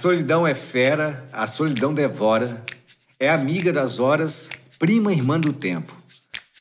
Solidão 0.00 0.46
é 0.46 0.54
fera, 0.54 1.28
a 1.30 1.46
solidão 1.46 1.92
devora, 1.92 2.64
é 3.18 3.28
amiga 3.28 3.70
das 3.70 3.98
horas, 3.98 4.48
prima 4.78 5.12
irmã 5.12 5.38
do 5.38 5.52
tempo. 5.52 5.94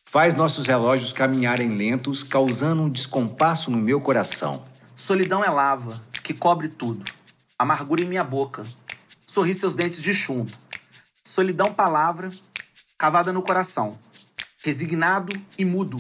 Faz 0.03 0.33
nossos 0.33 0.65
relógios 0.65 1.13
caminharem 1.13 1.73
lentos, 1.73 2.21
causando 2.21 2.81
um 2.81 2.89
descompasso 2.89 3.71
no 3.71 3.77
meu 3.77 4.02
coração. 4.02 4.61
Solidão 4.93 5.41
é 5.41 5.49
lava, 5.49 6.03
que 6.21 6.33
cobre 6.33 6.67
tudo. 6.67 7.09
Amargura 7.57 8.02
em 8.02 8.05
minha 8.05 8.25
boca. 8.25 8.66
Sorri 9.25 9.53
seus 9.53 9.73
dentes 9.73 10.02
de 10.02 10.13
chumbo. 10.13 10.52
Solidão, 11.23 11.73
palavra, 11.73 12.30
cavada 12.97 13.31
no 13.31 13.41
coração. 13.41 13.97
Resignado 14.61 15.31
e 15.58 15.63
mudo, 15.63 15.97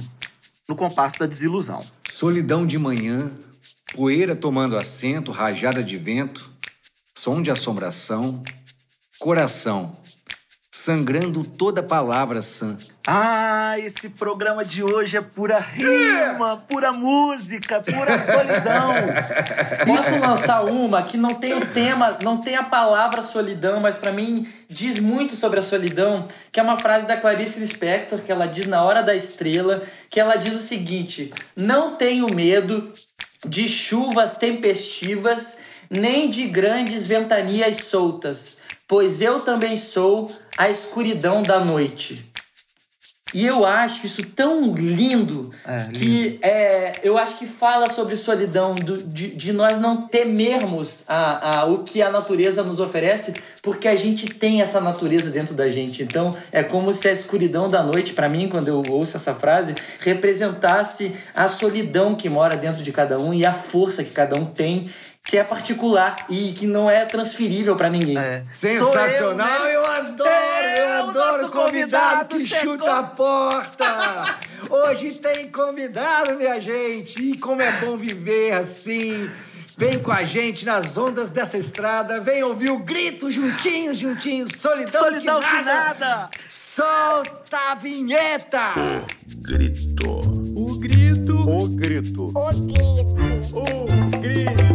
no 0.67 0.75
compasso 0.75 1.17
da 1.17 1.25
desilusão. 1.25 1.87
Solidão 2.09 2.67
de 2.67 2.77
manhã, 2.77 3.31
poeira 3.95 4.35
tomando 4.35 4.75
assento, 4.75 5.31
rajada 5.31 5.81
de 5.81 5.95
vento, 5.97 6.58
som 7.19 7.41
de 7.41 7.51
assombração, 7.51 8.41
coração, 9.19 9.91
sangrando 10.71 11.43
toda 11.43 11.83
palavra 11.83 12.41
sã. 12.41 12.77
Ah, 13.05 13.77
esse 13.77 14.07
programa 14.07 14.63
de 14.63 14.81
hoje 14.81 15.17
é 15.17 15.21
pura 15.21 15.59
rima, 15.59 16.63
pura 16.69 16.93
música, 16.93 17.81
pura 17.81 18.17
solidão. 18.17 18.93
Posso 19.85 20.17
lançar 20.17 20.63
uma 20.63 21.01
que 21.01 21.17
não 21.17 21.33
tem 21.33 21.55
o 21.55 21.65
tema, 21.65 22.17
não 22.23 22.37
tem 22.37 22.55
a 22.55 22.63
palavra 22.63 23.21
solidão, 23.21 23.81
mas 23.81 23.97
para 23.97 24.13
mim 24.13 24.47
diz 24.69 24.97
muito 24.97 25.35
sobre 25.35 25.59
a 25.59 25.61
solidão, 25.61 26.25
que 26.53 26.59
é 26.61 26.63
uma 26.63 26.77
frase 26.77 27.05
da 27.05 27.17
Clarice 27.17 27.59
Lispector, 27.59 28.19
que 28.19 28.31
ela 28.31 28.47
diz 28.47 28.65
na 28.65 28.81
Hora 28.81 29.03
da 29.03 29.13
Estrela, 29.13 29.83
que 30.09 30.21
ela 30.21 30.37
diz 30.37 30.53
o 30.53 30.65
seguinte: 30.65 31.33
"Não 31.53 31.97
tenho 31.97 32.33
medo 32.33 32.93
de 33.45 33.67
chuvas 33.67 34.37
tempestivas, 34.37 35.57
nem 35.89 36.29
de 36.29 36.45
grandes 36.47 37.05
ventanias 37.05 37.77
soltas, 37.85 38.57
pois 38.87 39.21
eu 39.21 39.39
também 39.41 39.77
sou 39.77 40.31
a 40.57 40.69
escuridão 40.69 41.41
da 41.43 41.59
noite." 41.59 42.25
E 43.31 43.45
eu 43.45 43.63
acho 43.63 44.07
isso 44.07 44.23
tão 44.23 44.73
lindo 44.73 45.51
É, 45.63 45.87
que 45.93 46.39
é, 46.41 46.93
eu 47.03 47.15
acho 47.15 47.37
que 47.37 47.45
fala 47.45 47.87
sobre 47.93 48.15
solidão, 48.15 48.73
do- 48.73 49.03
de, 49.03 49.27
de 49.27 49.53
nós 49.53 49.77
não 49.79 50.07
temermos 50.07 51.03
a, 51.07 51.59
a, 51.59 51.65
o 51.65 51.83
que 51.83 52.01
a 52.01 52.09
natureza 52.09 52.63
nos 52.63 52.79
oferece, 52.79 53.35
porque 53.61 53.87
a 53.87 53.95
gente 53.95 54.25
tem 54.27 54.63
essa 54.63 54.81
natureza 54.81 55.29
dentro 55.29 55.53
da 55.53 55.69
gente. 55.69 56.01
Então 56.01 56.35
é 56.51 56.63
como 56.63 56.91
se 56.91 57.07
a 57.07 57.11
escuridão 57.11 57.69
da 57.69 57.83
noite, 57.83 58.13
para 58.13 58.27
mim, 58.27 58.49
quando 58.49 58.67
eu 58.67 58.81
ouço 58.89 59.15
essa 59.15 59.35
frase, 59.35 59.75
representasse 59.99 61.11
a 61.35 61.47
solidão 61.47 62.15
que 62.15 62.27
mora 62.29 62.57
dentro 62.57 62.81
de 62.81 62.91
cada 62.91 63.19
um 63.19 63.31
e 63.31 63.45
a 63.45 63.53
força 63.53 64.03
que 64.03 64.09
cada 64.09 64.39
um 64.39 64.45
tem, 64.45 64.89
que 65.29 65.37
é 65.37 65.43
particular 65.43 66.25
e 66.27 66.53
que 66.53 66.65
não 66.65 66.89
é 66.89 67.05
transferível 67.05 67.75
para 67.75 67.87
ninguém. 67.87 68.17
É. 68.17 68.43
Sensacional, 68.51 69.27
eu, 69.27 69.35
né? 69.35 69.75
eu, 69.75 69.85
adoro, 69.85 70.29
eu 70.29 70.87
o 70.87 71.09
adoro 71.09 71.49
convidado 71.49 72.25
convidado 72.25 72.35
que 72.35 72.47
chegou. 72.47 72.73
chuta 72.73 72.97
a 72.97 73.03
porta. 73.03 74.37
Hoje 74.67 75.11
tem 75.11 75.51
convidado, 75.51 76.33
minha 76.33 76.59
gente, 76.59 77.21
e 77.21 77.37
como 77.37 77.61
é 77.61 77.71
bom 77.73 77.95
viver 77.95 78.53
assim. 78.53 79.29
Vem 79.77 79.99
com 79.99 80.11
a 80.11 80.23
gente 80.25 80.65
nas 80.65 80.97
ondas 80.97 81.29
dessa 81.29 81.57
estrada, 81.57 82.19
vem 82.19 82.43
ouvir 82.43 82.71
o 82.71 82.79
grito 82.79 83.29
juntinhos, 83.31 83.99
juntinhos, 83.99 84.51
solidão, 84.57 84.99
Solidão 85.03 85.39
que 85.39 85.47
que 85.47 85.53
nada. 85.53 85.73
nada. 85.73 86.29
Solta 86.49 87.71
a 87.71 87.75
vinheta! 87.75 88.73
Grito. 89.37 90.09
O 90.55 90.77
grito. 90.79 91.49
O 91.49 91.69
grito. 91.69 92.25
O 92.35 92.49
grito, 92.49 93.55
O 93.55 94.19
grito. 94.19 94.68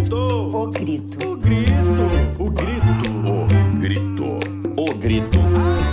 O 0.65 0.71
grito, 0.71 1.29
O 1.29 1.37
grito. 1.37 1.73
O 2.39 2.51
grito. 2.51 2.85
O 3.29 3.77
grito. 3.79 4.39
O 4.77 4.95
grito. 4.95 5.39
O 5.39 5.39
grito. 5.45 5.84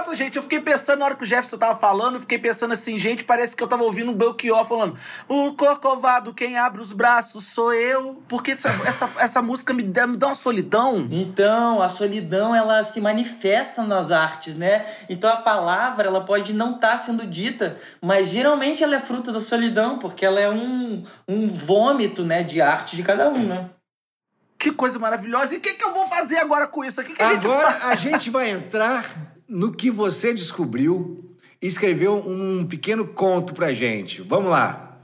Nossa, 0.00 0.16
gente, 0.16 0.36
eu 0.36 0.42
fiquei 0.42 0.60
pensando 0.60 1.00
na 1.00 1.04
hora 1.04 1.14
que 1.14 1.24
o 1.24 1.26
Jefferson 1.26 1.58
tava 1.58 1.78
falando, 1.78 2.14
eu 2.14 2.20
fiquei 2.22 2.38
pensando 2.38 2.72
assim, 2.72 2.98
gente, 2.98 3.22
parece 3.22 3.54
que 3.54 3.62
eu 3.62 3.68
tava 3.68 3.82
ouvindo 3.82 4.10
o 4.10 4.14
Belchior 4.14 4.64
falando: 4.64 4.96
O 5.28 5.52
corcovado, 5.52 6.32
quem 6.32 6.56
abre 6.56 6.80
os 6.80 6.94
braços 6.94 7.44
sou 7.44 7.74
eu. 7.74 8.22
Porque 8.26 8.52
essa, 8.52 8.70
essa, 8.86 9.10
essa 9.18 9.42
música 9.42 9.74
me 9.74 9.82
dá, 9.82 10.06
me 10.06 10.16
dá 10.16 10.28
uma 10.28 10.34
solidão. 10.34 11.06
Então, 11.10 11.82
a 11.82 11.90
solidão 11.90 12.54
ela 12.54 12.82
se 12.82 12.98
manifesta 12.98 13.82
nas 13.82 14.10
artes, 14.10 14.56
né? 14.56 14.86
Então 15.06 15.30
a 15.30 15.36
palavra 15.36 16.08
ela 16.08 16.22
pode 16.22 16.54
não 16.54 16.76
estar 16.76 16.96
sendo 16.96 17.26
dita, 17.26 17.78
mas 18.00 18.28
geralmente 18.28 18.82
ela 18.82 18.96
é 18.96 19.00
fruto 19.00 19.30
da 19.30 19.38
solidão, 19.38 19.98
porque 19.98 20.24
ela 20.24 20.40
é 20.40 20.48
um, 20.48 21.02
um 21.28 21.46
vômito, 21.46 22.24
né, 22.24 22.42
de 22.42 22.62
arte 22.62 22.96
de 22.96 23.02
cada 23.02 23.28
um, 23.28 23.46
né? 23.46 23.68
Que 24.58 24.72
coisa 24.72 24.98
maravilhosa. 24.98 25.54
E 25.54 25.58
o 25.58 25.60
que, 25.60 25.74
que 25.74 25.84
eu 25.84 25.92
vou 25.92 26.06
fazer 26.06 26.38
agora 26.38 26.66
com 26.66 26.82
isso? 26.82 27.02
O 27.02 27.04
que, 27.04 27.12
que 27.12 27.22
a 27.22 27.34
gente 27.34 27.46
Agora 27.46 27.72
faz? 27.72 27.84
a 27.84 27.96
gente 27.96 28.30
vai 28.30 28.50
entrar 28.50 29.04
no 29.50 29.72
que 29.72 29.90
você 29.90 30.32
descobriu 30.32 31.36
escreveu 31.60 32.16
um 32.16 32.64
pequeno 32.64 33.06
conto 33.06 33.52
pra 33.52 33.72
gente. 33.72 34.22
Vamos 34.22 34.50
lá. 34.50 34.98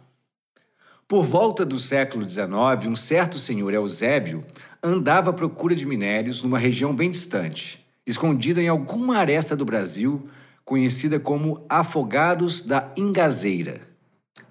Por 1.08 1.24
volta 1.24 1.64
do 1.64 1.78
século 1.78 2.28
XIX, 2.28 2.86
um 2.88 2.96
certo 2.96 3.38
senhor 3.38 3.74
Eusébio 3.74 4.44
andava 4.82 5.30
à 5.30 5.32
procura 5.32 5.74
de 5.74 5.84
minérios 5.84 6.42
numa 6.42 6.58
região 6.58 6.94
bem 6.94 7.10
distante, 7.10 7.84
escondida 8.06 8.62
em 8.62 8.68
alguma 8.68 9.18
aresta 9.18 9.54
do 9.54 9.64
Brasil, 9.64 10.28
conhecida 10.64 11.20
como 11.20 11.64
Afogados 11.68 12.62
da 12.62 12.92
Ingazeira. 12.96 13.80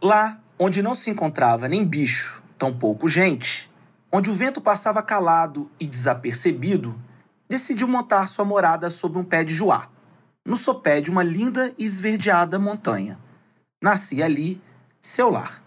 Lá, 0.01 0.39
onde 0.59 0.81
não 0.81 0.93
se 0.93 1.09
encontrava 1.09 1.67
nem 1.67 1.83
bicho, 1.83 2.43
tampouco 2.57 3.09
gente, 3.09 3.69
onde 4.11 4.29
o 4.29 4.33
vento 4.33 4.61
passava 4.61 5.01
calado 5.01 5.69
e 5.79 5.85
desapercebido, 5.85 6.95
decidiu 7.49 7.87
montar 7.87 8.27
sua 8.27 8.45
morada 8.45 8.89
sob 8.89 9.17
um 9.17 9.23
pé 9.23 9.43
de 9.43 9.53
joá, 9.53 9.89
no 10.45 10.57
sopé 10.57 11.01
de 11.01 11.09
uma 11.09 11.23
linda 11.23 11.73
e 11.77 11.85
esverdeada 11.85 12.59
montanha. 12.59 13.19
Nascia 13.81 14.25
ali 14.25 14.61
seu 14.99 15.29
lar. 15.29 15.63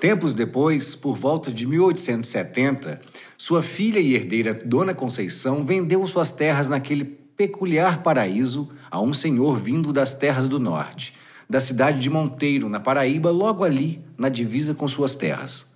Tempos 0.00 0.32
depois, 0.32 0.94
por 0.94 1.16
volta 1.16 1.52
de 1.52 1.66
1870, 1.66 3.02
sua 3.36 3.62
filha 3.62 4.00
e 4.00 4.14
herdeira 4.14 4.54
Dona 4.54 4.94
Conceição 4.94 5.64
vendeu 5.64 6.06
suas 6.06 6.30
terras 6.30 6.68
naquele 6.68 7.04
peculiar 7.04 8.02
paraíso 8.02 8.70
a 8.90 9.00
um 9.00 9.12
senhor 9.12 9.58
vindo 9.58 9.92
das 9.92 10.14
terras 10.14 10.48
do 10.48 10.58
norte, 10.58 11.14
da 11.48 11.60
cidade 11.60 12.00
de 12.00 12.08
Monteiro, 12.08 12.68
na 12.68 12.80
Paraíba, 12.80 13.30
logo 13.30 13.64
ali, 13.64 14.04
na 14.16 14.28
divisa 14.28 14.74
com 14.74 14.86
suas 14.86 15.14
terras. 15.14 15.66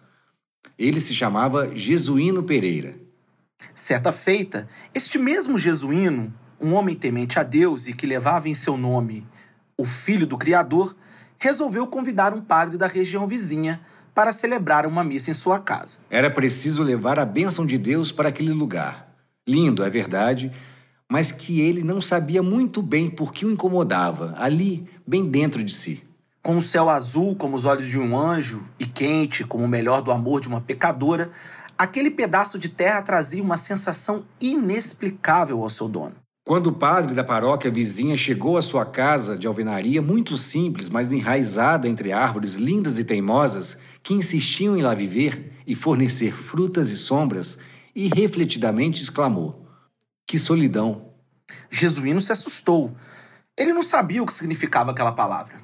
Ele 0.78 1.00
se 1.00 1.15
chamava 1.15 1.77
Jesuíno 1.77 2.43
Pereira. 2.43 3.04
Certa 3.75 4.13
feita, 4.13 4.69
este 4.95 5.19
mesmo 5.19 5.59
jesuíno, 5.59 6.33
um 6.61 6.75
homem 6.75 6.95
temente 6.95 7.39
a 7.41 7.43
Deus 7.43 7.89
e 7.89 7.93
que 7.93 8.07
levava 8.07 8.49
em 8.49 8.55
seu 8.55 8.77
nome 8.77 9.27
o 9.77 9.85
filho 9.85 10.27
do 10.27 10.39
Criador, 10.39 10.95
resolveu 11.39 11.87
convidar 11.87 12.33
um 12.33 12.41
padre 12.41 12.79
da 12.79 12.87
região 12.87 13.27
vizinha 13.27 13.81
para 14.15 14.33
celebrar 14.33 14.87
uma 14.87 15.03
missa 15.03 15.33
em 15.33 15.35
sua 15.35 15.59
casa. 15.59 15.99
Era 16.09 16.31
preciso 16.31 16.85
levar 16.85 17.19
a 17.19 17.25
bênção 17.25 17.67
de 17.67 17.77
Deus 17.77 18.13
para 18.13 18.29
aquele 18.29 18.53
lugar. 18.53 19.13
Lindo, 19.47 19.83
é 19.83 19.91
verdade, 19.91 20.53
mas 21.11 21.33
que 21.33 21.61
ele 21.61 21.83
não 21.83 22.00
sabia 22.00 22.43
muito 22.43 22.81
bem 22.81 23.11
por 23.11 23.33
que 23.33 23.45
o 23.45 23.50
incomodava, 23.50 24.35
ali, 24.39 24.89
bem 25.05 25.25
dentro 25.25 25.62
de 25.65 25.75
si. 25.75 26.03
Com 26.41 26.57
o 26.57 26.62
céu 26.62 26.89
azul 26.89 27.35
como 27.35 27.57
os 27.57 27.65
olhos 27.65 27.87
de 27.87 27.99
um 27.99 28.17
anjo 28.17 28.65
e 28.79 28.87
quente 28.87 29.43
como 29.45 29.65
o 29.65 29.69
melhor 29.69 30.00
do 30.00 30.12
amor 30.12 30.41
de 30.41 30.49
uma 30.49 30.61
pecadora, 30.61 31.33
aquele 31.79 32.11
pedaço 32.11 32.59
de 32.59 32.69
terra 32.69 33.03
trazia 33.03 33.43
uma 33.43 33.56
sensação 33.56 34.25
inexplicável 34.41 35.62
ao 35.62 35.69
seu 35.69 35.88
dono. 35.88 36.15
Quando 36.47 36.67
o 36.67 36.73
padre 36.75 37.15
da 37.15 37.25
paróquia 37.25 37.71
vizinha 37.71 38.19
chegou 38.19 38.59
à 38.59 38.62
sua 38.62 38.85
casa 38.85 39.37
de 39.37 39.47
alvenaria, 39.47 40.03
muito 40.03 40.37
simples, 40.37 40.91
mas 40.91 41.11
enraizada 41.11 41.88
entre 41.88 42.12
árvores 42.12 42.55
lindas 42.55 42.99
e 42.99 43.05
teimosas, 43.05 43.79
que 44.03 44.12
insistiam 44.12 44.76
em 44.76 44.82
lá 44.82 44.94
viver 44.94 45.53
e 45.67 45.75
fornecer 45.75 46.35
frutas 46.35 46.91
e 46.91 46.99
sombras, 46.99 47.56
e 47.94 48.09
refletidamente 48.09 49.03
exclamou: 49.03 49.67
Que 50.26 50.38
solidão! 50.38 51.15
Jesuíno 51.71 52.21
se 52.21 52.32
assustou. 52.32 52.94
Ele 53.56 53.73
não 53.73 53.82
sabia 53.82 54.23
o 54.23 54.26
que 54.26 54.32
significava 54.32 54.91
aquela 54.91 55.12
palavra. 55.12 55.56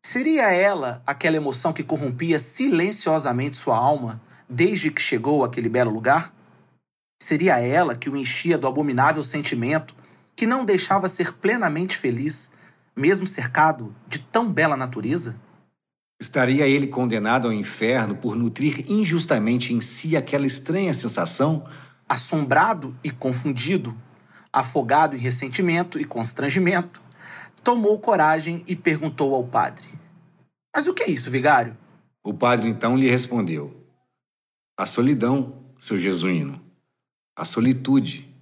Seria 0.00 0.52
ela 0.52 1.02
aquela 1.06 1.36
emoção 1.36 1.72
que 1.72 1.82
corrompia 1.82 2.38
silenciosamente 2.38 3.56
sua 3.56 3.76
alma 3.76 4.20
desde 4.50 4.90
que 4.90 5.00
chegou 5.00 5.44
àquele 5.44 5.68
belo 5.68 5.90
lugar? 5.90 6.34
Seria 7.22 7.58
ela 7.58 7.94
que 7.94 8.10
o 8.10 8.16
enchia 8.16 8.58
do 8.58 8.66
abominável 8.66 9.22
sentimento 9.22 9.94
que 10.34 10.46
não 10.46 10.64
deixava 10.64 11.08
ser 11.08 11.34
plenamente 11.34 11.96
feliz, 11.96 12.50
mesmo 12.96 13.26
cercado 13.26 13.94
de 14.08 14.18
tão 14.18 14.50
bela 14.50 14.76
natureza? 14.76 15.36
Estaria 16.20 16.66
ele 16.66 16.86
condenado 16.86 17.46
ao 17.46 17.52
inferno 17.52 18.16
por 18.16 18.34
nutrir 18.34 18.84
injustamente 18.90 19.72
em 19.72 19.80
si 19.80 20.16
aquela 20.16 20.46
estranha 20.46 20.92
sensação? 20.92 21.64
assombrado 22.10 22.92
e 23.04 23.10
confundido, 23.12 23.96
afogado 24.52 25.14
em 25.14 25.18
ressentimento 25.20 25.96
e 25.96 26.04
constrangimento, 26.04 27.00
tomou 27.62 28.00
coragem 28.00 28.64
e 28.66 28.74
perguntou 28.74 29.32
ao 29.32 29.44
padre: 29.44 29.86
Mas 30.74 30.88
o 30.88 30.92
que 30.92 31.04
é 31.04 31.10
isso, 31.10 31.30
vigário? 31.30 31.76
O 32.24 32.34
padre 32.34 32.68
então 32.68 32.96
lhe 32.96 33.08
respondeu: 33.08 33.79
A 34.80 34.86
solidão, 34.86 35.52
seu 35.78 35.98
jesuíno, 35.98 36.58
a 37.36 37.44
solitude 37.44 38.34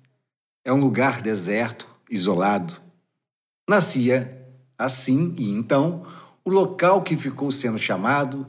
é 0.64 0.72
um 0.72 0.78
lugar 0.78 1.20
deserto, 1.20 1.92
isolado. 2.08 2.80
Nascia 3.68 4.46
assim 4.78 5.34
e 5.36 5.50
então 5.50 6.06
o 6.44 6.50
local 6.50 7.02
que 7.02 7.16
ficou 7.16 7.50
sendo 7.50 7.76
chamado 7.76 8.46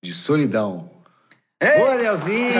de 0.00 0.14
solidão. 0.14 0.88
Ô, 1.60 1.94
Leozinho! 1.94 2.52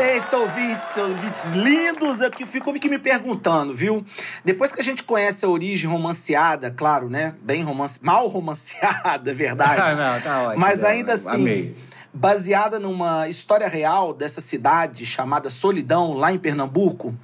Eita, 0.00 0.38
ouvintes, 0.38 0.96
ouvintes 0.96 1.50
lindos, 1.50 2.22
aqui 2.22 2.46
fico 2.46 2.70
aqui 2.70 2.88
me 2.88 2.98
perguntando, 2.98 3.74
viu? 3.74 4.06
Depois 4.42 4.72
que 4.72 4.80
a 4.80 4.84
gente 4.84 5.02
conhece 5.02 5.44
a 5.44 5.48
origem 5.50 5.90
romanceada, 5.90 6.70
claro, 6.70 7.10
né? 7.10 7.34
Bem 7.42 7.62
romance, 7.62 8.02
mal 8.02 8.26
romanceada, 8.28 9.30
é 9.30 9.34
verdade. 9.34 9.82
Ah, 9.84 9.94
não, 9.94 10.20
tá 10.22 10.42
ótimo. 10.44 10.60
Mas 10.60 10.82
ainda 10.82 11.12
assim, 11.12 11.28
Amei. 11.28 11.76
Baseada 12.18 12.80
numa 12.80 13.28
história 13.28 13.68
real 13.68 14.12
dessa 14.12 14.40
cidade 14.40 15.06
chamada 15.06 15.48
Solidão, 15.48 16.14
lá 16.14 16.32
em 16.32 16.38
Pernambuco. 16.38 17.14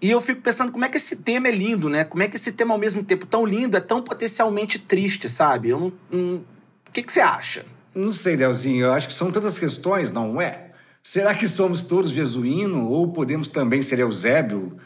E 0.00 0.10
eu 0.10 0.20
fico 0.20 0.42
pensando 0.42 0.70
como 0.70 0.84
é 0.84 0.88
que 0.88 0.98
esse 0.98 1.16
tema 1.16 1.48
é 1.48 1.50
lindo, 1.50 1.88
né? 1.88 2.04
Como 2.04 2.22
é 2.22 2.28
que 2.28 2.36
esse 2.36 2.52
tema, 2.52 2.74
ao 2.74 2.78
mesmo 2.78 3.02
tempo 3.02 3.26
tão 3.26 3.44
lindo, 3.44 3.76
é 3.76 3.80
tão 3.80 4.02
potencialmente 4.02 4.78
triste, 4.78 5.28
sabe? 5.28 5.70
Eu 5.70 5.80
não. 5.80 5.92
não- 6.10 6.44
O 6.86 6.90
que, 6.92 7.02
que 7.02 7.10
você 7.12 7.20
acha? 7.20 7.64
Não 7.94 8.12
sei, 8.12 8.36
Leozinho, 8.36 8.86
eu 8.86 8.92
acho 8.92 9.08
que 9.08 9.14
são 9.14 9.30
tantas 9.32 9.58
questões, 9.58 10.10
não 10.10 10.40
é? 10.40 10.70
Será 11.02 11.34
que 11.34 11.48
somos 11.48 11.80
todos 11.82 12.12
jesuíno 12.12 12.86
ou 12.88 13.08
podemos 13.08 13.48
também 13.48 13.82
ser 13.82 13.98
Eusébio, 13.98 14.76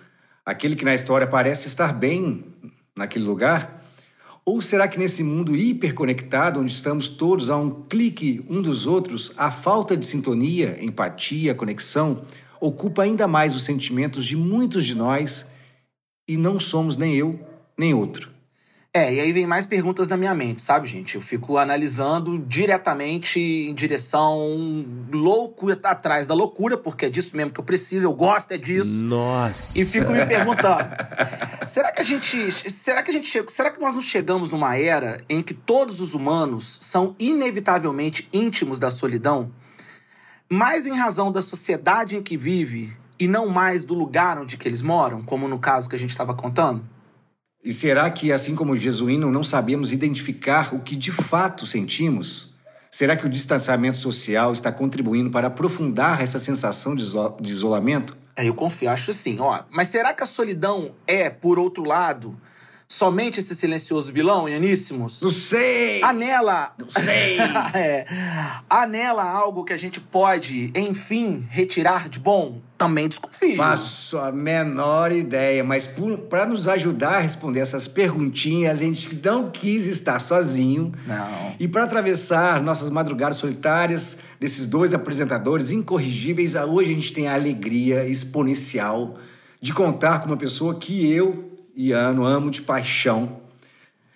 aquele 0.47 0.75
que 0.77 0.85
na 0.85 0.95
história 0.95 1.27
parece 1.27 1.67
estar 1.69 1.93
bem 1.93 2.45
naquele 2.97 3.25
lugar? 3.25 3.82
Ou 4.45 4.61
será 4.61 4.89
que 4.89 4.99
nesse 4.99 5.23
mundo 5.23 5.55
hiperconectado, 5.55 6.61
onde 6.61 6.73
estamos 6.73 7.09
todos 7.09 7.49
a 7.49 7.57
um 7.57 7.71
clique 7.85 8.45
um 8.49 8.61
dos 8.61 8.87
outros, 8.87 9.33
a 9.37 9.51
falta 9.51 9.97
de 9.97 10.05
sintonia, 10.05 10.79
empatia, 10.83 11.55
conexão 11.55 12.23
ocupa 12.61 13.03
ainda 13.03 13.27
mais 13.27 13.55
os 13.55 13.65
sentimentos 13.65 14.25
de 14.25 14.37
muitos 14.37 14.85
de 14.85 14.95
nós 14.95 15.47
e 16.29 16.37
não 16.37 16.61
somos 16.61 16.97
nem 16.97 17.15
eu, 17.15 17.39
nem 17.77 17.93
outro? 17.93 18.31
É, 18.95 19.11
e 19.11 19.21
aí 19.21 19.33
vem 19.33 19.47
mais 19.47 19.65
perguntas 19.65 20.07
na 20.07 20.19
minha 20.19 20.35
mente, 20.35 20.61
sabe, 20.61 20.87
gente? 20.87 21.15
Eu 21.15 21.23
fico 21.23 21.57
analisando 21.57 22.39
diretamente 22.39 23.41
em 23.41 23.73
direção 23.73 24.85
louco 25.11 25.69
atrás 25.83 26.27
da 26.27 26.35
loucura, 26.35 26.77
porque 26.77 27.07
é 27.07 27.09
disso 27.09 27.35
mesmo 27.35 27.53
que 27.53 27.59
eu 27.59 27.65
preciso, 27.65 28.07
eu 28.07 28.13
gosto 28.13 28.53
é 28.53 28.59
disso. 28.59 29.03
Nossa. 29.03 29.81
E 29.81 29.85
fico 29.87 30.13
me 30.13 30.27
perguntando: 30.27 30.85
será 31.73 31.91
que 31.91 32.01
a 32.01 32.05
gente. 32.05 32.51
Será 32.71 33.03
que 33.03 33.11
a 33.11 33.15
gente 33.15 33.27
chega, 33.27 33.49
Será 33.51 33.71
que 33.71 33.81
nós 33.81 33.95
não 33.95 34.03
chegamos 34.03 34.51
numa 34.51 34.77
era 34.77 35.21
em 35.29 35.43
que 35.43 35.55
todos 35.55 36.01
os 36.01 36.15
humanos 36.15 36.79
são 36.81 37.15
inevitavelmente 37.19 38.29
íntimos 38.33 38.79
da 38.79 38.91
solidão? 38.91 39.51
Mais 40.51 40.87
em 40.87 40.93
razão 40.97 41.33
da 41.33 41.41
sociedade 41.41 42.17
em 42.17 42.23
que 42.23 42.37
vive 42.37 42.95
e 43.19 43.27
não 43.27 43.49
mais 43.49 43.85
do 43.85 43.95
lugar 43.95 44.39
onde 44.39 44.57
que 44.57 44.69
eles 44.69 44.83
moram, 44.83 45.23
como 45.23 45.49
no 45.49 45.59
caso 45.59 45.89
que 45.89 45.97
a 45.97 45.99
gente 45.99 46.11
estava 46.11 46.35
contando? 46.35 46.85
E 47.65 47.73
será 47.73 48.11
que, 48.11 48.33
assim 48.33 48.55
como 48.55 48.73
o 48.73 48.77
jesuíno, 48.77 49.31
não 49.31 49.45
sabemos 49.45 49.93
identificar 49.93 50.75
o 50.75 50.81
que 50.81 50.97
de 50.97 51.13
fato 51.13 51.67
sentimos? 51.67 52.53
Será 52.91 53.17
que 53.17 53.25
o 53.25 53.29
distanciamento 53.29 53.97
social 53.97 54.53
está 54.53 54.71
contribuindo 54.71 55.31
para 55.31 55.47
aprofundar 55.47 56.21
essa 56.21 56.39
sensação 56.39 56.95
de, 56.95 57.05
iso- 57.05 57.37
de 57.41 57.51
isolamento? 57.51 58.17
É, 58.35 58.49
eu 58.49 58.55
confio, 58.55 58.91
acho 58.91 59.13
sim. 59.13 59.39
Ó, 59.41 59.63
mas 59.71 59.89
será 59.89 60.15
que 60.15 60.23
a 60.23 60.27
solidão 60.27 60.95
é, 61.07 61.29
por 61.29 61.59
outro 61.59 61.85
lado, 61.85 62.39
somente 62.93 63.41
esse 63.41 63.55
silencioso 63.55 64.13
vilão, 64.13 64.47
Ianíssimos? 64.47 65.23
Não 65.23 65.31
sei! 65.31 66.03
Há 66.03 66.13
nela. 66.13 66.75
Não 66.79 66.91
sei! 66.91 67.39
é, 67.73 68.05
há 68.69 68.87
nela 68.87 69.25
algo 69.25 69.65
que 69.65 69.73
a 69.73 69.79
gente 69.79 69.99
pode, 69.99 70.71
enfim, 70.77 71.47
retirar 71.49 72.11
de 72.11 72.19
bom? 72.19 72.61
Também 72.77 73.09
desconfio. 73.09 73.57
Faço 73.57 74.19
a 74.19 74.31
menor 74.31 75.11
ideia, 75.11 75.65
mas 75.65 75.89
para 76.29 76.45
nos 76.45 76.69
ajudar 76.69 77.15
a 77.15 77.21
responder 77.21 77.61
essas 77.61 77.89
perguntinhas, 77.89 78.81
a 78.81 78.85
gente 78.85 79.19
não 79.25 79.51
quis 79.51 79.87
estar 79.87 80.21
sozinho. 80.21 80.93
Não. 81.07 81.55
E 81.59 81.67
para 81.67 81.85
atravessar 81.85 82.63
nossas 82.63 82.91
madrugadas 82.91 83.39
solitárias 83.39 84.19
desses 84.39 84.67
dois 84.67 84.93
apresentadores 84.93 85.71
incorrigíveis, 85.71 86.55
hoje 86.55 86.91
a 86.91 86.95
gente 86.95 87.13
tem 87.13 87.27
a 87.27 87.35
alegria 87.35 88.07
exponencial 88.07 89.17
de 89.63 89.73
contar 89.73 90.19
com 90.19 90.27
uma 90.27 90.37
pessoa 90.37 90.75
que 90.75 91.11
eu, 91.11 91.52
Iano, 91.77 92.25
amo 92.25 92.51
de 92.51 92.63
paixão. 92.63 93.41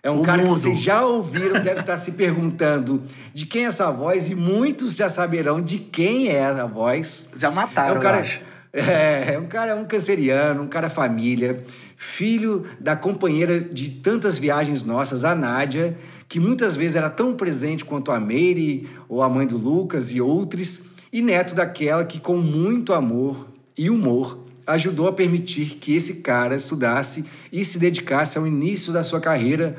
É 0.02 0.10
um 0.10 0.20
O 0.20 0.22
cara 0.22 0.42
mundo. 0.42 0.54
que 0.54 0.60
vocês 0.60 0.80
já 0.80 1.04
ouviram, 1.04 1.60
deve 1.62 1.80
estar 1.80 1.96
se 1.96 2.12
perguntando 2.12 3.02
de 3.34 3.44
quem 3.44 3.64
é 3.64 3.66
essa 3.66 3.90
voz, 3.90 4.30
e 4.30 4.34
muitos 4.34 4.94
já 4.94 5.08
saberão 5.08 5.60
de 5.60 5.78
quem 5.78 6.28
é 6.28 6.44
a 6.44 6.66
voz. 6.66 7.30
Já 7.36 7.50
mataram, 7.50 7.96
É 7.96 7.98
um 7.98 8.02
cara, 8.02 8.26
é, 8.72 9.34
é 9.34 9.38
um 9.38 9.46
cara, 9.46 9.74
um 9.74 9.84
canceriano, 9.84 10.62
um 10.62 10.68
cara 10.68 10.88
família, 10.88 11.64
filho 11.96 12.64
da 12.78 12.94
companheira 12.94 13.58
de 13.58 13.90
tantas 13.90 14.38
viagens 14.38 14.84
nossas, 14.84 15.24
a 15.24 15.34
Nádia, 15.34 15.96
que 16.28 16.38
muitas 16.38 16.76
vezes 16.76 16.94
era 16.94 17.10
tão 17.10 17.34
presente 17.34 17.84
quanto 17.84 18.12
a 18.12 18.20
Meire 18.20 18.88
ou 19.08 19.22
a 19.22 19.28
mãe 19.28 19.46
do 19.46 19.56
Lucas 19.56 20.12
e 20.12 20.20
outros, 20.20 20.82
e 21.12 21.20
neto 21.22 21.54
daquela 21.54 22.04
que 22.04 22.20
com 22.20 22.36
muito 22.36 22.92
amor 22.92 23.48
e 23.76 23.90
humor 23.90 24.45
ajudou 24.66 25.06
a 25.08 25.12
permitir 25.12 25.76
que 25.76 25.94
esse 25.94 26.14
cara 26.14 26.56
estudasse 26.56 27.24
e 27.52 27.64
se 27.64 27.78
dedicasse 27.78 28.36
ao 28.36 28.46
início 28.46 28.92
da 28.92 29.04
sua 29.04 29.20
carreira, 29.20 29.76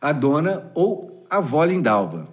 a 0.00 0.12
dona 0.12 0.70
ou 0.74 1.26
a 1.28 1.36
avó 1.36 1.62
Lindalva. 1.64 2.28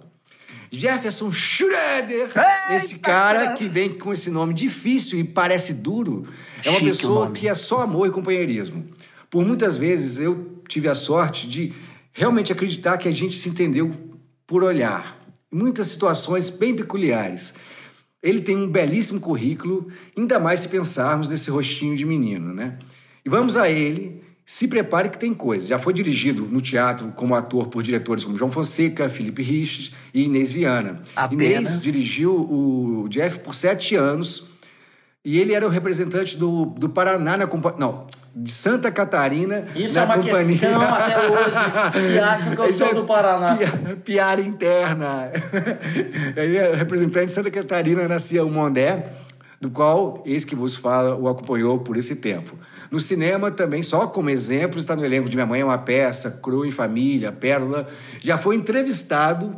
Jefferson 0.70 1.32
Schroeder, 1.32 2.30
esse 2.70 2.98
cara 2.98 3.52
que 3.52 3.66
vem 3.66 3.90
com 3.90 4.12
esse 4.12 4.30
nome 4.30 4.52
difícil 4.52 5.18
e 5.18 5.24
parece 5.24 5.72
duro, 5.72 6.26
é 6.62 6.70
uma 6.70 6.78
Chique 6.78 6.90
pessoa 6.90 7.30
que 7.30 7.48
é 7.48 7.54
só 7.54 7.82
amor 7.82 8.06
e 8.08 8.10
companheirismo. 8.10 8.84
Por 9.30 9.44
muitas 9.44 9.76
vezes 9.78 10.18
eu 10.18 10.60
tive 10.68 10.88
a 10.88 10.94
sorte 10.94 11.48
de 11.48 11.72
realmente 12.12 12.52
acreditar 12.52 12.98
que 12.98 13.08
a 13.08 13.12
gente 13.12 13.36
se 13.36 13.48
entendeu 13.48 13.92
por 14.46 14.62
olhar. 14.62 15.16
Em 15.50 15.56
muitas 15.56 15.86
situações 15.86 16.50
bem 16.50 16.74
peculiares. 16.74 17.54
Ele 18.22 18.40
tem 18.40 18.56
um 18.56 18.68
belíssimo 18.68 19.20
currículo, 19.20 19.88
ainda 20.16 20.38
mais 20.38 20.60
se 20.60 20.68
pensarmos 20.68 21.28
nesse 21.28 21.50
rostinho 21.50 21.96
de 21.96 22.04
menino, 22.04 22.52
né? 22.52 22.78
E 23.24 23.28
vamos 23.28 23.56
a 23.56 23.70
ele. 23.70 24.22
Se 24.44 24.66
prepare 24.66 25.10
que 25.10 25.18
tem 25.18 25.34
coisa. 25.34 25.66
Já 25.66 25.78
foi 25.78 25.92
dirigido 25.92 26.42
no 26.50 26.60
teatro 26.60 27.12
como 27.14 27.34
ator 27.34 27.68
por 27.68 27.82
diretores 27.82 28.24
como 28.24 28.38
João 28.38 28.50
Fonseca, 28.50 29.08
Felipe 29.10 29.42
Riches 29.42 29.92
e 30.14 30.22
Inês 30.22 30.50
Viana. 30.50 31.02
Apenas? 31.14 31.74
Inês 31.74 31.82
dirigiu 31.82 32.32
o 32.34 33.06
Jeff 33.10 33.40
por 33.40 33.54
sete 33.54 33.94
anos 33.94 34.46
e 35.24 35.38
ele 35.38 35.52
era 35.52 35.66
o 35.66 35.68
representante 35.68 36.36
do, 36.38 36.64
do 36.64 36.88
Paraná 36.88 37.36
na 37.36 37.46
companhia. 37.46 37.78
Não, 37.78 38.06
de 38.40 38.52
Santa 38.52 38.90
Catarina 38.92 39.64
Isso 39.74 39.94
na 39.94 40.02
é 40.02 40.04
uma 40.04 40.14
companhia. 40.18 40.58
questão 40.58 40.80
até 40.80 41.18
hoje, 41.28 42.12
que 42.12 42.18
acham 42.20 42.54
que 42.54 42.60
eu 42.60 42.66
Isso 42.66 42.78
sou 42.78 42.86
é 42.88 42.94
do 42.94 43.04
Paraná. 43.04 43.56
pia- 43.56 43.96
piada 44.04 44.40
interna. 44.42 45.30
É 46.36 46.74
representante 46.76 47.26
de 47.26 47.32
Santa 47.32 47.50
Catarina, 47.50 48.06
nascia 48.06 48.44
o 48.44 48.50
Mondé, 48.50 49.06
do 49.60 49.70
qual 49.70 50.22
esse 50.24 50.46
que 50.46 50.54
vos 50.54 50.76
fala 50.76 51.16
o 51.16 51.26
acompanhou 51.28 51.80
por 51.80 51.96
esse 51.96 52.14
tempo. 52.16 52.56
No 52.90 53.00
cinema 53.00 53.50
também, 53.50 53.82
só 53.82 54.06
como 54.06 54.30
exemplo, 54.30 54.78
está 54.78 54.94
no 54.94 55.04
elenco 55.04 55.28
de 55.28 55.36
Minha 55.36 55.46
Mãe 55.46 55.60
é 55.60 55.64
uma 55.64 55.78
Peça, 55.78 56.30
Cru 56.30 56.64
em 56.64 56.70
Família, 56.70 57.32
Pérola. 57.32 57.86
Já 58.20 58.38
foi 58.38 58.54
entrevistado, 58.54 59.56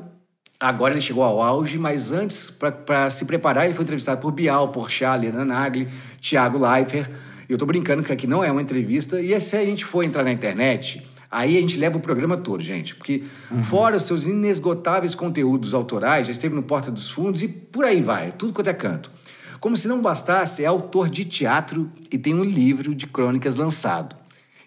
agora 0.58 0.94
ele 0.94 1.02
chegou 1.02 1.22
ao 1.22 1.42
auge, 1.42 1.78
mas 1.78 2.12
antes, 2.12 2.50
para 2.50 3.10
se 3.10 3.24
preparar, 3.26 3.66
ele 3.66 3.74
foi 3.74 3.82
entrevistado 3.84 4.20
por 4.20 4.32
Bial, 4.32 4.68
Porchat, 4.68 5.20
Lena 5.20 5.44
Nagli, 5.44 5.86
Thiago 6.20 6.58
Leifert. 6.58 7.10
Eu 7.50 7.58
tô 7.58 7.66
brincando 7.66 8.04
que 8.04 8.12
aqui 8.12 8.28
não 8.28 8.44
é 8.44 8.52
uma 8.52 8.62
entrevista. 8.62 9.20
E 9.20 9.38
se 9.40 9.56
a 9.56 9.64
gente 9.64 9.84
for 9.84 10.04
entrar 10.04 10.22
na 10.22 10.30
internet, 10.30 11.04
aí 11.28 11.58
a 11.58 11.60
gente 11.60 11.76
leva 11.76 11.98
o 11.98 12.00
programa 12.00 12.36
todo, 12.36 12.62
gente. 12.62 12.94
Porque 12.94 13.24
fora 13.68 13.96
os 13.96 14.04
seus 14.04 14.24
inesgotáveis 14.24 15.16
conteúdos 15.16 15.74
autorais, 15.74 16.28
já 16.28 16.32
esteve 16.32 16.54
no 16.54 16.62
Porta 16.62 16.92
dos 16.92 17.10
Fundos 17.10 17.42
e 17.42 17.48
por 17.48 17.84
aí 17.84 18.00
vai, 18.00 18.30
tudo 18.30 18.52
quanto 18.52 18.70
é 18.70 18.72
canto. 18.72 19.10
Como 19.58 19.76
se 19.76 19.88
não 19.88 20.00
bastasse, 20.00 20.62
é 20.62 20.66
autor 20.66 21.08
de 21.08 21.24
teatro 21.24 21.90
e 22.08 22.16
tem 22.16 22.34
um 22.34 22.44
livro 22.44 22.94
de 22.94 23.08
crônicas 23.08 23.56
lançado. 23.56 24.14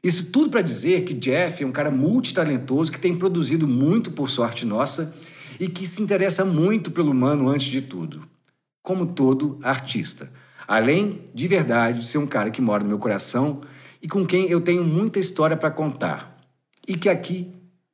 Isso 0.03 0.25
tudo 0.25 0.49
para 0.49 0.61
dizer 0.61 1.05
que 1.05 1.13
Jeff 1.13 1.63
é 1.63 1.65
um 1.65 1.71
cara 1.71 1.89
multitalentoso 1.89 2.91
que 2.91 2.99
tem 2.99 3.15
produzido 3.15 3.65
muito 3.65 4.11
por 4.11 4.29
sorte 4.29 4.65
nossa 4.65 5.15
e 5.57 5.69
que 5.69 5.87
se 5.87 6.01
interessa 6.01 6.43
muito 6.43 6.91
pelo 6.91 7.11
humano 7.11 7.47
antes 7.47 7.67
de 7.67 7.81
tudo. 7.81 8.23
Como 8.81 9.05
todo 9.05 9.57
artista. 9.63 10.29
Além, 10.67 11.21
de 11.33 11.47
verdade, 11.47 11.99
de 11.99 12.05
ser 12.05 12.17
um 12.17 12.27
cara 12.27 12.49
que 12.49 12.61
mora 12.61 12.83
no 12.83 12.89
meu 12.89 12.99
coração 12.99 13.61
e 14.01 14.07
com 14.07 14.25
quem 14.25 14.49
eu 14.49 14.61
tenho 14.61 14.83
muita 14.83 15.19
história 15.19 15.55
para 15.55 15.71
contar. 15.71 16.37
E 16.87 16.95
que 16.95 17.09
aqui 17.09 17.53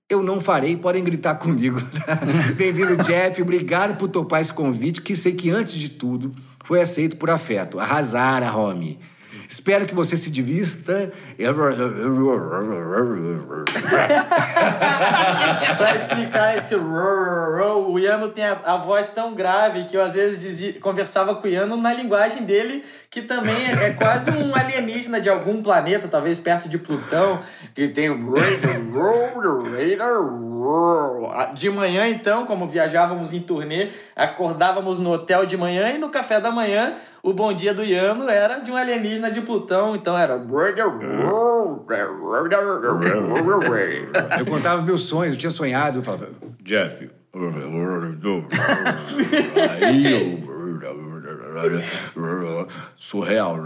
eu 0.09 0.23
não 0.23 0.41
farei, 0.41 0.75
podem 0.75 1.03
gritar 1.03 1.35
comigo. 1.35 1.79
Bem-vindo, 2.57 2.97
Jeff. 3.03 3.39
Obrigado 3.41 3.95
por 3.95 4.07
topar 4.07 4.41
esse 4.41 4.51
convite, 4.51 5.01
que 5.01 5.15
sei 5.15 5.33
que, 5.33 5.51
antes 5.51 5.75
de 5.75 5.89
tudo, 5.89 6.33
foi 6.65 6.81
aceito 6.81 7.15
por 7.17 7.29
afeto. 7.29 7.79
Arrasara, 7.79 8.51
homie. 8.51 8.97
Espero 9.49 9.87
que 9.87 9.95
você 9.95 10.15
se 10.15 10.29
divirta. 10.29 11.11
pra 15.75 15.95
explicar 15.95 16.55
esse 16.55 16.75
o 16.75 17.97
Iano 17.97 18.29
tem 18.29 18.45
a, 18.45 18.61
a 18.63 18.77
voz 18.77 19.09
tão 19.09 19.33
grave 19.33 19.85
que 19.85 19.97
eu 19.97 20.03
às 20.03 20.13
vezes 20.13 20.37
dizia, 20.37 20.79
conversava 20.79 21.33
com 21.33 21.47
o 21.47 21.49
Iano 21.49 21.75
na 21.77 21.91
linguagem 21.91 22.43
dele, 22.43 22.85
que 23.09 23.23
também 23.23 23.55
é, 23.55 23.85
é 23.85 23.93
quase 23.93 24.29
um 24.29 24.55
alienígena 24.55 25.19
de 25.19 25.29
algum 25.29 25.63
planeta, 25.63 26.07
talvez 26.07 26.39
perto 26.39 26.69
de 26.69 26.77
Plutão, 26.77 27.39
que 27.73 27.87
tem 27.87 28.11
o 28.11 28.17
de 31.55 31.69
manhã 31.69 32.07
então, 32.07 32.45
como 32.45 32.67
viajávamos 32.67 33.33
em 33.33 33.39
turnê, 33.39 33.89
acordávamos 34.15 34.99
no 34.99 35.11
hotel 35.11 35.45
de 35.45 35.57
manhã 35.57 35.91
e 35.91 35.97
no 35.97 36.09
café 36.09 36.39
da 36.39 36.51
manhã 36.51 36.95
o 37.21 37.33
bom 37.33 37.53
dia 37.53 37.73
do 37.73 37.83
Iano 37.83 38.29
era 38.29 38.59
de 38.59 38.71
um 38.71 38.75
alienígena 38.75 39.31
de 39.31 39.41
Plutão, 39.41 39.95
então 39.95 40.17
era 40.17 40.37
Eu 44.39 44.45
contava 44.45 44.81
meus 44.81 45.03
sonhos, 45.03 45.35
eu 45.35 45.39
tinha 45.39 45.51
sonhado, 45.51 45.99
eu 45.99 46.03
falava, 46.03 46.29
Jeff. 46.63 47.09
Aí 49.81 50.11
eu. 50.11 50.39
Surreal. 52.97 53.57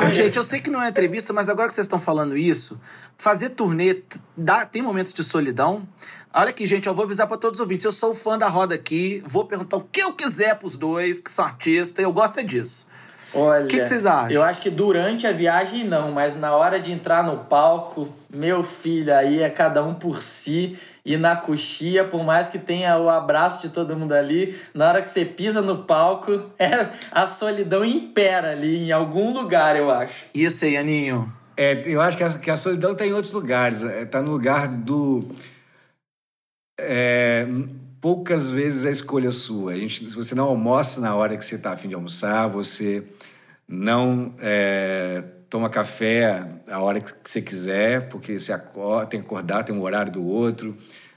Ah, 0.00 0.10
gente, 0.10 0.36
eu 0.36 0.42
sei 0.42 0.60
que 0.60 0.70
não 0.70 0.82
é 0.82 0.88
entrevista, 0.88 1.32
mas 1.32 1.48
agora 1.48 1.68
que 1.68 1.74
vocês 1.74 1.86
estão 1.86 2.00
falando 2.00 2.36
isso, 2.36 2.78
fazer 3.16 3.50
turnê 3.50 4.02
dá, 4.36 4.64
tem 4.64 4.82
momentos 4.82 5.12
de 5.12 5.22
solidão. 5.24 5.86
Olha 6.32 6.50
aqui, 6.50 6.66
gente, 6.66 6.86
eu 6.86 6.94
vou 6.94 7.04
avisar 7.04 7.26
pra 7.26 7.36
todos 7.36 7.58
os 7.58 7.62
ouvintes. 7.62 7.84
Eu 7.84 7.92
sou 7.92 8.14
fã 8.14 8.36
da 8.36 8.46
roda 8.46 8.74
aqui, 8.74 9.22
vou 9.26 9.46
perguntar 9.46 9.78
o 9.78 9.80
que 9.82 10.02
eu 10.02 10.12
quiser 10.12 10.58
pros 10.58 10.76
dois, 10.76 11.20
que 11.20 11.30
são 11.30 11.44
artistas, 11.44 12.02
eu 12.02 12.12
gosto 12.12 12.38
é 12.38 12.42
disso. 12.42 12.86
Olha, 13.36 13.64
O 13.64 13.68
que 13.68 13.78
que 13.78 13.86
vocês 13.86 14.06
acham? 14.06 14.30
Eu 14.30 14.42
acho 14.42 14.60
que 14.60 14.70
durante 14.70 15.26
a 15.26 15.32
viagem 15.32 15.84
não, 15.84 16.10
mas 16.12 16.36
na 16.36 16.54
hora 16.54 16.80
de 16.80 16.90
entrar 16.92 17.22
no 17.22 17.38
palco, 17.44 18.08
meu 18.30 18.64
filho, 18.64 19.14
aí 19.14 19.42
é 19.42 19.50
cada 19.50 19.82
um 19.84 19.94
por 19.94 20.22
si. 20.22 20.78
E 21.04 21.16
na 21.16 21.36
coxia, 21.36 22.02
por 22.02 22.24
mais 22.24 22.48
que 22.48 22.58
tenha 22.58 22.98
o 22.98 23.08
abraço 23.08 23.62
de 23.62 23.68
todo 23.68 23.96
mundo 23.96 24.12
ali, 24.12 24.58
na 24.74 24.88
hora 24.88 25.00
que 25.00 25.08
você 25.08 25.24
pisa 25.24 25.62
no 25.62 25.84
palco, 25.84 26.50
é, 26.58 26.88
a 27.12 27.26
solidão 27.26 27.84
impera 27.84 28.50
ali 28.50 28.88
em 28.88 28.90
algum 28.90 29.32
lugar, 29.32 29.76
eu 29.76 29.88
acho. 29.88 30.12
Isso 30.34 30.64
aí, 30.64 30.76
Aninho. 30.76 31.32
É, 31.56 31.80
eu 31.86 32.00
acho 32.00 32.16
que 32.16 32.24
a, 32.24 32.30
que 32.38 32.50
a 32.50 32.56
solidão 32.56 32.92
está 32.92 33.06
em 33.06 33.12
outros 33.12 33.32
lugares. 33.32 33.80
Está 33.82 34.20
no 34.20 34.32
lugar 34.32 34.66
do. 34.66 35.22
é, 36.78 37.46
poucas 38.06 38.48
vezes 38.48 38.84
a 38.84 38.90
escolha 38.92 39.32
sua. 39.32 39.72
A 39.72 39.76
gente, 39.76 40.04
você 40.04 40.32
não 40.32 40.44
almoça 40.44 41.00
na 41.00 41.16
hora 41.16 41.36
que 41.36 41.44
você 41.44 41.56
está 41.56 41.72
afim 41.72 41.88
de 41.88 41.96
almoçar, 41.96 42.46
você 42.46 43.02
não 43.66 44.32
é, 44.38 45.24
toma 45.50 45.68
café 45.68 46.46
a 46.68 46.80
hora 46.80 47.00
que 47.00 47.12
você 47.24 47.42
quiser, 47.42 48.08
porque 48.08 48.38
você 48.38 48.52
acorda, 48.52 49.06
tem 49.06 49.20
que 49.20 49.26
acordar, 49.26 49.64
tem 49.64 49.74
um 49.74 49.82
horário 49.82 50.12
do 50.12 50.24
outro. 50.24 50.76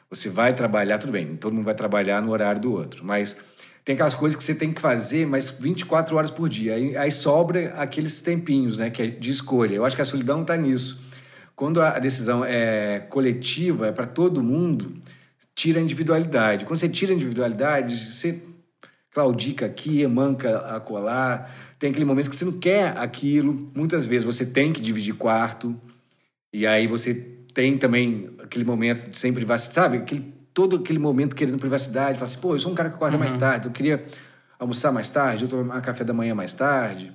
Você 0.09 0.29
vai 0.29 0.55
trabalhar, 0.55 0.97
tudo 0.97 1.13
bem, 1.13 1.35
todo 1.35 1.53
mundo 1.53 1.65
vai 1.65 1.75
trabalhar 1.75 2.23
no 2.23 2.31
horário 2.31 2.59
do 2.59 2.73
outro, 2.73 3.05
mas 3.05 3.37
tem 3.85 3.93
aquelas 3.93 4.15
coisas 4.15 4.35
que 4.35 4.43
você 4.43 4.55
tem 4.55 4.73
que 4.73 4.81
fazer, 4.81 5.27
mas 5.27 5.47
24 5.47 6.17
horas 6.17 6.31
por 6.31 6.49
dia. 6.49 6.73
Aí, 6.73 6.97
aí 6.97 7.11
sobra 7.11 7.71
aqueles 7.77 8.19
tempinhos, 8.19 8.79
né, 8.79 8.89
que 8.89 9.03
é 9.03 9.05
de 9.05 9.29
escolha. 9.29 9.75
Eu 9.75 9.85
acho 9.85 9.95
que 9.95 10.01
a 10.01 10.05
solidão 10.05 10.41
está 10.41 10.57
nisso. 10.57 11.03
Quando 11.55 11.83
a 11.83 11.99
decisão 11.99 12.43
é 12.43 12.99
coletiva, 12.99 13.89
é 13.89 13.91
para 13.91 14.07
todo 14.07 14.41
mundo, 14.41 14.99
tira 15.59 15.77
a 15.79 15.81
individualidade. 15.81 16.63
Quando 16.63 16.79
você 16.79 16.87
tira 16.87 17.11
a 17.11 17.15
individualidade, 17.15 18.13
você 18.13 18.41
claudica 19.11 19.65
aqui, 19.65 20.07
manca 20.07 20.57
a 20.59 20.79
colar. 20.79 21.53
Tem 21.77 21.89
aquele 21.89 22.05
momento 22.05 22.29
que 22.29 22.35
você 22.35 22.45
não 22.45 22.57
quer 22.57 22.97
aquilo. 22.97 23.69
Muitas 23.75 24.05
vezes 24.05 24.23
você 24.23 24.45
tem 24.45 24.71
que 24.71 24.79
dividir 24.79 25.15
quarto. 25.15 25.75
E 26.53 26.65
aí 26.65 26.87
você 26.87 27.13
tem 27.53 27.77
também 27.77 28.29
aquele 28.41 28.63
momento 28.63 29.09
de 29.09 29.17
sem 29.17 29.33
privacidade, 29.33 29.75
sabe? 29.75 29.97
Aquele, 29.97 30.33
todo 30.53 30.77
aquele 30.77 30.97
momento 30.97 31.35
querendo 31.35 31.59
privacidade. 31.59 32.17
Fala 32.17 32.31
assim, 32.31 32.39
pô, 32.39 32.55
eu 32.55 32.59
sou 32.59 32.71
um 32.71 32.75
cara 32.75 32.89
que 32.89 32.95
acorda 32.95 33.17
mais 33.17 33.33
tarde, 33.33 33.67
eu 33.67 33.71
queria 33.73 34.05
almoçar 34.57 34.93
mais 34.93 35.09
tarde, 35.09 35.43
eu 35.43 35.49
tomar 35.49 35.81
café 35.81 36.05
da 36.05 36.13
manhã 36.13 36.33
mais 36.33 36.53
tarde. 36.53 37.11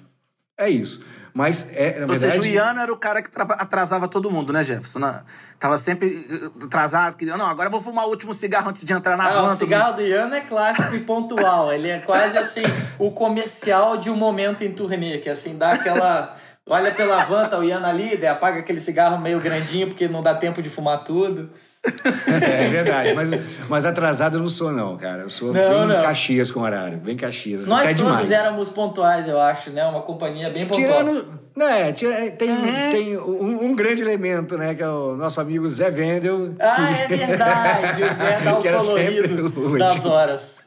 É 0.57 0.69
isso. 0.69 1.05
Mas, 1.33 1.69
é, 1.75 1.99
na 1.99 2.07
Ou 2.07 2.15
seja, 2.15 2.29
verdade... 2.29 2.41
o 2.41 2.47
Iano 2.47 2.81
era 2.81 2.93
o 2.93 2.97
cara 2.97 3.21
que 3.21 3.29
tra- 3.29 3.43
atrasava 3.59 4.07
todo 4.07 4.31
mundo, 4.31 4.53
né, 4.53 4.63
Jefferson? 4.63 5.01
Na- 5.01 5.25
Tava 5.59 5.77
sempre 5.79 6.29
eh, 6.31 6.65
atrasado, 6.65 7.17
queria, 7.17 7.37
não, 7.37 7.47
agora 7.47 7.67
eu 7.67 7.73
vou 7.73 7.81
fumar 7.81 8.05
o 8.07 8.11
último 8.11 8.33
cigarro 8.33 8.71
antes 8.71 8.85
de 8.85 8.93
entrar 8.93 9.17
na 9.17 9.29
van. 9.31 9.53
o 9.53 9.57
cigarro 9.57 9.95
do 9.97 10.03
Iano 10.03 10.33
é 10.35 10.43
clássico 10.43 10.95
e 10.95 11.01
pontual. 11.01 11.73
Ele 11.73 11.89
é 11.89 11.99
quase 11.99 12.39
assim, 12.39 12.63
o 13.01 13.11
comercial 13.11 13.97
de 13.97 14.11
um 14.11 14.17
momento 14.17 14.63
em 14.63 14.73
turnê, 14.73 15.19
que 15.19 15.29
assim, 15.29 15.57
dá 15.59 15.73
aquela. 15.73 16.37
Olha 16.67 16.93
pela 16.93 17.25
van, 17.25 17.47
tá 17.49 17.59
o 17.59 17.65
Iano 17.65 17.87
ali, 17.87 18.25
apaga 18.27 18.61
aquele 18.61 18.81
cigarro 18.81 19.19
meio 19.19 19.41
grandinho, 19.41 19.89
porque 19.89 20.07
não 20.07 20.23
dá 20.23 20.35
tempo 20.35 20.63
de 20.63 20.71
fumar 20.71 21.03
tudo. 21.03 21.51
É 22.27 22.69
verdade, 22.71 23.13
mas, 23.15 23.31
mas 23.69 23.85
atrasado 23.85 24.37
eu 24.39 24.41
não 24.41 24.49
sou, 24.49 24.73
não, 24.73 24.97
cara. 24.97 25.23
Eu 25.23 25.31
sou 25.31 25.53
Não, 25.53 25.87
bem 25.87 25.87
não. 25.97 26.03
Caxias 26.03 26.51
com 26.51 26.61
horário, 26.61 26.99
bem 26.99 27.17
Caxias. 27.17 27.67
Nós 27.67 27.83
até 27.85 27.95
todos 27.95 28.07
demais. 28.13 28.31
éramos 28.31 28.69
pontuais, 28.71 29.29
eu 29.29 29.39
acho, 29.41 29.71
né? 29.71 29.85
Uma 29.85 30.01
companhia 30.03 30.49
bem 30.51 30.67
pontual. 30.67 30.89
Tirando. 30.93 31.45
Né, 31.57 31.93
tira- 31.93 32.31
tem, 32.33 32.51
Uhum. 32.51 32.91
tem 32.91 33.17
um, 33.19 33.67
um 33.67 33.75
grande 33.77 34.03
elemento, 34.03 34.57
né? 34.59 34.75
Que 34.75 34.83
é 34.83 34.89
o 34.89 35.15
nosso 35.15 35.41
amigo 35.41 35.69
Zé 35.69 35.91
Vendel. 35.91 36.55
Ah, 36.59 36.91
é 36.91 37.07
verdade, 37.07 38.03
o 38.03 38.15
Zé 38.15 38.41
dá 38.43 38.59
o 38.59 38.63
Que 38.63 38.71
colorido 38.73 39.79
das 39.79 40.05
horas. 40.05 40.65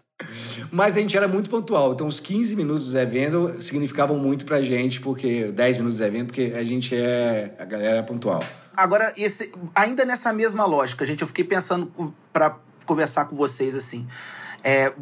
Mas 0.72 0.96
a 0.98 1.00
gente 1.00 1.16
era 1.18 1.28
muito 1.28 1.50
pontual. 1.50 1.94
Então, 1.94 2.08
os 2.08 2.20
15 2.20 2.56
minutos 2.56 2.86
do 2.86 2.92
Zé 2.92 3.06
Vendel 3.06 3.62
significavam 3.62 4.18
muito 4.18 4.46
pra 4.46 4.62
gente, 4.62 5.00
porque 5.02 5.46
10 5.46 5.78
minutos 5.78 5.98
do 5.98 6.04
Zé 6.04 6.10
Vendel, 6.10 6.26
porque 6.28 6.54
a 6.56 6.64
gente 6.64 6.96
é. 6.96 7.52
A 7.60 7.66
galera 7.66 7.98
é 7.98 8.02
pontual. 8.02 8.42
Agora, 8.78 9.12
esse, 9.18 9.52
ainda 9.74 10.06
nessa 10.06 10.32
mesma 10.32 10.64
lógica, 10.66 11.04
gente, 11.04 11.24
eu 11.24 11.28
fiquei 11.28 11.44
pensando 11.44 12.14
para 12.32 12.60
conversar 12.86 13.26
com 13.26 13.36
vocês 13.36 13.76
assim. 13.76 14.08
É, 14.64 14.94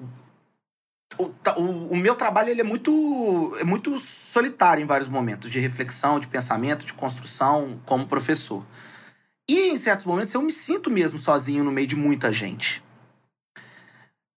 o, 1.17 1.25
o- 1.57 1.91
o 1.91 1.97
meu 1.97 2.15
trabalho 2.15 2.49
ele 2.49 2.61
é 2.61 2.63
muito, 2.63 3.53
é 3.59 3.65
muito 3.65 3.99
solitário 3.99 4.81
em 4.81 4.85
vários 4.85 5.09
momentos 5.09 5.49
de 5.49 5.59
reflexão, 5.59 6.21
de 6.21 6.27
pensamento, 6.27 6.85
de 6.85 6.93
construção 6.93 7.77
como 7.85 8.07
professor. 8.07 8.65
E 9.47 9.71
em 9.71 9.77
certos 9.77 10.05
momentos 10.05 10.33
eu 10.33 10.41
me 10.41 10.51
sinto 10.51 10.89
mesmo 10.89 11.19
sozinho 11.19 11.63
no 11.63 11.71
meio 11.71 11.87
de 11.87 11.97
muita 11.97 12.31
gente. 12.31 12.81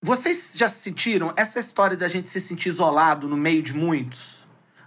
Vocês 0.02 0.54
já 0.56 0.68
sentiram 0.68 1.32
essa 1.36 1.58
história 1.60 1.96
da 1.96 2.08
gente 2.08 2.28
se 2.28 2.40
sentir 2.40 2.68
isolado 2.68 3.28
no 3.28 3.36
meio 3.36 3.62
de 3.62 3.72
muitos? 3.72 4.46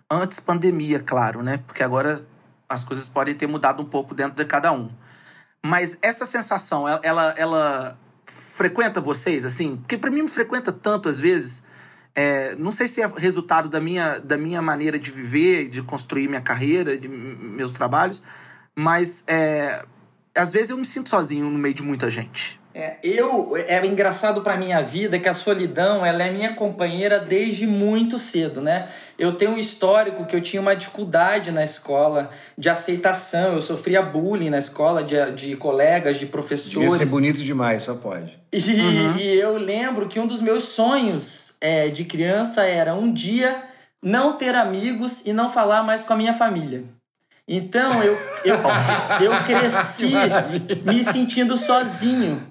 Antes 0.10 0.40
pandemia, 0.40 1.00
claro, 1.00 1.42
né? 1.42 1.58
Porque 1.66 1.82
agora 1.84 2.26
as 2.72 2.84
coisas 2.84 3.10
podem 3.10 3.36
ter 3.36 3.48
mudado 3.48 3.82
um 3.82 3.86
pouco 3.86 4.16
dentro 4.16 4.36
de 4.36 4.46
cada 4.46 4.72
um. 4.72 4.90
Mas 5.64 5.98
essa 6.02 6.26
sensação, 6.26 6.88
ela, 6.88 7.36
ela, 7.38 8.00
frequenta 8.26 9.02
vocês, 9.02 9.44
assim? 9.44 9.78
Porque 9.78 9.98
pra 9.98 10.10
mim 10.10 10.24
me 10.24 10.30
frequenta 10.30 10.72
tanto 10.72 11.10
às 11.10 11.20
vezes. 11.20 11.64
É, 12.14 12.56
não 12.56 12.72
sei 12.72 12.88
se 12.88 13.02
é 13.02 13.08
resultado 13.08 13.70
da 13.70 13.80
minha, 13.80 14.20
da 14.20 14.38
minha 14.38 14.62
maneira 14.62 15.00
de 15.00 15.12
viver, 15.12 15.70
de 15.70 15.82
construir 15.82 16.28
minha 16.28 16.42
carreira, 16.42 16.98
de 16.98 17.08
meus 17.08 17.72
trabalhos, 17.72 18.22
mas 18.76 19.24
é, 19.28 19.86
às 20.36 20.52
vezes 20.52 20.72
eu 20.72 20.78
me 20.78 20.86
sinto 20.86 21.10
sozinho 21.10 21.50
no 21.50 21.58
meio 21.58 21.74
de 21.74 21.82
muita 21.82 22.10
gente. 22.10 22.60
É, 22.74 22.98
eu 23.04 23.54
é 23.56 23.86
engraçado 23.86 24.42
pra 24.42 24.56
minha 24.56 24.82
vida 24.82 25.20
que 25.20 25.28
a 25.28 25.34
solidão 25.34 26.06
ela 26.06 26.24
é 26.24 26.32
minha 26.32 26.54
companheira 26.54 27.20
desde 27.20 27.68
muito 27.68 28.18
cedo, 28.18 28.62
né? 28.62 28.90
Eu 29.22 29.34
tenho 29.34 29.52
um 29.52 29.58
histórico 29.60 30.26
que 30.26 30.36
eu 30.36 30.42
tinha 30.42 30.60
uma 30.60 30.76
dificuldade 30.76 31.52
na 31.52 31.64
escola 31.64 32.32
de 32.58 32.68
aceitação, 32.72 33.54
eu 33.54 33.62
sofria 33.62 34.02
bullying 34.02 34.50
na 34.50 34.58
escola 34.58 35.04
de, 35.04 35.16
de 35.34 35.56
colegas, 35.56 36.18
de 36.18 36.26
professores. 36.26 36.94
ser 36.94 37.06
bonito 37.06 37.44
demais, 37.44 37.84
só 37.84 37.94
pode. 37.94 38.36
E, 38.52 38.60
e 38.60 39.40
eu 39.40 39.58
lembro 39.58 40.08
que 40.08 40.20
um 40.20 40.26
dos 40.26 40.42
meus 40.42 40.64
sonhos 40.64 41.54
é, 41.62 41.90
de 41.90 42.04
criança 42.04 42.64
era 42.64 42.96
um 42.96 43.14
dia 43.14 43.64
não 44.02 44.38
ter 44.38 44.56
amigos 44.56 45.22
e 45.24 45.32
não 45.34 45.52
falar 45.52 45.84
mais 45.84 46.02
com 46.02 46.14
a 46.14 46.18
minha 46.18 46.34
família. 46.34 46.84
Então 47.48 48.02
eu, 48.02 48.18
eu, 48.44 48.56
eu 49.22 49.44
cresci 49.44 50.14
me 50.84 51.04
sentindo 51.04 51.56
sozinho. 51.58 52.42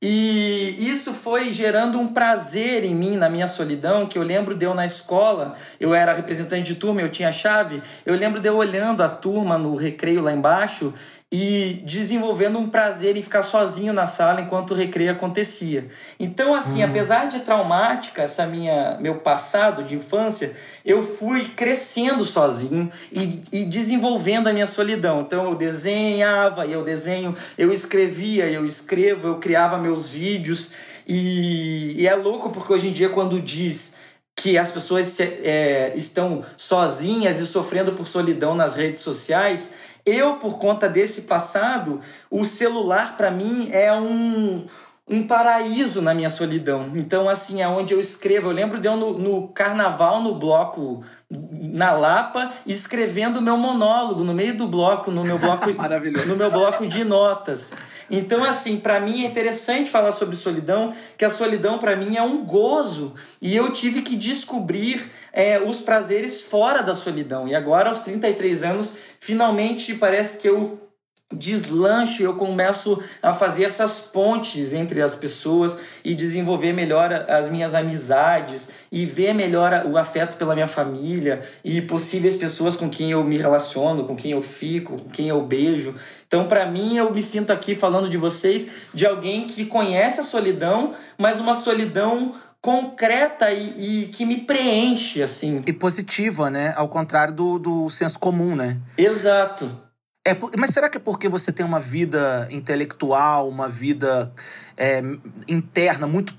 E 0.00 0.76
isso 0.78 1.12
foi 1.12 1.52
gerando 1.52 1.98
um 1.98 2.06
prazer 2.06 2.84
em 2.84 2.94
mim, 2.94 3.16
na 3.16 3.28
minha 3.28 3.48
solidão, 3.48 4.06
que 4.06 4.16
eu 4.16 4.22
lembro 4.22 4.54
de 4.54 4.64
eu 4.64 4.72
na 4.72 4.86
escola, 4.86 5.56
eu 5.80 5.92
era 5.92 6.12
representante 6.12 6.72
de 6.72 6.76
turma, 6.76 7.00
eu 7.00 7.08
tinha 7.08 7.32
chave, 7.32 7.82
eu 8.06 8.14
lembro 8.14 8.40
de 8.40 8.48
eu 8.48 8.56
olhando 8.56 9.02
a 9.02 9.08
turma 9.08 9.58
no 9.58 9.74
recreio 9.74 10.22
lá 10.22 10.32
embaixo 10.32 10.94
e 11.30 11.82
desenvolvendo 11.84 12.58
um 12.58 12.68
prazer 12.70 13.14
em 13.14 13.22
ficar 13.22 13.42
sozinho 13.42 13.92
na 13.92 14.06
sala 14.06 14.40
enquanto 14.40 14.70
o 14.70 14.74
recreio 14.74 15.12
acontecia. 15.12 15.86
Então, 16.18 16.54
assim, 16.54 16.82
apesar 16.82 17.26
de 17.28 17.40
traumática 17.40 18.22
essa 18.22 18.46
minha 18.46 18.96
meu 18.98 19.16
passado 19.16 19.84
de 19.84 19.94
infância, 19.94 20.52
eu 20.86 21.02
fui 21.02 21.50
crescendo 21.50 22.24
sozinho 22.24 22.90
e, 23.12 23.42
e 23.52 23.64
desenvolvendo 23.66 24.46
a 24.48 24.52
minha 24.54 24.66
solidão. 24.66 25.20
Então, 25.20 25.44
eu 25.50 25.54
desenhava, 25.54 26.64
eu 26.66 26.82
desenho, 26.82 27.36
eu 27.58 27.72
escrevia, 27.74 28.46
eu 28.46 28.64
escrevo, 28.64 29.28
eu 29.28 29.34
criava 29.36 29.76
meus 29.76 30.08
vídeos 30.08 30.70
e, 31.06 31.92
e 32.00 32.06
é 32.06 32.14
louco 32.14 32.48
porque 32.48 32.72
hoje 32.72 32.88
em 32.88 32.92
dia 32.92 33.10
quando 33.10 33.38
diz 33.40 33.98
que 34.34 34.56
as 34.56 34.70
pessoas 34.70 35.08
se- 35.08 35.40
é, 35.42 35.92
estão 35.96 36.44
sozinhas 36.56 37.40
e 37.40 37.46
sofrendo 37.46 37.92
por 37.92 38.06
solidão 38.06 38.54
nas 38.54 38.74
redes 38.76 39.02
sociais. 39.02 39.74
Eu, 40.08 40.36
por 40.36 40.58
conta 40.58 40.88
desse 40.88 41.22
passado, 41.22 42.00
o 42.30 42.44
celular 42.44 43.16
para 43.16 43.30
mim 43.30 43.68
é 43.70 43.92
um, 43.92 44.64
um 45.06 45.26
paraíso 45.26 46.00
na 46.00 46.14
minha 46.14 46.30
solidão. 46.30 46.90
Então, 46.94 47.28
assim, 47.28 47.60
é 47.60 47.68
onde 47.68 47.92
eu 47.92 48.00
escrevo. 48.00 48.48
Eu 48.48 48.52
lembro 48.52 48.80
de 48.80 48.88
eu 48.88 48.96
no, 48.96 49.18
no 49.18 49.48
carnaval, 49.48 50.22
no 50.22 50.34
bloco 50.34 51.04
na 51.30 51.92
Lapa, 51.92 52.52
escrevendo 52.66 53.38
o 53.38 53.42
meu 53.42 53.56
monólogo 53.58 54.24
no 54.24 54.32
meio 54.32 54.56
do 54.56 54.66
bloco, 54.66 55.10
no 55.10 55.24
meu 55.24 55.38
bloco, 55.38 55.66
no 56.26 56.36
meu 56.36 56.50
bloco 56.50 56.86
de 56.86 57.04
notas. 57.04 57.72
Então, 58.10 58.42
assim, 58.42 58.78
para 58.78 58.98
mim 58.98 59.24
é 59.24 59.26
interessante 59.26 59.90
falar 59.90 60.12
sobre 60.12 60.34
solidão, 60.34 60.94
que 61.18 61.24
a 61.24 61.30
solidão 61.30 61.78
para 61.78 61.94
mim 61.94 62.16
é 62.16 62.22
um 62.22 62.44
gozo 62.44 63.12
e 63.42 63.54
eu 63.54 63.70
tive 63.70 64.00
que 64.00 64.16
descobrir 64.16 65.10
é, 65.32 65.58
os 65.60 65.80
prazeres 65.80 66.42
fora 66.42 66.82
da 66.82 66.94
solidão. 66.94 67.46
E 67.46 67.54
agora, 67.54 67.88
aos 67.88 68.00
33 68.00 68.62
anos, 68.62 68.94
finalmente 69.20 69.94
parece 69.94 70.38
que 70.38 70.48
eu 70.48 70.88
deslancho, 71.30 72.22
eu 72.22 72.34
começo 72.36 73.02
a 73.22 73.34
fazer 73.34 73.64
essas 73.64 74.00
pontes 74.00 74.72
entre 74.72 75.02
as 75.02 75.14
pessoas 75.14 75.78
e 76.02 76.14
desenvolver 76.14 76.72
melhor 76.72 77.12
as 77.28 77.50
minhas 77.50 77.74
amizades 77.74 78.70
e 78.90 79.04
ver 79.04 79.34
melhor 79.34 79.84
o 79.86 79.98
afeto 79.98 80.38
pela 80.38 80.54
minha 80.54 80.66
família 80.66 81.42
e 81.62 81.82
possíveis 81.82 82.34
pessoas 82.34 82.76
com 82.76 82.88
quem 82.88 83.10
eu 83.10 83.22
me 83.22 83.36
relaciono, 83.36 84.04
com 84.04 84.16
quem 84.16 84.32
eu 84.32 84.40
fico, 84.40 84.96
com 84.96 85.10
quem 85.10 85.28
eu 85.28 85.42
beijo. 85.42 85.94
Então, 86.26 86.48
para 86.48 86.64
mim, 86.64 86.96
eu 86.96 87.12
me 87.12 87.22
sinto 87.22 87.52
aqui 87.52 87.74
falando 87.74 88.08
de 88.08 88.16
vocês, 88.16 88.70
de 88.94 89.06
alguém 89.06 89.46
que 89.46 89.66
conhece 89.66 90.20
a 90.20 90.24
solidão, 90.24 90.94
mas 91.18 91.38
uma 91.38 91.52
solidão 91.52 92.34
concreta 92.60 93.50
e, 93.50 94.04
e 94.04 94.08
que 94.08 94.24
me 94.24 94.38
preenche, 94.38 95.22
assim. 95.22 95.62
E 95.66 95.72
positiva, 95.72 96.50
né? 96.50 96.72
Ao 96.76 96.88
contrário 96.88 97.34
do, 97.34 97.58
do 97.58 97.90
senso 97.90 98.18
comum, 98.18 98.56
né? 98.56 98.80
Exato. 98.96 99.88
É, 100.26 100.36
mas 100.58 100.70
será 100.70 100.90
que 100.90 100.98
é 100.98 101.00
porque 101.00 101.28
você 101.28 101.50
tem 101.50 101.64
uma 101.64 101.80
vida 101.80 102.46
intelectual, 102.50 103.48
uma 103.48 103.68
vida 103.68 104.32
é, 104.76 105.00
interna 105.46 106.06
muito, 106.06 106.36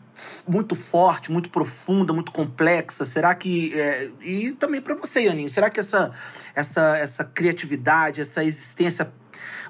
muito 0.48 0.76
forte, 0.76 1.32
muito 1.32 1.50
profunda, 1.50 2.14
muito 2.14 2.32
complexa? 2.32 3.04
Será 3.06 3.34
que. 3.34 3.74
é, 3.74 4.12
e 4.22 4.52
também 4.52 4.82
para 4.82 4.94
você, 4.94 5.22
Ianinho, 5.22 5.50
será 5.50 5.70
que 5.70 5.80
essa, 5.80 6.12
essa, 6.54 6.98
essa 6.98 7.24
criatividade, 7.24 8.22
essa 8.22 8.44
existência 8.44 9.12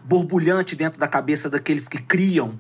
borbulhante 0.04 0.76
dentro 0.76 1.00
da 1.00 1.08
cabeça 1.08 1.50
daqueles 1.50 1.88
que 1.88 2.02
criam 2.02 2.60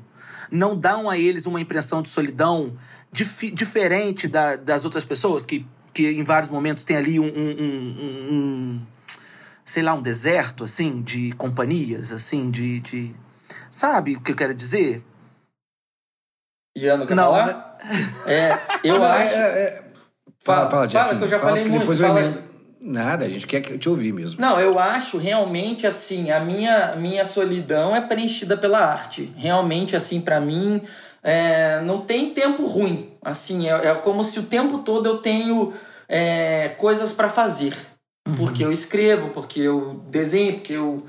não 0.51 0.75
dão 0.75 1.10
a 1.10 1.17
eles 1.17 1.46
uma 1.46 1.60
impressão 1.62 2.01
de 2.01 2.10
solidão 2.10 2.77
difi- 3.12 3.51
diferente 3.51 4.27
da- 4.27 4.55
das 4.55 4.86
outras 4.86 5.03
pessoas 5.05 5.46
que, 5.46 5.65
que 5.93 6.08
em 6.12 6.24
vários 6.24 6.50
momentos 6.50 6.84
tem 6.84 6.96
ali 6.98 7.19
um- 7.19 7.25
um- 7.25 7.55
um- 7.60 8.34
um- 8.34 8.81
sei 9.65 9.84
lá, 9.84 9.93
um 9.93 10.01
deserto, 10.01 10.63
assim, 10.63 11.01
de 11.01 11.31
companhias, 11.34 12.12
assim, 12.12 12.50
de. 12.50 12.79
de... 12.79 13.15
Sabe 13.69 14.15
o 14.15 14.22
que 14.22 14.31
eu 14.31 14.36
quero 14.36 14.53
dizer? 14.53 15.03
Iano, 16.77 17.05
quer 17.05 17.15
Não, 17.15 17.25
falar? 17.31 17.77
É, 18.25 18.51
eu 18.84 19.00
Não, 19.00 19.03
acho. 19.05 19.34
é- 19.34 19.63
é- 19.63 19.89
Fala, 20.41 20.69
fala, 20.72 20.88
Jeff. 20.88 21.05
fala, 21.05 21.17
que 21.19 21.24
eu 21.25 21.27
já 21.27 21.39
Fala, 21.39 21.51
falei 21.51 21.65
muito, 21.65 21.79
Depois 21.81 22.00
eu 22.00 22.08
fala. 22.08 22.22
emendo. 22.22 22.43
Nada, 22.81 23.25
a 23.25 23.29
gente 23.29 23.45
quer 23.45 23.62
que- 23.62 23.77
te 23.77 23.89
ouvir 23.89 24.13
mesmo. 24.13 24.39
Não, 24.39 24.59
eu 24.59 24.79
acho 24.79 25.17
realmente 25.17 25.86
assim, 25.86 26.31
a 26.31 26.39
minha, 26.39 26.95
minha 26.95 27.25
solidão 27.25 27.95
é 27.95 28.00
preenchida 28.00 28.55
pela 28.55 28.79
arte. 28.79 29.33
Realmente, 29.36 29.95
assim, 29.95 30.21
pra 30.21 30.39
mim, 30.39 30.81
é, 31.21 31.82
não 31.82 32.01
tem 32.01 32.34
tempo 32.34 32.65
ruim. 32.65 33.12
Assim, 33.21 33.67
é, 33.67 33.88
é 33.88 33.95
como 33.95 34.23
se 34.23 34.39
o 34.39 34.43
tempo 34.43 34.80
todo 34.80 35.08
eu 35.08 35.17
tenho 35.17 35.73
é, 36.08 36.69
coisas 36.77 37.12
pra 37.12 37.30
fazer. 37.30 37.75
Porque 38.38 38.63
eu 38.63 38.71
escrevo, 38.71 39.30
porque 39.30 39.60
eu 39.60 40.01
desenho, 40.08 40.54
porque 40.54 40.73
eu. 40.73 41.06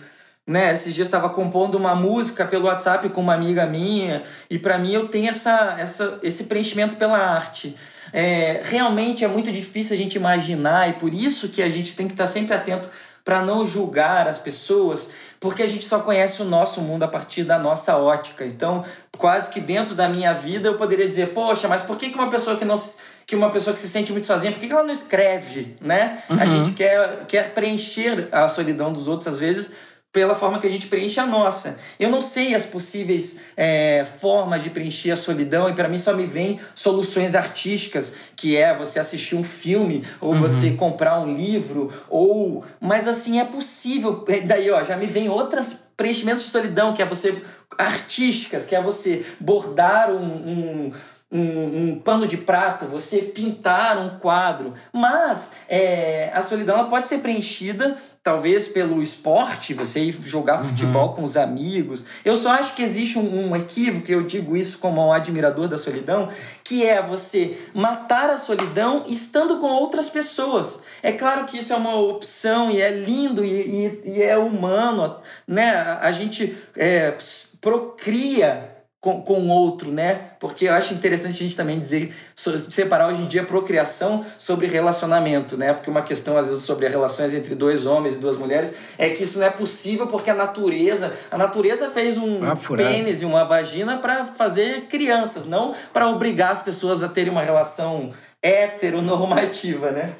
Né, 0.47 0.73
esses 0.73 0.92
dias 0.92 1.07
estava 1.07 1.29
compondo 1.29 1.77
uma 1.77 1.95
música 1.95 2.45
pelo 2.45 2.64
WhatsApp 2.64 3.09
com 3.11 3.21
uma 3.21 3.35
amiga 3.35 3.66
minha, 3.66 4.25
e 4.49 4.59
pra 4.59 4.79
mim 4.79 4.92
eu 4.92 5.07
tenho 5.07 5.29
essa, 5.29 5.77
essa, 5.79 6.18
esse 6.25 6.45
preenchimento 6.45 6.97
pela 6.97 7.18
arte. 7.18 7.77
É, 8.12 8.61
realmente 8.64 9.25
é 9.25 9.29
muito 9.29 9.51
difícil 9.53 9.94
a 9.94 9.99
gente 9.99 10.16
imaginar, 10.16 10.88
e 10.88 10.94
por 10.94 11.12
isso 11.12 11.49
que 11.49 11.62
a 11.62 11.68
gente 11.68 11.94
tem 11.96 12.07
que 12.07 12.14
estar 12.14 12.27
sempre 12.27 12.55
atento 12.55 12.88
para 13.25 13.42
não 13.42 13.66
julgar 13.66 14.27
as 14.27 14.38
pessoas, 14.38 15.11
porque 15.38 15.62
a 15.62 15.66
gente 15.66 15.85
só 15.85 16.01
conhece 16.01 16.40
o 16.42 16.44
nosso 16.44 16.81
mundo 16.81 17.03
a 17.03 17.09
partir 17.09 17.44
da 17.44 17.59
nossa 17.59 17.96
ótica. 17.96 18.44
Então, 18.44 18.85
quase 19.16 19.51
que 19.51 19.61
dentro 19.61 19.94
da 19.94 20.09
minha 20.09 20.33
vida 20.33 20.68
eu 20.68 20.75
poderia 20.75 21.07
dizer, 21.07 21.29
poxa, 21.29 21.68
mas 21.68 21.83
por 21.83 21.96
que 21.96 22.09
que 22.11 22.14
uma 22.14 22.31
pessoa 22.31 22.57
que 22.57 22.64
não 22.64 22.77
se- 22.79 22.96
que 23.27 23.37
uma 23.37 23.51
pessoa 23.51 23.73
que 23.75 23.81
se 23.81 23.88
sente 23.88 24.11
muito 24.11 24.27
sozinha, 24.27 24.51
por 24.51 24.59
que 24.61 24.66
que 24.66 24.73
ela 24.73 24.83
não 24.83 24.92
escreve, 24.92 25.77
né? 25.81 26.23
A 26.29 26.44
gente 26.46 26.73
quer, 26.73 27.25
quer 27.29 27.51
preencher 27.55 28.29
a 28.33 28.49
solidão 28.49 28.92
dos 28.92 29.07
outros 29.07 29.29
às 29.33 29.38
vezes 29.38 29.73
pela 30.12 30.35
forma 30.35 30.59
que 30.59 30.66
a 30.66 30.70
gente 30.70 30.88
preenche 30.88 31.20
a 31.20 31.27
nossa. 31.27 31.79
Eu 31.99 32.11
não 32.11 32.20
sei 32.20 32.55
as 32.55 32.66
possíveis 32.66 33.40
é, 33.57 34.05
formas 34.18 34.62
de 34.62 34.70
preencher 34.70 35.12
a 35.12 35.16
solidão 35.16 35.68
e 35.68 35.73
para 35.73 35.88
mim 35.88 35.99
só 35.99 36.12
me 36.14 36.27
vem 36.27 36.59
soluções 36.75 37.35
artísticas, 37.35 38.14
que 38.35 38.57
é 38.57 38.75
você 38.75 38.99
assistir 38.99 39.37
um 39.37 39.44
filme 39.44 40.05
ou 40.20 40.35
você 40.35 40.70
comprar 40.73 41.20
um 41.20 41.37
livro 41.37 41.92
ou, 42.09 42.64
mas 42.81 43.07
assim 43.07 43.38
é 43.38 43.44
possível. 43.44 44.25
É, 44.29 44.40
Daí 44.40 44.70
ó, 44.70 44.83
já 44.83 44.96
me 44.96 45.07
vem 45.07 45.29
outras 45.29 45.85
preenchimentos 45.96 46.44
de 46.44 46.51
solidão, 46.51 46.94
que 46.94 47.03
é 47.03 47.05
você 47.05 47.40
artísticas, 47.79 48.66
que 48.66 48.75
é 48.75 48.83
você 48.83 49.25
bordar 49.38 50.11
um, 50.11 50.25
um 50.25 50.92
um, 51.33 51.90
um 51.90 51.99
pano 51.99 52.27
de 52.27 52.37
prata, 52.37 52.87
você 52.87 53.19
pintar 53.19 53.99
um 53.99 54.19
quadro. 54.19 54.75
Mas 54.93 55.55
é, 55.69 56.31
a 56.35 56.43
solidão 56.43 56.77
ela 56.77 56.88
pode 56.88 57.07
ser 57.07 57.19
preenchida, 57.19 57.97
talvez 58.23 58.66
pelo 58.66 59.01
esporte, 59.01 59.73
você 59.73 60.01
ir 60.01 60.12
jogar 60.25 60.59
futebol 60.64 61.14
com 61.14 61.23
os 61.23 61.37
amigos. 61.37 62.05
Eu 62.25 62.35
só 62.37 62.51
acho 62.51 62.75
que 62.75 62.83
existe 62.83 63.19
um, 63.19 63.51
um 63.51 63.57
equívoco, 63.57 64.11
eu 64.11 64.25
digo 64.25 64.57
isso 64.57 64.79
como 64.79 65.07
um 65.07 65.12
admirador 65.12 65.69
da 65.69 65.79
solidão, 65.79 66.29
que 66.64 66.85
é 66.85 67.01
você 67.01 67.57
matar 67.73 68.29
a 68.29 68.37
solidão 68.37 69.05
estando 69.07 69.59
com 69.59 69.69
outras 69.69 70.09
pessoas. 70.09 70.83
É 71.03 71.12
claro 71.12 71.47
que 71.47 71.59
isso 71.59 71.73
é 71.73 71.77
uma 71.77 71.95
opção 71.95 72.71
e 72.71 72.81
é 72.81 72.90
lindo 72.90 73.45
e, 73.45 73.51
e, 73.51 74.03
e 74.16 74.23
é 74.23 74.37
humano, 74.37 75.16
né? 75.47 75.71
A, 75.71 76.07
a 76.09 76.12
gente 76.12 76.59
é, 76.77 77.16
procria 77.61 78.80
com, 79.01 79.23
com 79.23 79.49
outro, 79.49 79.91
né? 79.91 80.21
Porque 80.39 80.67
eu 80.67 80.75
acho 80.75 80.93
interessante 80.93 81.35
a 81.37 81.39
gente 81.39 81.57
também 81.57 81.79
dizer, 81.79 82.15
separar 82.37 83.09
hoje 83.09 83.23
em 83.23 83.27
dia 83.27 83.43
procriação 83.43 84.27
sobre 84.37 84.67
relacionamento, 84.67 85.57
né? 85.57 85.73
Porque 85.73 85.89
uma 85.89 86.03
questão, 86.03 86.37
às 86.37 86.49
vezes, 86.49 86.63
sobre 86.65 86.85
as 86.85 86.93
relações 86.93 87.33
entre 87.33 87.55
dois 87.55 87.87
homens 87.87 88.17
e 88.17 88.19
duas 88.19 88.37
mulheres 88.37 88.75
é 88.99 89.09
que 89.09 89.23
isso 89.25 89.39
não 89.39 89.47
é 89.47 89.51
possível 89.51 90.07
porque 90.07 90.29
a 90.29 90.35
natureza, 90.35 91.15
a 91.31 91.39
natureza 91.39 91.89
fez 91.89 92.19
um 92.19 92.45
Ah, 92.45 92.55
pênis 92.77 93.23
e 93.23 93.25
uma 93.25 93.43
vagina 93.45 93.97
para 93.97 94.25
fazer 94.27 94.83
crianças, 94.83 95.47
não 95.47 95.75
para 95.95 96.07
obrigar 96.09 96.53
as 96.53 96.61
pessoas 96.61 97.03
a 97.03 97.09
terem 97.09 97.33
uma 97.33 97.43
relação 97.43 98.11
heteronormativa, 98.43 99.91
né? 99.93 100.13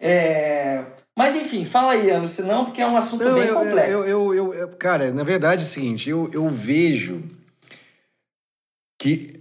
É... 0.00 0.82
Mas 1.16 1.34
enfim, 1.34 1.64
fala 1.64 1.92
aí, 1.94 2.08
Ano, 2.10 2.28
senão, 2.28 2.64
porque 2.64 2.80
é 2.80 2.86
um 2.86 2.96
assunto 2.96 3.24
Não, 3.24 3.34
bem 3.34 3.44
eu, 3.48 3.54
complexo. 3.56 3.90
eu, 3.90 4.04
eu, 4.06 4.34
eu- 4.34 4.54
eu- 4.54 4.68
cara, 4.68 5.10
na 5.10 5.24
verdade 5.24 5.64
é 5.64 5.66
o 5.66 5.68
seguinte, 5.68 6.08
eu, 6.08 6.30
eu 6.32 6.48
vejo 6.48 7.20
que 8.98 9.32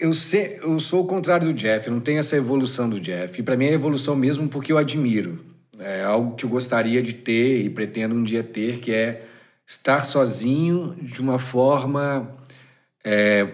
eu, 0.00 0.12
se, 0.12 0.58
eu 0.62 0.80
sou 0.80 1.04
o 1.04 1.06
contrário 1.06 1.48
do 1.48 1.54
Jeff, 1.54 1.88
não 1.90 2.00
tenho 2.00 2.18
essa 2.18 2.36
evolução 2.36 2.88
do 2.88 2.98
Jeff. 3.00 3.38
E 3.38 3.42
para 3.42 3.56
mim 3.56 3.66
é 3.66 3.72
evolução 3.72 4.16
mesmo 4.16 4.48
porque 4.48 4.72
eu 4.72 4.78
admiro. 4.78 5.44
É 5.78 6.02
algo 6.02 6.34
que 6.34 6.44
eu 6.44 6.50
gostaria 6.50 7.02
de 7.02 7.12
ter 7.12 7.62
e 7.62 7.70
pretendo 7.70 8.14
um 8.14 8.22
dia 8.22 8.42
ter, 8.42 8.78
que 8.78 8.92
é 8.92 9.26
estar 9.66 10.04
sozinho 10.04 10.96
de 11.02 11.20
uma 11.20 11.38
forma 11.38 12.34
é, 13.04 13.46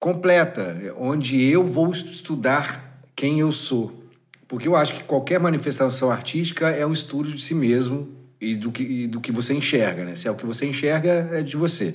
completa, 0.00 0.94
onde 0.98 1.42
eu 1.42 1.66
vou 1.66 1.90
estudar 1.90 3.02
quem 3.14 3.40
eu 3.40 3.52
sou. 3.52 4.04
Porque 4.48 4.68
eu 4.68 4.76
acho 4.76 4.94
que 4.94 5.04
qualquer 5.04 5.40
manifestação 5.40 6.10
artística 6.10 6.70
é 6.70 6.86
um 6.86 6.92
estudo 6.92 7.32
de 7.32 7.42
si 7.42 7.54
mesmo 7.54 8.08
e 8.40 8.54
do 8.54 8.70
que, 8.70 8.82
e 8.82 9.06
do 9.06 9.20
que 9.20 9.32
você 9.32 9.52
enxerga, 9.52 10.04
né? 10.04 10.14
Se 10.14 10.28
é 10.28 10.30
o 10.30 10.36
que 10.36 10.46
você 10.46 10.66
enxerga, 10.66 11.28
é 11.32 11.42
de 11.42 11.56
você. 11.56 11.94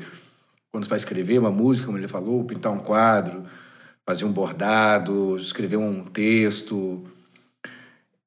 Quando 0.71 0.85
você 0.85 0.89
vai 0.89 0.97
escrever 0.97 1.39
uma 1.39 1.51
música, 1.51 1.85
como 1.85 1.97
ele 1.97 2.07
falou, 2.07 2.43
pintar 2.45 2.71
um 2.71 2.79
quadro, 2.79 3.43
fazer 4.05 4.25
um 4.25 4.31
bordado, 4.31 5.37
escrever 5.37 5.77
um 5.77 6.03
texto. 6.05 7.03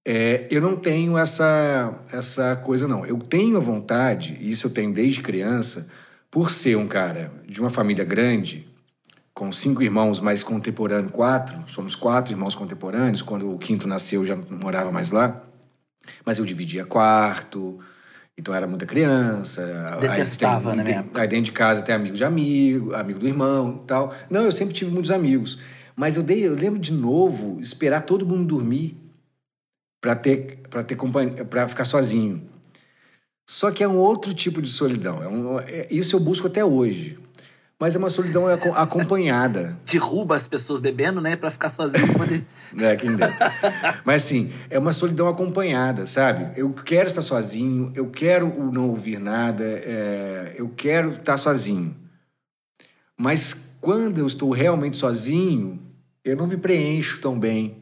É, 0.05 0.47
eu 0.51 0.61
não 0.61 0.77
tenho 0.77 1.17
essa, 1.17 1.95
essa 2.13 2.55
coisa, 2.57 2.87
não. 2.87 3.07
Eu 3.07 3.19
tenho 3.19 3.57
a 3.57 3.61
vontade, 3.61 4.37
e 4.41 4.51
isso 4.51 4.67
eu 4.67 4.71
tenho 4.71 4.93
desde 4.93 5.23
criança, 5.23 5.89
por 6.31 6.51
ser 6.51 6.77
um 6.77 6.87
cara 6.87 7.33
de 7.47 7.61
uma 7.61 7.71
família 7.71 8.05
grande, 8.05 8.67
com 9.33 9.51
cinco 9.51 9.83
irmãos 9.83 10.21
mais 10.21 10.43
contemporâneos, 10.43 11.13
quatro, 11.13 11.65
somos 11.69 11.97
quatro 11.97 12.33
irmãos 12.33 12.55
contemporâneos, 12.55 13.23
quando 13.23 13.53
o 13.53 13.59
quinto 13.59 13.89
nasceu 13.89 14.23
eu 14.23 14.27
já 14.27 14.37
não 14.37 14.59
morava 14.59 14.93
mais 14.93 15.11
lá, 15.11 15.45
mas 16.25 16.39
eu 16.39 16.45
dividia 16.45 16.85
quarto, 16.85 17.81
então 18.39 18.55
era 18.55 18.67
muita 18.67 18.85
criança. 18.87 19.87
aí 19.93 20.01
Detestava, 20.01 20.71
tem- 20.71 20.79
né, 20.79 20.85
tem- 20.85 20.93
minha 20.95 21.01
época? 21.05 21.21
Aí 21.23 21.29
dentro 21.29 21.45
de 21.47 21.53
casa 21.53 21.83
tem 21.83 21.95
amigo 21.95 22.17
de 22.17 22.25
amigo, 22.25 22.95
amigo 22.95 23.19
do 23.19 23.27
irmão 23.29 23.81
e 23.83 23.87
tal. 23.87 24.13
Não, 24.29 24.43
eu 24.45 24.53
sempre 24.53 24.75
tive 24.75 24.91
muitos 24.91 25.11
amigos. 25.11 25.59
Mas 25.97 26.17
eu, 26.17 26.23
dei, 26.23 26.45
eu 26.47 26.55
lembro 26.55 26.81
de 26.81 26.93
novo 26.93 27.61
esperar 27.61 28.01
todo 28.03 28.27
mundo 28.27 28.45
dormir 28.45 28.97
para 30.03 30.17
ter, 30.17 30.59
pra 30.69 30.83
ter 30.83 30.97
companhia, 30.97 31.45
para 31.45 31.69
ficar 31.69 31.85
sozinho. 31.85 32.43
Só 33.49 33.71
que 33.71 33.85
é 33.85 33.89
um 33.89 33.97
outro 33.99 34.35
tipo 34.35 34.61
de 34.61 34.69
solidão. 34.69 35.23
É 35.23 35.29
um- 35.29 35.61
é- 35.61 35.87
isso 35.91 36.17
eu 36.17 36.21
busco 36.21 36.47
até 36.49 36.65
hoje. 36.65 37.19
Mas 37.81 37.95
é 37.95 37.99
uma 37.99 38.09
solidão 38.09 38.47
aco- 38.47 38.73
acompanhada. 38.73 39.79
Derruba 39.85 40.37
as 40.37 40.47
pessoas 40.47 40.79
bebendo, 40.81 41.21
né? 41.21 41.35
Pra 41.37 41.51
ficar 41.51 41.69
sozinho. 41.69 42.13
poder- 42.15 42.45
né? 42.73 42.95
Quem 42.97 43.17
dera. 43.17 43.37
Mas 44.05 44.25
assim, 44.25 44.53
é 44.71 44.79
uma 44.79 44.93
solidão 44.93 45.29
acompanhada, 45.29 46.07
sabe? 46.07 46.53
Eu 46.59 46.73
quero 46.73 47.09
estar 47.09 47.21
sozinho, 47.23 47.93
eu 47.95 48.09
quero 48.11 48.71
não 48.73 48.89
ouvir 48.91 49.19
nada, 49.19 49.65
é, 49.65 50.55
eu 50.57 50.69
quero 50.69 51.15
estar 51.15 51.37
sozinho. 51.37 51.95
Mas 53.19 53.55
quando 53.81 54.19
eu 54.19 54.27
estou 54.27 54.51
realmente 54.51 54.97
sozinho, 54.97 55.81
eu 56.25 56.37
não 56.37 56.47
me 56.47 56.57
preencho 56.57 57.21
tão 57.21 57.39
bem 57.39 57.77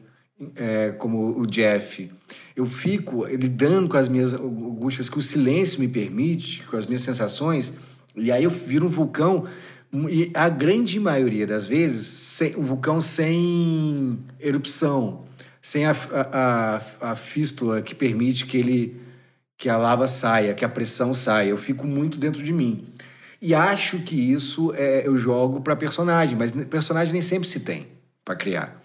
é, 0.55 0.91
como 0.91 1.39
o 1.39 1.45
Jeff. 1.47 2.11
Eu 2.55 2.65
fico 2.65 3.25
lidando 3.27 3.87
com 3.89 3.97
as 3.97 4.09
minhas 4.09 4.33
angústias 4.33 5.07
que 5.09 5.17
o 5.17 5.21
silêncio 5.21 5.79
me 5.79 5.87
permite, 5.87 6.63
com 6.63 6.75
as 6.77 6.85
minhas 6.87 7.01
sensações, 7.01 7.73
e 8.15 8.31
aí 8.31 8.43
eu 8.43 8.49
viro 8.49 8.85
um 8.87 8.89
vulcão. 8.89 9.45
E 10.09 10.31
a 10.33 10.49
grande 10.49 10.99
maioria 10.99 11.45
das 11.45 11.67
vezes, 11.67 12.07
sem, 12.07 12.55
um 12.55 12.63
vulcão 12.63 12.99
sem 12.99 14.17
erupção, 14.39 15.25
sem 15.61 15.85
a, 15.85 15.91
a, 15.91 16.81
a, 17.01 17.11
a 17.11 17.15
fístula 17.15 17.81
que 17.81 17.93
permite 17.93 18.45
que 18.45 18.57
ele 18.57 19.01
que 19.55 19.69
a 19.69 19.77
lava 19.77 20.07
saia, 20.07 20.53
que 20.53 20.65
a 20.65 20.69
pressão 20.69 21.13
saia. 21.13 21.49
Eu 21.49 21.57
fico 21.57 21.87
muito 21.87 22.17
dentro 22.17 22.43
de 22.43 22.51
mim. 22.51 22.85
E 23.41 23.53
acho 23.53 23.99
que 23.99 24.15
isso 24.15 24.73
é, 24.75 25.07
eu 25.07 25.17
jogo 25.17 25.61
para 25.61 25.75
personagem, 25.75 26.35
mas 26.35 26.51
personagem 26.65 27.13
nem 27.13 27.21
sempre 27.21 27.47
se 27.47 27.59
tem 27.61 27.87
para 28.25 28.35
criar. 28.35 28.81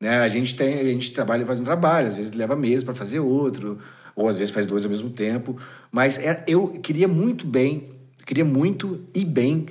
Né? 0.00 0.18
A 0.18 0.28
gente 0.28 0.56
tem, 0.56 0.80
a 0.80 0.84
gente 0.84 1.12
trabalha, 1.12 1.46
faz 1.46 1.60
um 1.60 1.64
trabalho, 1.64 2.08
às 2.08 2.14
vezes 2.14 2.32
leva 2.32 2.56
meses 2.56 2.82
para 2.82 2.94
fazer 2.94 3.20
outro, 3.20 3.78
ou 4.16 4.28
às 4.28 4.36
vezes 4.36 4.52
faz 4.52 4.66
dois 4.66 4.84
ao 4.84 4.90
mesmo 4.90 5.10
tempo. 5.10 5.56
Mas 5.92 6.18
é, 6.18 6.42
eu 6.48 6.68
queria 6.68 7.06
muito 7.06 7.46
bem, 7.46 7.90
queria 8.24 8.44
muito 8.44 9.00
e 9.14 9.24
bem 9.24 9.66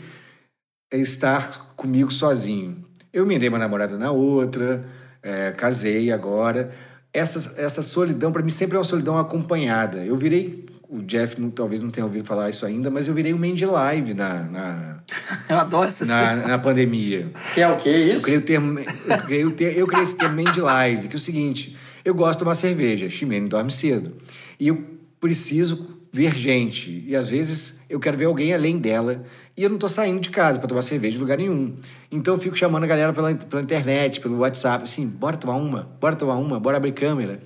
estar 0.92 1.74
comigo 1.76 2.12
sozinho. 2.12 2.84
Eu 3.12 3.24
emendei 3.26 3.50
uma 3.50 3.58
namorada 3.60 3.98
na 3.98 4.12
outra, 4.12 4.86
é, 5.24 5.52
casei 5.52 6.12
agora. 6.12 6.70
Essa, 7.14 7.54
essa 7.58 7.82
solidão, 7.82 8.32
para 8.32 8.44
mim, 8.44 8.50
sempre 8.50 8.76
é 8.76 8.80
uma 8.80 8.84
solidão 8.84 9.18
acompanhada. 9.18 10.04
Eu 10.04 10.18
virei. 10.18 10.66
O 10.88 11.02
Jeff 11.02 11.42
não- 11.42 11.50
talvez 11.50 11.82
não 11.82 11.90
tenha 11.90 12.06
ouvido 12.06 12.26
falar 12.28 12.50
isso 12.50 12.64
ainda, 12.66 12.92
mas 12.92 13.08
eu 13.08 13.14
virei 13.14 13.34
o 13.34 13.38
Mandy 13.40 13.66
Live 13.66 14.14
na, 14.14 14.44
na, 14.44 15.00
Eu 15.50 15.58
adoro 15.58 15.88
essa 15.88 16.06
na, 16.06 16.36
na 16.36 16.60
pandemia. 16.60 17.32
Que 17.56 17.62
é 17.62 17.68
o 17.68 17.78
que 17.78 17.90
Eu 17.90 18.16
isso? 18.16 18.22
criei, 18.22 18.38
o 18.38 18.42
termo, 18.44 18.80
eu, 18.80 19.18
criei 19.26 19.46
o 19.46 19.52
ter, 19.52 19.78
eu 19.78 19.88
criei 19.88 20.04
esse 20.04 20.16
termo 20.16 20.42
Mandy 20.42 20.62
Live, 20.62 21.08
que 21.08 21.16
é 21.16 21.18
o 21.18 21.20
seguinte: 21.20 21.76
eu 22.06 22.14
gosto 22.14 22.34
de 22.34 22.40
tomar 22.40 22.54
cerveja, 22.54 23.10
Ximene 23.10 23.50
dorme 23.50 23.72
cedo. 23.72 24.14
E 24.60 24.68
eu 24.68 24.84
preciso 25.20 25.98
ver 26.14 26.36
gente. 26.36 27.04
E 27.08 27.16
às 27.16 27.30
vezes 27.30 27.80
eu 27.90 28.00
quero 28.00 28.16
ver 28.18 28.26
alguém 28.26 28.54
além 28.54 28.78
dela. 28.78 29.24
E 29.58 29.64
eu 29.64 29.70
não 29.70 29.78
tô 29.78 29.88
saindo 29.88 30.20
de 30.20 30.30
casa 30.30 30.60
para 30.60 30.68
tomar 30.68 30.82
cerveja 30.82 31.18
em 31.18 31.20
lugar 31.22 31.38
nenhum. 31.38 31.76
Então 32.12 32.34
eu 32.34 32.40
fico 32.40 32.58
chamando 32.58 32.84
a 32.84 32.88
galera 32.88 33.14
pela, 33.14 33.34
pela 33.34 33.62
internet, 33.62 34.20
pelo 34.20 34.40
WhatsApp, 34.40 34.84
assim, 34.84 35.08
bora 35.08 35.38
tomar 35.38 35.56
uma, 35.56 35.88
bora 36.00 36.16
tomar 36.16 36.36
uma, 36.36 36.60
bora 36.60 36.76
abrir 36.76 36.92
câmera. 36.92 37.40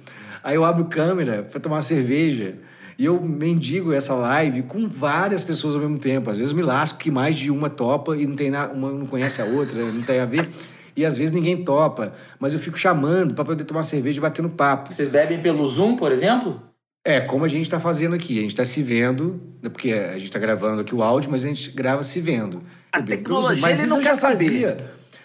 Aí 0.44 0.56
eu 0.56 0.66
abro 0.66 0.86
câmera 0.86 1.44
para 1.44 1.60
tomar 1.60 1.76
uma 1.76 1.82
cerveja. 1.84 2.56
E 2.98 3.06
eu 3.06 3.22
mendigo 3.22 3.94
essa 3.94 4.14
live 4.16 4.64
com 4.64 4.88
várias 4.88 5.44
pessoas 5.44 5.76
ao 5.76 5.82
mesmo 5.82 6.00
tempo. 6.00 6.30
Às 6.32 6.38
vezes 6.38 6.52
me 6.52 6.64
lasco 6.64 6.98
que 6.98 7.12
mais 7.12 7.36
de 7.36 7.52
uma 7.52 7.70
topa 7.70 8.18
e 8.18 8.26
não 8.26 8.36
tem 8.36 8.50
na, 8.50 8.68
uma 8.68 8.92
não 8.92 9.06
conhece 9.06 9.42
a 9.42 9.46
outra, 9.46 9.80
não 9.80 10.02
tem 10.02 10.20
a 10.20 10.26
ver. 10.26 10.50
E 10.98 11.06
às 11.06 11.18
vezes 11.18 11.32
ninguém 11.32 11.64
topa, 11.64 12.12
mas 12.40 12.54
eu 12.54 12.60
fico 12.60 12.78
chamando 12.78 13.36
para 13.36 13.46
poder 13.46 13.64
tomar 13.64 13.84
cerveja 13.84 14.18
e 14.18 14.22
batendo 14.22 14.50
papo. 14.50 14.92
Vocês 14.92 15.08
bebem 15.08 15.42
pelo 15.42 15.66
Zoom, 15.66 15.96
por 15.96 16.12
exemplo? 16.12 16.62
É, 17.04 17.22
como 17.22 17.46
a 17.46 17.48
gente 17.48 17.64
está 17.64 17.80
fazendo 17.80 18.16
aqui. 18.16 18.38
A 18.38 18.42
gente 18.42 18.52
está 18.52 18.66
se 18.66 18.84
vendo, 18.84 19.42
né, 19.62 19.70
porque 19.70 19.94
a 19.94 20.14
gente 20.14 20.26
está 20.26 20.40
gravando 20.40 20.82
aqui 20.82 20.94
o 20.94 21.02
áudio, 21.02 21.32
mas 21.32 21.44
a 21.44 21.48
gente 21.48 21.72
grava 21.72 22.04
se 22.04 22.20
vendo. 22.20 22.62
A 22.92 23.02
tecnologia, 23.02 23.62
mas 23.62 23.80
ele 23.80 23.88
isso 23.88 23.90
não 23.90 23.98
eu 23.98 24.04
já 24.04 24.10
quer 24.12 24.18
saber. 24.18 24.46
fazia. 24.46 24.78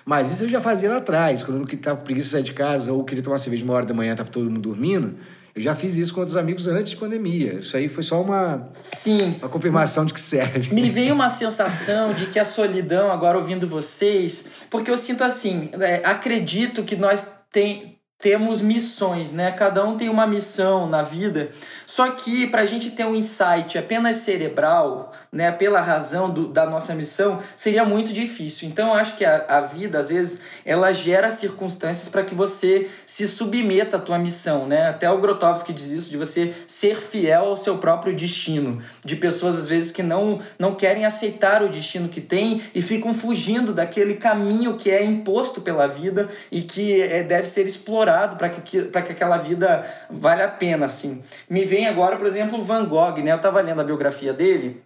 Mas 0.05 0.31
isso 0.31 0.45
eu 0.45 0.49
já 0.49 0.61
fazia 0.61 0.91
lá 0.91 0.99
atrás, 0.99 1.43
quando 1.43 1.57
eu 1.57 1.65
não 1.65 1.73
estava 1.73 1.97
com 1.97 2.05
preguiça 2.05 2.27
de 2.27 2.33
sair 2.33 2.43
de 2.43 2.53
casa 2.53 2.93
ou 2.93 3.05
queria 3.05 3.25
tomar 3.25 3.39
cerveja 3.39 3.65
uma 3.65 3.73
hora 3.73 3.87
da 3.87 3.95
manhã, 3.95 4.15
tava 4.15 4.29
todo 4.29 4.51
mundo 4.51 4.61
dormindo. 4.61 5.17
Eu 5.55 5.63
já 5.63 5.75
fiz 5.75 5.97
isso 5.97 6.13
com 6.13 6.21
outros 6.21 6.37
amigos 6.37 6.67
antes 6.67 6.91
de 6.91 6.97
pandemia. 6.97 7.55
Isso 7.55 7.77
aí 7.77 7.89
foi 7.89 8.03
só 8.03 8.21
uma, 8.21 8.69
Sim. 8.73 9.37
uma 9.39 9.49
confirmação 9.49 10.05
de 10.05 10.13
que 10.13 10.21
serve. 10.21 10.75
Me 10.75 10.91
veio 10.91 11.15
uma 11.15 11.29
sensação 11.29 12.13
de 12.13 12.27
que 12.27 12.41
a 12.41 12.45
solidão, 12.45 13.11
agora 13.11 13.39
ouvindo 13.39 13.67
vocês, 13.67 14.47
porque 14.69 14.91
eu 14.91 14.97
sinto 14.97 15.23
assim, 15.23 15.71
é, 15.81 16.03
acredito 16.05 16.83
que 16.83 16.97
nós 16.97 17.35
tem, 17.53 17.94
temos 18.25 18.63
missões, 18.63 19.33
né? 19.33 19.53
Cada 19.53 19.85
um 19.85 19.99
tem 19.99 20.09
uma 20.09 20.27
missão 20.27 20.89
na 20.89 21.03
vida. 21.03 21.51
Só 21.87 22.11
que 22.13 22.47
para 22.47 22.63
a 22.63 22.67
gente 22.67 22.91
ter 22.91 23.05
um 23.05 23.15
insight 23.15 23.77
apenas 23.79 24.17
cerebral, 24.19 25.13
né, 25.31 25.51
pela 25.53 25.81
razão 25.81 26.31
do- 26.31 26.49
da 26.49 26.67
nossa 26.67 26.95
missão, 26.95 27.41
seria 27.57 27.85
muito 27.85 28.13
difícil. 28.13 28.69
Então 28.69 28.89
eu 28.89 28.95
acho 28.95 29.17
que 29.17 29.25
a, 29.25 29.45
a 29.49 29.61
vida, 29.61 29.99
às 29.99 30.09
vezes, 30.09 30.41
ela 30.65 30.93
gera 30.93 31.31
circunstâncias 31.31 32.09
para 32.09 32.23
que 32.23 32.35
você 32.35 32.89
se 33.07 33.27
submeta 33.29 33.97
à 33.97 34.01
tua 34.01 34.19
missão, 34.19 34.67
né? 34.67 34.89
Até 34.89 35.11
o 35.11 35.19
Grotowski 35.19 35.73
diz 35.73 35.91
isso, 35.91 36.11
de 36.11 36.17
você 36.17 36.55
ser 36.67 37.01
fiel 37.01 37.47
ao 37.47 37.57
seu 37.57 37.79
próprio 37.79 38.15
destino. 38.15 38.83
De 39.05 39.17
pessoas, 39.17 39.57
às 39.59 39.69
vezes, 39.69 39.91
que 39.93 40.03
não, 40.03 40.41
não 40.59 40.75
querem 40.75 41.05
aceitar 41.05 41.63
o 41.63 41.69
destino 41.69 42.09
que 42.09 42.21
tem 42.21 42.63
e 42.75 42.83
ficam 42.83 43.15
fugindo 43.15 43.73
daquele 43.73 44.15
caminho 44.15 44.77
que 44.77 44.91
é 44.91 45.05
imposto 45.05 45.61
pela 45.61 45.87
vida 45.87 46.29
e 46.51 46.63
que 46.63 47.01
é, 47.03 47.23
deve 47.23 47.47
ser 47.47 47.67
explorado 47.67 48.37
para 48.37 48.49
que, 48.49 48.61
que, 48.61 48.83
que 48.85 48.99
aquela 48.99 49.37
vida 49.37 49.85
valha 50.11 50.47
a 50.47 50.49
pena, 50.49 50.87
assim. 50.87 51.23
Me 51.49 51.65
vem 51.75 51.89
agora, 51.89 52.17
por 52.17 52.27
exemplo, 52.27 52.63
Van 52.63 52.85
Gogh, 52.85 53.19
né? 53.19 53.33
Eu 53.33 53.41
tava 53.41 53.61
lendo 53.61 53.81
a 53.81 53.85
biografia 53.85 54.33
dele 54.33 54.81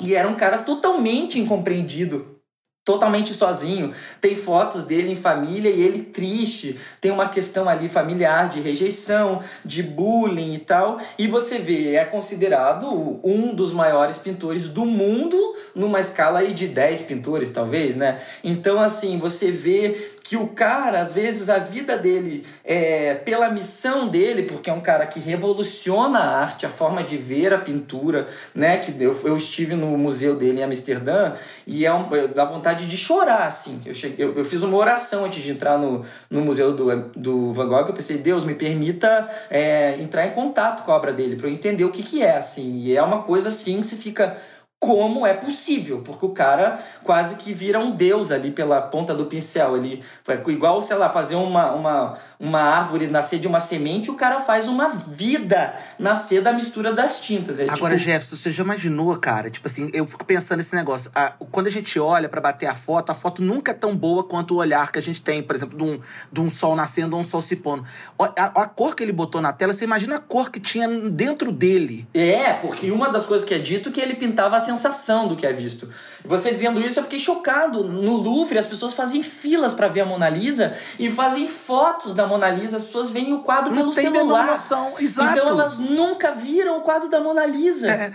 e 0.00 0.16
era 0.16 0.28
um 0.28 0.34
cara 0.34 0.58
totalmente 0.58 1.38
incompreendido 1.38 2.42
totalmente 2.84 3.32
sozinho. 3.32 3.92
Tem 4.20 4.34
fotos 4.34 4.84
dele 4.84 5.12
em 5.12 5.16
família 5.16 5.70
e 5.70 5.80
ele 5.80 6.02
triste. 6.02 6.78
Tem 7.00 7.10
uma 7.12 7.28
questão 7.28 7.68
ali 7.68 7.88
familiar 7.88 8.48
de 8.48 8.60
rejeição, 8.60 9.40
de 9.64 9.82
bullying 9.82 10.54
e 10.54 10.58
tal. 10.58 10.98
E 11.16 11.28
você 11.28 11.58
vê, 11.58 11.94
é 11.94 12.04
considerado 12.04 13.20
um 13.22 13.54
dos 13.54 13.72
maiores 13.72 14.18
pintores 14.18 14.68
do 14.68 14.84
mundo 14.84 15.38
numa 15.74 16.00
escala 16.00 16.40
aí 16.40 16.52
de 16.52 16.66
10 16.66 17.02
pintores, 17.02 17.52
talvez, 17.52 17.94
né? 17.94 18.20
Então, 18.42 18.80
assim, 18.80 19.18
você 19.18 19.50
vê 19.50 20.11
que 20.32 20.36
o 20.38 20.46
cara, 20.46 20.98
às 20.98 21.12
vezes, 21.12 21.50
a 21.50 21.58
vida 21.58 21.98
dele 21.98 22.42
é 22.64 23.12
pela 23.12 23.50
missão 23.50 24.08
dele, 24.08 24.44
porque 24.44 24.70
é 24.70 24.72
um 24.72 24.80
cara 24.80 25.04
que 25.04 25.20
revoluciona 25.20 26.18
a 26.20 26.40
arte, 26.40 26.64
a 26.64 26.70
forma 26.70 27.02
de 27.02 27.18
ver 27.18 27.52
a 27.52 27.58
pintura, 27.58 28.26
né? 28.54 28.78
Que 28.78 28.94
eu, 28.98 29.14
eu 29.24 29.36
estive 29.36 29.74
no 29.74 29.88
museu 29.98 30.34
dele 30.34 30.60
em 30.60 30.62
Amsterdã 30.62 31.34
e 31.66 31.84
é 31.84 31.92
um, 31.92 32.08
dá 32.34 32.46
vontade 32.46 32.88
de 32.88 32.96
chorar, 32.96 33.46
assim. 33.46 33.82
Eu, 33.84 33.92
cheguei, 33.92 34.24
eu, 34.24 34.34
eu 34.34 34.42
fiz 34.42 34.62
uma 34.62 34.74
oração 34.74 35.26
antes 35.26 35.42
de 35.42 35.50
entrar 35.50 35.76
no, 35.76 36.02
no 36.30 36.40
museu 36.40 36.72
do, 36.72 37.10
do 37.14 37.52
Van 37.52 37.68
Gogh. 37.68 37.88
Eu 37.88 37.92
pensei, 37.92 38.16
Deus, 38.16 38.42
me 38.42 38.54
permita 38.54 39.28
é, 39.50 39.98
entrar 40.00 40.26
em 40.26 40.30
contato 40.30 40.82
com 40.82 40.92
a 40.92 40.96
obra 40.96 41.12
dele, 41.12 41.36
para 41.36 41.46
eu 41.46 41.52
entender 41.52 41.84
o 41.84 41.90
que, 41.90 42.02
que 42.02 42.22
é, 42.22 42.38
assim. 42.38 42.78
E 42.78 42.96
é 42.96 43.02
uma 43.02 43.22
coisa 43.22 43.50
assim 43.50 43.82
que 43.82 43.86
você 43.86 43.96
fica 43.96 44.38
como 44.82 45.24
é 45.24 45.32
possível, 45.32 46.02
porque 46.04 46.26
o 46.26 46.30
cara 46.30 46.80
quase 47.04 47.36
que 47.36 47.52
vira 47.52 47.78
um 47.78 47.92
deus 47.92 48.32
ali 48.32 48.50
pela 48.50 48.82
ponta 48.82 49.14
do 49.14 49.26
pincel. 49.26 49.76
Ele 49.76 50.02
foi 50.24 50.42
igual, 50.52 50.82
sei 50.82 50.96
lá, 50.96 51.08
fazer 51.08 51.36
uma, 51.36 51.70
uma, 51.70 52.18
uma 52.40 52.60
árvore 52.60 53.06
nascer 53.06 53.38
de 53.38 53.46
uma 53.46 53.60
semente, 53.60 54.10
o 54.10 54.14
cara 54.14 54.40
faz 54.40 54.66
uma 54.66 54.88
vida 54.88 55.76
nascer 56.00 56.42
da 56.42 56.52
mistura 56.52 56.92
das 56.92 57.20
tintas. 57.20 57.60
É 57.60 57.68
Agora, 57.70 57.94
tipo, 57.96 58.10
Jefferson, 58.10 58.34
você 58.34 58.50
já 58.50 58.64
imaginou, 58.64 59.16
cara? 59.18 59.48
Tipo 59.50 59.68
assim, 59.68 59.88
eu 59.94 60.04
fico 60.04 60.24
pensando 60.24 60.58
nesse 60.58 60.74
negócio. 60.74 61.12
A- 61.14 61.34
quando 61.52 61.68
a 61.68 61.70
gente 61.70 62.00
olha 62.00 62.28
pra 62.28 62.40
bater 62.40 62.66
a 62.66 62.74
foto, 62.74 63.10
a 63.10 63.14
foto 63.14 63.40
nunca 63.40 63.70
é 63.70 63.74
tão 63.74 63.94
boa 63.94 64.24
quanto 64.24 64.54
o 64.54 64.56
olhar 64.56 64.90
que 64.90 64.98
a 64.98 65.02
gente 65.02 65.22
tem, 65.22 65.44
por 65.44 65.54
exemplo, 65.54 65.78
de 65.78 65.84
um, 65.84 66.00
de 66.32 66.40
um 66.40 66.50
sol 66.50 66.74
nascendo 66.74 67.14
ou 67.14 67.22
um 67.22 67.24
sol 67.24 67.40
se 67.40 67.54
pondo. 67.54 67.84
A, 68.18 68.62
a 68.62 68.66
cor 68.66 68.96
que 68.96 69.04
ele 69.04 69.12
botou 69.12 69.40
na 69.40 69.52
tela, 69.52 69.72
você 69.72 69.84
imagina 69.84 70.16
a 70.16 70.20
cor 70.20 70.50
que 70.50 70.58
tinha 70.58 70.88
dentro 71.08 71.52
dele. 71.52 72.04
É, 72.12 72.52
porque 72.54 72.90
uma 72.90 73.08
das 73.10 73.24
coisas 73.26 73.46
que 73.46 73.54
é 73.54 73.58
dito 73.58 73.90
é 73.90 73.92
que 73.92 74.00
ele 74.00 74.14
pintava 74.14 74.56
a 74.56 74.71
sensação 74.76 75.28
do 75.28 75.36
que 75.36 75.46
é 75.46 75.52
visto. 75.52 75.88
Você 76.24 76.52
dizendo 76.52 76.80
isso, 76.80 76.98
eu 76.98 77.04
fiquei 77.04 77.18
chocado. 77.18 77.84
No 77.84 78.16
Louvre, 78.16 78.58
as 78.58 78.66
pessoas 78.66 78.92
fazem 78.92 79.22
filas 79.22 79.72
para 79.72 79.88
ver 79.88 80.00
a 80.00 80.06
Mona 80.06 80.28
Lisa 80.28 80.76
e 80.98 81.10
fazem 81.10 81.48
fotos 81.48 82.14
da 82.14 82.26
Mona 82.26 82.50
Lisa. 82.50 82.76
As 82.76 82.84
pessoas 82.84 83.10
veem 83.10 83.32
o 83.32 83.40
quadro 83.40 83.74
Não 83.74 83.82
pelo 83.82 83.92
celular. 83.92 84.46
noção. 84.46 84.94
Exato. 84.98 85.38
Então 85.38 85.48
elas 85.48 85.78
nunca 85.78 86.32
viram 86.32 86.78
o 86.78 86.82
quadro 86.82 87.08
da 87.08 87.20
Mona 87.20 87.46
Lisa. 87.46 87.88
É. 87.88 88.12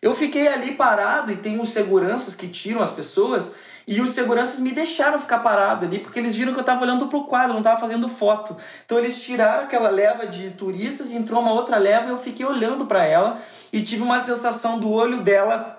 Eu 0.00 0.14
fiquei 0.14 0.46
ali 0.46 0.72
parado 0.72 1.32
e 1.32 1.36
tem 1.36 1.58
uns 1.58 1.70
seguranças 1.70 2.34
que 2.34 2.46
tiram 2.46 2.80
as 2.80 2.92
pessoas 2.92 3.52
e 3.88 4.02
os 4.02 4.10
seguranças 4.10 4.60
me 4.60 4.70
deixaram 4.70 5.18
ficar 5.18 5.38
parado 5.38 5.86
ali 5.86 5.98
porque 5.98 6.18
eles 6.18 6.36
viram 6.36 6.52
que 6.52 6.60
eu 6.60 6.64
tava 6.64 6.82
olhando 6.82 7.06
pro 7.06 7.24
quadro, 7.24 7.54
não 7.54 7.62
tava 7.62 7.80
fazendo 7.80 8.06
foto. 8.06 8.54
Então 8.84 8.98
eles 8.98 9.20
tiraram 9.20 9.64
aquela 9.64 9.88
leva 9.88 10.26
de 10.26 10.50
turistas 10.50 11.10
e 11.10 11.16
entrou 11.16 11.40
uma 11.40 11.52
outra 11.52 11.78
leva 11.78 12.06
e 12.06 12.10
eu 12.10 12.18
fiquei 12.18 12.44
olhando 12.44 12.84
para 12.84 13.04
ela 13.04 13.38
e 13.72 13.82
tive 13.82 14.02
uma 14.02 14.20
sensação 14.20 14.78
do 14.78 14.92
olho 14.92 15.22
dela 15.22 15.77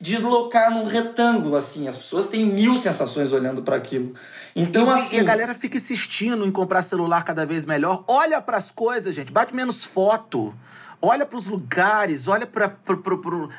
deslocar 0.00 0.70
num 0.70 0.84
retângulo, 0.84 1.56
assim. 1.56 1.88
As 1.88 1.96
pessoas 1.96 2.28
têm 2.28 2.46
mil 2.46 2.76
sensações 2.76 3.32
olhando 3.32 3.62
para 3.62 3.76
aquilo. 3.76 4.14
Então, 4.54 4.86
e, 4.86 4.90
assim. 4.90 5.16
e 5.16 5.20
a 5.20 5.24
galera 5.24 5.54
fica 5.54 5.76
insistindo 5.76 6.44
em 6.44 6.50
comprar 6.50 6.82
celular 6.82 7.24
cada 7.24 7.46
vez 7.46 7.64
melhor. 7.64 8.04
Olha 8.06 8.40
para 8.40 8.56
as 8.56 8.70
coisas, 8.70 9.14
gente. 9.14 9.32
Bate 9.32 9.54
menos 9.54 9.84
foto. 9.84 10.54
Olha 11.04 11.26
para 11.26 11.36
os 11.36 11.48
lugares, 11.48 12.28
olha 12.28 12.46
para. 12.46 12.76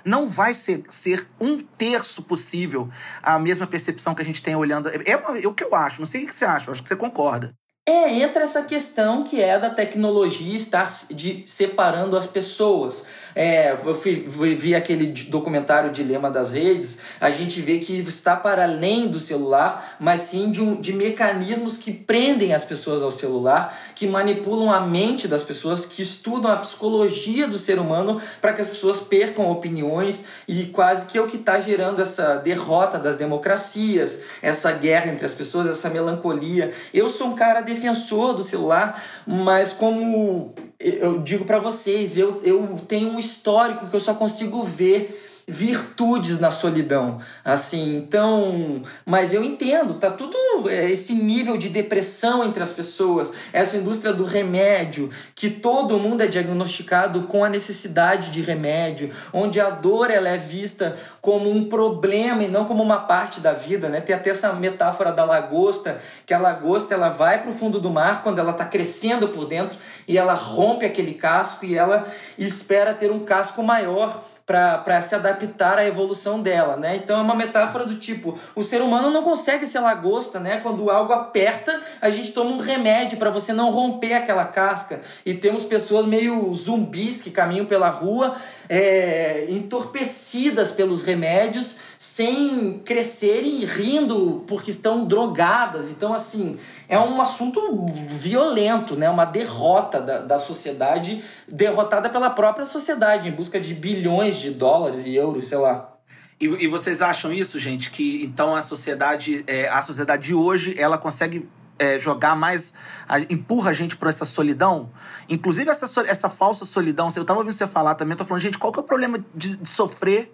Não 0.05 0.25
vai 0.25 0.53
ser, 0.53 0.83
ser 0.89 1.27
um 1.41 1.59
terço 1.59 2.23
possível 2.23 2.89
a 3.21 3.37
mesma 3.37 3.67
percepção 3.67 4.15
que 4.15 4.21
a 4.21 4.25
gente 4.25 4.41
tem 4.41 4.55
olhando. 4.55 4.87
É, 4.87 4.95
é, 5.05 5.43
é 5.43 5.47
o 5.47 5.53
que 5.53 5.65
eu 5.65 5.75
acho, 5.75 5.99
não 5.99 6.07
sei 6.07 6.23
o 6.23 6.27
que 6.27 6.33
você 6.33 6.45
acha, 6.45 6.71
acho 6.71 6.81
que 6.81 6.87
você 6.87 6.95
concorda. 6.95 7.53
É, 7.85 8.13
entra 8.13 8.43
essa 8.43 8.63
questão 8.63 9.25
que 9.25 9.41
é 9.41 9.59
da 9.59 9.69
tecnologia 9.69 10.55
estar 10.55 10.89
de, 11.11 11.43
separando 11.45 12.15
as 12.15 12.25
pessoas. 12.25 13.05
É, 13.35 13.71
eu 13.71 13.95
fui, 13.95 14.25
vi 14.55 14.75
aquele 14.75 15.07
documentário 15.29 15.91
Dilema 15.91 16.29
das 16.29 16.51
Redes, 16.51 16.99
a 17.19 17.31
gente 17.31 17.61
vê 17.61 17.79
que 17.79 17.93
está 17.99 18.35
para 18.35 18.63
além 18.63 19.07
do 19.07 19.19
celular, 19.19 19.95
mas 19.99 20.21
sim 20.21 20.51
de, 20.51 20.61
um, 20.61 20.79
de 20.79 20.93
mecanismos 20.93 21.77
que 21.77 21.91
prendem 21.91 22.53
as 22.53 22.63
pessoas 22.63 23.01
ao 23.01 23.11
celular, 23.11 23.77
que 23.95 24.07
manipulam 24.07 24.71
a 24.71 24.81
mente 24.81 25.27
das 25.27 25.43
pessoas, 25.43 25.85
que 25.85 26.01
estudam 26.01 26.51
a 26.51 26.57
psicologia 26.57 27.47
do 27.47 27.57
ser 27.57 27.79
humano 27.79 28.21
para 28.41 28.53
que 28.53 28.61
as 28.61 28.69
pessoas 28.69 28.99
percam 28.99 29.49
opiniões 29.49 30.25
e 30.47 30.65
quase 30.65 31.05
que 31.07 31.17
é 31.17 31.21
o 31.21 31.27
que 31.27 31.37
está 31.37 31.59
gerando 31.59 32.01
essa 32.01 32.35
derrota 32.35 32.99
das 32.99 33.17
democracias, 33.17 34.21
essa 34.41 34.71
guerra 34.71 35.11
entre 35.11 35.25
as 35.25 35.33
pessoas, 35.33 35.67
essa 35.67 35.89
melancolia. 35.89 36.71
Eu 36.93 37.09
sou 37.09 37.27
um 37.27 37.35
cara 37.35 37.61
defensor 37.61 38.33
do 38.33 38.43
celular, 38.43 39.01
mas 39.25 39.73
como 39.73 40.53
eu 40.83 41.19
digo 41.19 41.45
para 41.45 41.59
vocês, 41.59 42.17
eu, 42.17 42.41
eu 42.43 42.79
tenho 42.87 43.09
um 43.09 43.19
histórico 43.19 43.87
que 43.87 43.95
eu 43.95 43.99
só 43.99 44.13
consigo 44.13 44.63
ver 44.63 45.22
virtudes 45.47 46.39
na 46.39 46.49
solidão. 46.49 47.19
Assim, 47.43 47.97
então, 47.97 48.81
mas 49.05 49.33
eu 49.33 49.43
entendo, 49.43 49.95
tá 49.95 50.09
tudo 50.09 50.37
é, 50.69 50.89
esse 50.89 51.13
nível 51.13 51.57
de 51.57 51.69
depressão 51.69 52.43
entre 52.43 52.63
as 52.63 52.71
pessoas, 52.71 53.31
essa 53.51 53.77
indústria 53.77 54.13
do 54.13 54.23
remédio, 54.23 55.09
que 55.35 55.49
todo 55.49 55.99
mundo 55.99 56.21
é 56.21 56.27
diagnosticado 56.27 57.23
com 57.23 57.43
a 57.43 57.49
necessidade 57.49 58.31
de 58.31 58.41
remédio, 58.41 59.11
onde 59.33 59.59
a 59.59 59.69
dor 59.69 60.09
ela 60.09 60.29
é 60.29 60.37
vista 60.37 60.97
como 61.21 61.49
um 61.49 61.65
problema 61.65 62.43
e 62.43 62.47
não 62.47 62.65
como 62.65 62.81
uma 62.81 62.99
parte 62.99 63.39
da 63.39 63.53
vida, 63.53 63.89
né? 63.89 63.99
Tem 63.99 64.15
até 64.15 64.29
essa 64.29 64.53
metáfora 64.53 65.11
da 65.11 65.25
lagosta, 65.25 65.99
que 66.25 66.33
a 66.33 66.39
lagosta 66.39 66.93
ela 66.93 67.09
vai 67.09 67.41
para 67.41 67.51
o 67.51 67.53
fundo 67.53 67.79
do 67.79 67.89
mar 67.89 68.23
quando 68.23 68.39
ela 68.39 68.51
está 68.51 68.65
crescendo 68.65 69.27
por 69.27 69.45
dentro 69.45 69.77
e 70.07 70.17
ela 70.17 70.33
rompe 70.33 70.85
aquele 70.85 71.13
casco 71.13 71.65
e 71.65 71.75
ela 71.75 72.07
espera 72.37 72.93
ter 72.93 73.11
um 73.11 73.19
casco 73.19 73.61
maior 73.61 74.23
para 74.45 74.99
se 74.99 75.15
adaptar 75.15 75.77
à 75.77 75.85
evolução 75.85 76.41
dela, 76.41 76.75
né? 76.75 76.97
Então 76.97 77.17
é 77.17 77.21
uma 77.21 77.35
metáfora 77.35 77.85
do 77.85 77.95
tipo, 77.95 78.37
o 78.53 78.61
ser 78.61 78.81
humano 78.81 79.09
não 79.09 79.23
consegue 79.23 79.65
ser 79.65 79.79
lagosta, 79.79 80.39
né? 80.39 80.57
Quando 80.57 80.89
algo 80.89 81.13
aperta, 81.13 81.81
a 82.01 82.09
gente 82.09 82.31
toma 82.33 82.51
um 82.51 82.59
remédio 82.59 83.17
para 83.17 83.29
você 83.29 83.53
não 83.53 83.71
romper 83.71 84.13
aquela 84.13 84.43
casca. 84.45 85.01
E 85.25 85.33
temos 85.33 85.63
pessoas 85.63 86.05
meio 86.05 86.53
zumbis 86.53 87.21
que 87.21 87.31
caminham 87.31 87.65
pela 87.65 87.89
rua, 87.89 88.35
é, 88.67 89.45
entorpecidas 89.47 90.71
pelos 90.71 91.03
remédios, 91.03 91.77
sem 92.03 92.79
crescerem 92.79 93.63
rindo 93.63 94.43
porque 94.45 94.69
estão 94.69 95.05
drogadas. 95.05 95.89
Então, 95.89 96.13
assim, 96.13 96.59
é 96.89 96.99
um 96.99 97.21
assunto 97.21 97.85
violento, 98.09 98.97
né? 98.97 99.09
Uma 99.09 99.23
derrota 99.23 100.01
da, 100.01 100.19
da 100.19 100.37
sociedade, 100.37 101.23
derrotada 101.47 102.09
pela 102.09 102.29
própria 102.29 102.65
sociedade, 102.65 103.29
em 103.29 103.31
busca 103.31 103.57
de 103.57 103.73
bilhões 103.73 104.35
de 104.35 104.51
dólares 104.51 105.05
e 105.05 105.15
euros, 105.15 105.47
sei 105.47 105.57
lá. 105.57 105.93
E, 106.41 106.45
e 106.45 106.67
vocês 106.67 107.01
acham 107.01 107.31
isso, 107.31 107.57
gente? 107.57 107.89
Que 107.89 108.21
então 108.21 108.53
a 108.53 108.61
sociedade, 108.61 109.41
é, 109.47 109.69
a 109.69 109.81
sociedade 109.81 110.25
de 110.25 110.35
hoje, 110.35 110.77
ela 110.77 110.97
consegue 110.97 111.49
é, 111.79 111.97
jogar 111.97 112.35
mais. 112.35 112.73
A, 113.07 113.21
empurra 113.21 113.69
a 113.69 113.73
gente 113.73 113.95
para 113.95 114.09
essa 114.09 114.25
solidão. 114.25 114.91
Inclusive, 115.29 115.69
essa, 115.71 116.01
essa 116.01 116.27
falsa 116.27 116.65
solidão. 116.65 117.07
Eu 117.15 117.23
tava 117.23 117.39
ouvindo 117.39 117.53
você 117.53 117.65
falar 117.65 117.95
também, 117.95 118.11
eu 118.11 118.17
tô 118.17 118.25
falando, 118.25 118.43
gente, 118.43 118.57
qual 118.57 118.73
que 118.73 118.79
é 118.79 118.81
o 118.81 118.85
problema 118.85 119.23
de, 119.33 119.55
de 119.55 119.69
sofrer? 119.69 120.33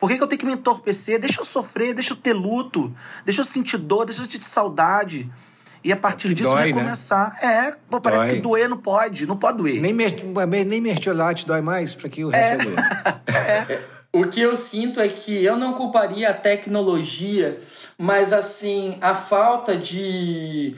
Por 0.00 0.08
que, 0.08 0.16
que, 0.16 0.22
eu 0.22 0.26
tenho 0.26 0.38
que 0.40 0.46
me 0.46 0.54
entorpecer? 0.54 1.20
Deixa 1.20 1.40
eu 1.40 1.44
sofrer, 1.44 1.92
deixa 1.92 2.14
eu 2.14 2.16
ter 2.16 2.32
luto, 2.32 2.92
deixa 3.24 3.42
eu 3.42 3.44
sentir 3.44 3.76
dor, 3.76 4.06
deixa 4.06 4.22
eu 4.22 4.24
sentir 4.24 4.42
saudade. 4.42 5.30
E 5.84 5.92
a 5.92 5.96
partir 5.96 6.28
Que 6.28 6.34
disso 6.34 6.50
dói, 6.50 6.60
né? 6.60 6.66
recomeçar. 6.66 7.38
É, 7.42 7.74
pô, 7.88 8.00
parece 8.00 8.24
Dói. 8.26 8.36
que 8.36 8.40
doer 8.42 8.68
não 8.68 8.76
pode, 8.76 9.26
não 9.26 9.36
pode 9.36 9.58
doer. 9.58 9.80
Nem, 9.80 9.92
mer 9.94 10.14
nem 10.66 10.80
mertiolate 10.80 11.46
dói 11.46 11.60
mais, 11.62 11.94
pra 11.94 12.08
que 12.08 12.24
o 12.24 12.28
resto 12.28 12.68
vai 12.70 12.74
doer. 12.74 13.90
O 14.12 14.24
que 14.24 14.40
eu 14.40 14.56
sinto 14.56 14.98
é 14.98 15.06
que 15.06 15.44
eu 15.44 15.56
não 15.56 15.74
culparia 15.74 16.30
a 16.30 16.34
tecnologia, 16.34 17.60
mas 17.96 18.32
assim, 18.32 18.98
a 19.00 19.14
falta 19.14 19.76
de, 19.76 20.74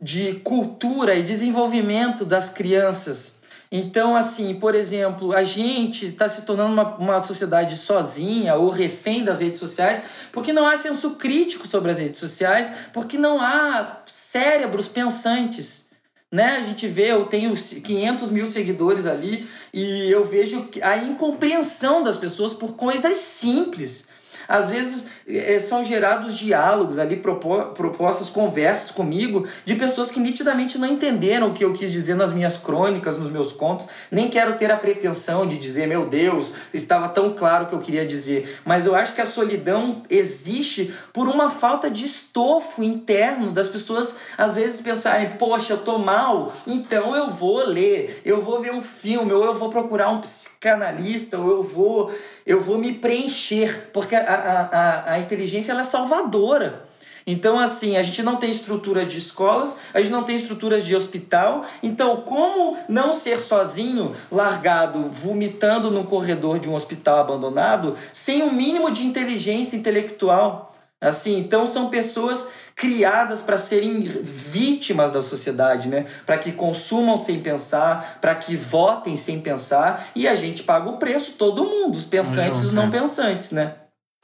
de 0.00 0.34
cultura 0.44 1.16
e 1.16 1.24
desenvolvimento 1.24 2.24
das 2.24 2.48
crianças. 2.48 3.35
Então, 3.78 4.16
assim, 4.16 4.54
por 4.54 4.74
exemplo, 4.74 5.34
a 5.34 5.44
gente 5.44 6.06
está 6.06 6.26
se 6.28 6.46
tornando 6.46 6.72
uma, 6.72 6.96
uma 6.96 7.20
sociedade 7.20 7.76
sozinha 7.76 8.54
ou 8.54 8.70
refém 8.70 9.22
das 9.22 9.40
redes 9.40 9.60
sociais 9.60 10.02
porque 10.32 10.50
não 10.50 10.66
há 10.66 10.78
senso 10.78 11.10
crítico 11.16 11.68
sobre 11.68 11.92
as 11.92 11.98
redes 11.98 12.18
sociais, 12.18 12.72
porque 12.94 13.18
não 13.18 13.38
há 13.38 14.00
cérebros 14.06 14.88
pensantes 14.88 15.86
né? 16.32 16.56
A 16.56 16.62
gente 16.66 16.88
vê, 16.88 17.12
eu 17.12 17.26
tenho 17.26 17.54
500 17.54 18.30
mil 18.30 18.46
seguidores 18.46 19.06
ali 19.06 19.48
e 19.72 20.10
eu 20.10 20.24
vejo 20.24 20.68
a 20.82 20.96
incompreensão 20.96 22.02
das 22.02 22.18
pessoas 22.18 22.52
por 22.52 22.74
coisas 22.74 23.16
simples. 23.16 24.05
Às 24.48 24.70
vezes 24.70 25.06
eh, 25.28 25.58
são 25.60 25.84
gerados 25.84 26.36
diálogos 26.36 26.98
ali, 26.98 27.16
propo- 27.16 27.66
propostas, 27.74 28.28
conversas 28.28 28.90
comigo 28.90 29.46
de 29.64 29.74
pessoas 29.74 30.10
que 30.10 30.20
nitidamente 30.20 30.78
não 30.78 30.88
entenderam 30.88 31.48
o 31.48 31.54
que 31.54 31.64
eu 31.64 31.72
quis 31.72 31.90
dizer 31.92 32.14
nas 32.14 32.32
minhas 32.32 32.56
crônicas, 32.56 33.18
nos 33.18 33.30
meus 33.30 33.52
contos. 33.52 33.88
Nem 34.10 34.28
quero 34.28 34.56
ter 34.56 34.70
a 34.70 34.76
pretensão 34.76 35.46
de 35.46 35.58
dizer, 35.58 35.86
meu 35.86 36.06
Deus, 36.06 36.52
estava 36.72 37.08
tão 37.08 37.32
claro 37.34 37.64
o 37.64 37.68
que 37.68 37.74
eu 37.74 37.80
queria 37.80 38.06
dizer. 38.06 38.60
Mas 38.64 38.86
eu 38.86 38.94
acho 38.94 39.14
que 39.14 39.20
a 39.20 39.26
solidão 39.26 40.02
existe 40.08 40.94
por 41.12 41.28
uma 41.28 41.48
falta 41.48 41.90
de 41.90 42.04
estofo 42.04 42.82
interno 42.82 43.50
das 43.50 43.68
pessoas 43.68 44.16
às 44.36 44.56
vezes 44.56 44.80
pensarem, 44.80 45.30
poxa, 45.38 45.72
eu 45.74 45.78
tô 45.78 45.98
mal, 45.98 46.52
então 46.66 47.16
eu 47.16 47.30
vou 47.30 47.66
ler, 47.66 48.20
eu 48.24 48.40
vou 48.40 48.60
ver 48.60 48.72
um 48.72 48.82
filme, 48.82 49.32
ou 49.32 49.44
eu 49.44 49.54
vou 49.54 49.70
procurar 49.70 50.10
um 50.10 50.20
psicanalista, 50.66 51.38
ou 51.38 51.50
eu 51.50 51.62
vou, 51.62 52.10
eu 52.44 52.60
vou 52.60 52.76
me 52.76 52.92
preencher, 52.92 53.90
porque 53.92 54.16
a, 54.16 54.20
a, 54.22 55.12
a, 55.12 55.18
inteligência 55.20 55.70
ela 55.70 55.82
é 55.82 55.84
salvadora. 55.84 56.84
Então, 57.24 57.58
assim, 57.58 57.96
a 57.96 58.02
gente 58.02 58.22
não 58.22 58.36
tem 58.36 58.50
estrutura 58.50 59.04
de 59.04 59.18
escolas, 59.18 59.76
a 59.92 60.00
gente 60.00 60.12
não 60.12 60.22
tem 60.22 60.36
estruturas 60.36 60.84
de 60.84 60.94
hospital. 60.94 61.64
Então, 61.82 62.18
como 62.18 62.76
não 62.88 63.12
ser 63.12 63.40
sozinho, 63.40 64.14
largado, 64.30 65.10
vomitando 65.10 65.90
no 65.90 66.04
corredor 66.04 66.60
de 66.60 66.68
um 66.68 66.74
hospital 66.74 67.18
abandonado, 67.18 67.96
sem 68.12 68.42
um 68.42 68.52
mínimo 68.52 68.92
de 68.92 69.04
inteligência 69.04 69.76
intelectual? 69.76 70.72
Assim, 71.00 71.38
então 71.38 71.66
são 71.66 71.90
pessoas 71.90 72.48
criadas 72.76 73.40
para 73.40 73.56
serem 73.56 74.02
vítimas 74.02 75.10
da 75.10 75.22
sociedade, 75.22 75.88
né? 75.88 76.06
Para 76.26 76.36
que 76.36 76.52
consumam 76.52 77.16
sem 77.16 77.40
pensar, 77.40 78.18
para 78.20 78.34
que 78.34 78.54
votem 78.54 79.16
sem 79.16 79.40
pensar, 79.40 80.10
e 80.14 80.28
a 80.28 80.36
gente 80.36 80.62
paga 80.62 80.90
o 80.90 80.98
preço, 80.98 81.32
todo 81.38 81.64
mundo, 81.64 81.96
os 81.96 82.04
pensantes 82.04 82.60
e 82.60 82.66
os 82.66 82.72
não 82.74 82.84
né? 82.84 83.00
pensantes, 83.00 83.50
né? 83.50 83.74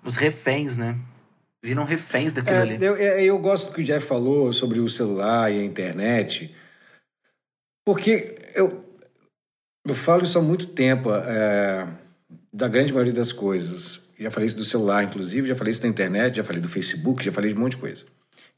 Os 0.04 0.16
reféns, 0.16 0.76
né? 0.76 0.98
Viram 1.64 1.84
reféns 1.84 2.34
daquilo 2.34 2.56
É, 2.56 2.60
ali. 2.60 2.84
eu, 2.84 2.96
é, 2.96 3.24
eu 3.24 3.38
gosto 3.38 3.66
do 3.68 3.72
que 3.72 3.80
o 3.80 3.84
Jeff 3.84 4.06
falou 4.06 4.52
sobre 4.52 4.80
o 4.80 4.88
celular 4.88 5.50
e 5.50 5.58
a 5.58 5.64
internet, 5.64 6.54
porque 7.86 8.34
eu, 8.54 8.82
eu 9.88 9.94
falo 9.94 10.24
isso 10.24 10.38
há 10.38 10.42
muito 10.42 10.66
tempo, 10.66 11.10
é, 11.10 11.88
da 12.52 12.68
grande 12.68 12.92
maioria 12.92 13.14
das 13.14 13.32
coisas. 13.32 14.00
Já 14.18 14.30
falei 14.30 14.46
isso 14.46 14.56
do 14.56 14.64
celular, 14.64 15.04
inclusive, 15.04 15.48
já 15.48 15.56
falei 15.56 15.70
isso 15.70 15.80
da 15.82 15.88
internet, 15.88 16.36
já 16.36 16.44
falei 16.44 16.60
do 16.60 16.68
Facebook, 16.68 17.24
já 17.24 17.32
falei 17.32 17.50
de 17.52 17.58
um 17.58 17.62
monte 17.62 17.72
de 17.72 17.78
coisa. 17.78 18.04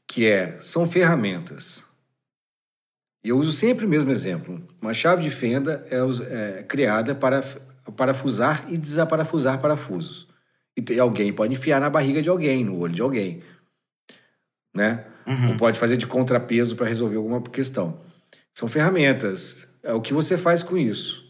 Que 0.07 0.27
é, 0.27 0.57
são 0.59 0.87
ferramentas. 0.87 1.83
E 3.23 3.29
eu 3.29 3.37
uso 3.39 3.51
sempre 3.51 3.85
o 3.85 3.89
mesmo 3.89 4.11
exemplo. 4.11 4.61
Uma 4.81 4.93
chave 4.93 5.23
de 5.23 5.31
fenda 5.31 5.85
é, 5.89 6.59
é 6.59 6.63
criada 6.63 7.15
para 7.15 7.43
parafusar 7.95 8.65
e 8.67 8.77
desaparafusar 8.77 9.59
parafusos. 9.59 10.27
E 10.77 10.99
alguém 10.99 11.33
pode 11.33 11.53
enfiar 11.53 11.79
na 11.79 11.89
barriga 11.89 12.21
de 12.21 12.29
alguém, 12.29 12.63
no 12.63 12.77
olho 12.79 12.93
de 12.93 13.01
alguém. 13.01 13.41
Né? 14.73 15.05
Uhum. 15.25 15.49
Ou 15.49 15.57
pode 15.57 15.79
fazer 15.79 15.97
de 15.97 16.05
contrapeso 16.05 16.75
para 16.75 16.85
resolver 16.85 17.15
alguma 17.15 17.41
questão. 17.41 17.99
São 18.53 18.67
ferramentas. 18.67 19.65
É 19.81 19.93
o 19.93 20.01
que 20.01 20.13
você 20.13 20.37
faz 20.37 20.61
com 20.61 20.77
isso. 20.77 21.25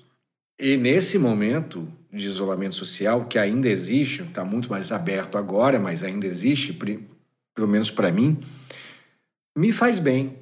E 0.59 0.77
nesse 0.77 1.17
momento 1.17 1.87
de 2.11 2.25
isolamento 2.25 2.75
social, 2.75 3.25
que 3.25 3.37
ainda 3.37 3.67
existe, 3.67 4.23
está 4.23 4.43
muito 4.43 4.69
mais 4.69 4.91
aberto 4.91 5.37
agora, 5.37 5.79
mas 5.79 6.03
ainda 6.03 6.25
existe, 6.25 6.73
pelo 7.55 7.67
menos 7.67 7.89
para 7.89 8.11
mim, 8.11 8.37
me 9.57 9.71
faz 9.71 9.97
bem. 9.97 10.37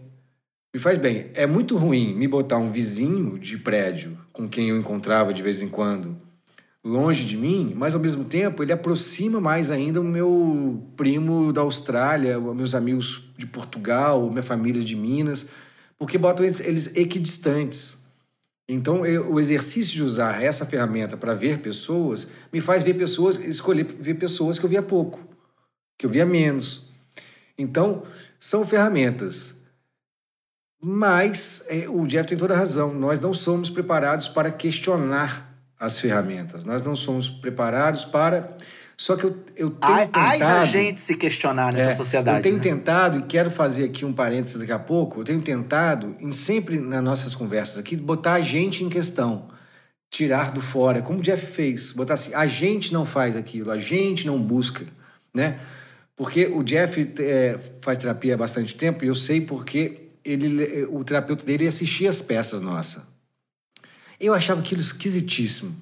Me 0.74 0.80
faz 0.80 0.98
bem. 0.98 1.28
É 1.36 1.46
muito 1.46 1.78
ruim 1.78 2.16
me 2.16 2.28
botar 2.28 2.58
um 2.58 2.72
vizinho 2.72 3.38
de 3.38 3.58
prédio 3.60 4.18
com 4.34 4.50
quem 4.50 4.70
eu 4.70 4.78
encontrava 4.78 5.32
de 5.32 5.44
vez 5.44 5.62
em 5.62 5.68
quando 5.68 6.18
longe 6.84 7.24
de 7.24 7.38
mim, 7.38 7.74
mas 7.78 7.96
ao 7.96 8.02
mesmo 8.02 8.26
tempo 8.26 8.62
ele 8.62 8.74
aproxima 8.74 9.40
mais 9.40 9.72
ainda 9.72 10.02
o 10.02 10.04
meu 10.04 10.84
primo 10.98 11.54
da 11.54 11.62
Austrália, 11.62 12.38
meus 12.40 12.76
amigos 12.76 13.24
de 13.38 13.46
Portugal, 13.46 14.30
minha 14.30 14.44
família 14.44 14.84
de 14.84 14.94
Minas, 14.96 15.46
porque 15.98 16.18
botam 16.18 16.46
eles, 16.46 16.60
eles 16.60 16.92
equidistantes. 16.96 17.98
Então, 18.68 19.06
eu- 19.06 19.32
o 19.32 19.40
exercício 19.40 19.94
de 19.96 20.04
usar 20.04 20.44
essa 20.44 20.66
ferramenta 20.66 21.16
para 21.16 21.34
ver 21.34 21.60
pessoas 21.60 22.28
me 22.52 22.60
faz 22.60 22.84
ver 22.84 22.96
pessoas, 22.96 23.38
escolher 23.38 23.86
ver 23.86 24.16
pessoas 24.16 24.60
que 24.60 24.66
eu 24.66 24.70
via 24.70 24.82
pouco, 24.82 25.22
que 25.98 26.06
eu 26.06 26.10
via 26.10 26.26
menos. 26.26 26.92
Então, 27.58 28.04
são 28.40 28.66
ferramentas. 28.66 29.54
Mas 30.82 31.64
é, 31.70 31.88
o 31.88 32.06
Jeff 32.06 32.28
tem 32.28 32.38
toda 32.38 32.54
a 32.54 32.58
razão. 32.58 32.94
Nós 32.94 33.20
não 33.20 33.34
somos 33.34 33.70
preparados 33.70 34.28
para 34.28 34.52
questionar 34.52 35.50
as 35.80 36.00
ferramentas. 36.00 36.64
Nós 36.64 36.82
não 36.82 36.96
somos 36.96 37.30
preparados 37.30 38.04
para. 38.04 38.56
Só 38.98 39.16
que 39.16 39.24
eu, 39.26 39.44
eu 39.56 39.70
tenho 39.72 39.94
Ai, 39.94 40.10
ai 40.14 40.40
da 40.40 40.46
tentado- 40.48 40.72
gente 40.72 41.00
se 41.00 41.16
questionar 41.16 41.74
nessa 41.74 41.92
é, 41.92 41.96
sociedade. 41.96 42.38
Eu 42.38 42.44
tenho 42.44 42.58
né? 42.58 42.62
tentado, 42.62 43.20
e 43.20 43.24
quero 43.24 43.50
fazer 43.50 43.86
aqui 43.86 44.06
um 44.06 44.14
parênteses 44.14 44.60
daqui 44.60 44.72
a 44.72 44.80
pouco, 44.80 45.22
eu 45.22 45.24
tenho 45.24 45.42
tentado, 45.42 46.16
em 46.20 46.32
sempre 46.32 46.80
nas 46.80 47.02
nossas 47.04 47.34
conversas 47.34 47.78
aqui, 47.78 47.96
botar 47.96 48.34
a 48.34 48.42
gente 48.42 48.84
em 48.84 48.90
questão. 48.90 49.48
Tirar 50.12 50.52
do 50.52 50.62
fora, 50.62 51.02
como 51.02 51.20
o 51.20 51.22
Jeff 51.24 51.44
fez. 51.46 51.92
Botar 51.92 52.14
assim, 52.14 52.34
a 52.36 52.46
gente 52.46 52.94
não 52.94 53.04
faz 53.04 53.36
aquilo, 53.36 53.72
a 53.72 53.80
gente 53.80 54.28
não 54.28 54.40
busca, 54.40 54.86
né? 55.34 55.60
Porque 56.16 56.46
o 56.46 56.64
Jeff 56.64 57.12
é, 57.20 57.60
faz 57.82 57.98
terapia 57.98 58.36
há 58.36 58.38
bastante 58.38 58.76
tempo 58.76 59.04
e 59.04 59.08
eu 59.08 59.16
sei 59.16 59.42
porque 59.42 60.10
ele, 60.24 60.86
o 60.86 61.04
terapeuta 61.04 61.44
dele 61.46 61.68
assistia 61.68 62.10
as 62.10 62.22
peças 62.22 62.62
nossas. 62.62 63.04
Eu 64.20 64.34
achava 64.34 64.62
aquilo 64.62 64.82
esquisitíssimo. 64.82 65.76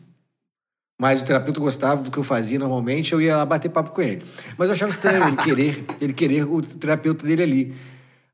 Mas 1.00 1.22
o 1.22 1.26
terapeuta 1.26 1.60
gostava 1.60 2.04
do 2.04 2.12
que 2.12 2.18
eu 2.18 2.24
fazia 2.24 2.60
normalmente, 2.60 3.12
eu 3.12 3.20
ia 3.20 3.36
lá 3.36 3.46
bater 3.46 3.70
papo 3.70 3.90
com 3.90 4.02
ele. 4.02 4.24
Mas 4.58 4.70
eu 4.70 4.76
achava 4.76 4.92
estranho 4.92 5.28
ele 5.28 5.36
querer, 5.36 5.84
ele 6.00 6.14
querer 6.14 6.46
o 6.46 6.62
terapeuta 6.62 7.26
dele 7.26 7.42
ali. 7.44 7.76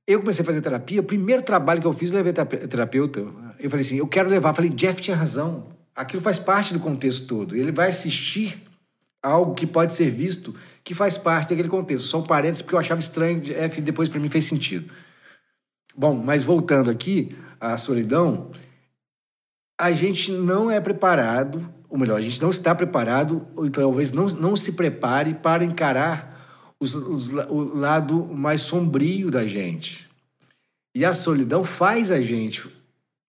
Eu 0.06 0.20
comecei 0.20 0.44
a 0.44 0.46
fazer 0.46 0.62
terapia, 0.62 1.00
o 1.00 1.04
primeiro 1.04 1.42
trabalho 1.42 1.82
que 1.82 1.88
eu 1.88 1.94
fiz, 1.94 2.12
eu 2.12 2.18
levei 2.18 2.34
terape- 2.34 2.68
terapeuta. 2.68 3.22
Eu 3.60 3.70
falei 3.70 3.86
assim, 3.86 3.98
eu 3.98 4.08
quero 4.08 4.30
levar. 4.30 4.50
Eu 4.50 4.56
falei, 4.56 4.70
Jeff 4.70 5.02
tinha 5.02 5.16
razão. 5.16 5.68
Aquilo 5.96 6.22
faz 6.22 6.40
parte 6.40 6.74
do 6.74 6.80
contexto 6.80 7.26
todo. 7.26 7.56
Ele 7.56 7.72
vai 7.72 7.90
assistir 7.90 8.62
algo 9.28 9.54
que 9.54 9.68
pode 9.68 9.94
ser 9.94 10.10
visto 10.10 10.56
que 10.84 10.96
faz 10.96 11.18
parte 11.18 11.50
daquele 11.50 11.70
contexto. 11.70 12.08
Só 12.08 12.20
um 12.20 12.24
parênteses, 12.24 12.62
porque 12.62 12.76
eu 12.76 12.80
achava 12.80 13.00
estranho, 13.00 13.42
Jeff 13.42 13.82
depois 13.82 14.10
para 14.10 14.20
mim 14.20 14.30
fez 14.30 14.46
sentido. 14.46 14.92
Bom, 15.96 16.16
mas 16.16 16.44
voltando 16.44 16.90
aqui 16.90 17.36
à 17.60 17.78
solidão, 17.78 18.52
a 19.80 19.92
gente 19.92 20.32
não 20.32 20.72
é 20.72 20.80
preparado, 20.80 21.68
ou 21.90 21.98
melhor, 21.98 22.18
a 22.18 22.22
gente 22.22 22.42
não 22.42 22.50
está 22.50 22.74
preparado, 22.74 23.48
ou 23.56 23.70
talvez 23.70 24.12
não, 24.12 24.28
não 24.28 24.56
se 24.56 24.74
prepare 24.74 25.34
para 25.34 25.64
encarar 25.64 26.76
os, 26.80 26.94
os 26.96 27.30
o 27.50 27.76
lado 27.76 28.26
mais 28.26 28.62
sombrio 28.62 29.30
da 29.30 29.46
gente. 29.46 30.08
E 30.96 31.06
a 31.06 31.14
solidão 31.14 31.64
faz 31.64 32.12
a 32.12 32.22
gente 32.22 32.68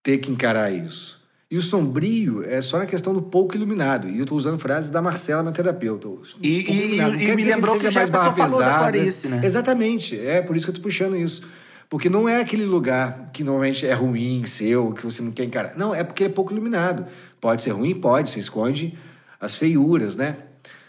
ter 0.02 0.18
que 0.18 0.30
encarar 0.30 0.70
isso. 0.70 1.17
E 1.50 1.56
o 1.56 1.62
sombrio 1.62 2.44
é 2.44 2.60
só 2.60 2.76
na 2.78 2.84
questão 2.84 3.14
do 3.14 3.22
pouco 3.22 3.56
iluminado. 3.56 4.06
E 4.08 4.16
eu 4.18 4.22
estou 4.22 4.36
usando 4.36 4.58
frases 4.58 4.90
da 4.90 5.00
Marcela, 5.00 5.42
minha 5.42 5.54
terapeuta. 5.54 6.06
E- 6.42 6.62
pouco 6.64 6.72
e- 6.78 6.94
e 7.22 7.26
quer 7.26 7.36
me 7.36 7.44
lembrou 7.44 7.76
que 7.76 7.84
seja 7.86 8.00
mais 8.00 8.10
barra 8.10 8.32
falou 8.32 8.58
da 8.58 8.64
pesada. 8.66 8.78
Clarice, 8.92 9.28
né? 9.28 9.40
Exatamente. 9.42 10.18
É 10.18 10.42
por 10.42 10.54
isso 10.56 10.66
que 10.66 10.70
eu 10.70 10.74
estou 10.74 10.82
puxando 10.82 11.16
isso. 11.16 11.48
Porque 11.88 12.10
não 12.10 12.28
é 12.28 12.42
aquele 12.42 12.66
lugar 12.66 13.24
que 13.32 13.42
normalmente 13.42 13.86
é 13.86 13.94
ruim, 13.94 14.44
seu, 14.44 14.92
que 14.92 15.02
você 15.02 15.22
não 15.22 15.30
quer 15.32 15.44
encarar. 15.44 15.74
Não, 15.74 15.94
é 15.94 16.04
porque 16.04 16.24
é 16.24 16.28
pouco 16.28 16.52
iluminado. 16.52 17.06
Pode 17.40 17.62
ser 17.62 17.70
ruim, 17.70 17.94
pode, 17.94 18.28
você 18.28 18.40
esconde 18.40 18.98
as 19.40 19.54
feiuras, 19.54 20.14
né? 20.14 20.36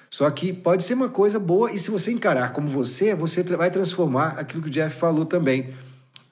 Só 0.10 0.30
que 0.30 0.52
pode 0.52 0.84
ser 0.84 0.95
uma 0.95 1.08
coisa 1.08 1.39
boa, 1.39 1.72
e 1.72 1.78
se 1.78 1.89
você 1.89 2.12
encarar 2.12 2.52
como 2.52 2.67
você, 2.67 3.15
você 3.15 3.43
tra- 3.45 3.56
vai 3.56 3.72
transformar 3.72 4.36
aquilo 4.38 4.62
que 4.63 4.67
o 4.67 4.72
Jeff 4.72 4.93
falou 5.00 5.24
também. 5.24 5.69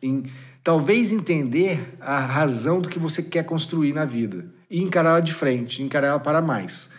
Em 0.04 0.24
talvez 0.68 1.14
entender 1.14 1.96
a 2.02 2.20
razão 2.20 2.82
do 2.82 2.90
que 2.90 3.00
você 3.00 3.24
quer 3.24 3.46
construir 3.46 3.94
na 3.94 4.04
vida. 4.04 4.48
E 4.70 4.84
encará-la 4.84 5.22
de 5.22 5.34
frente, 5.34 5.82
encará-la 5.82 6.20
para 6.20 6.42
mais. 6.42 6.90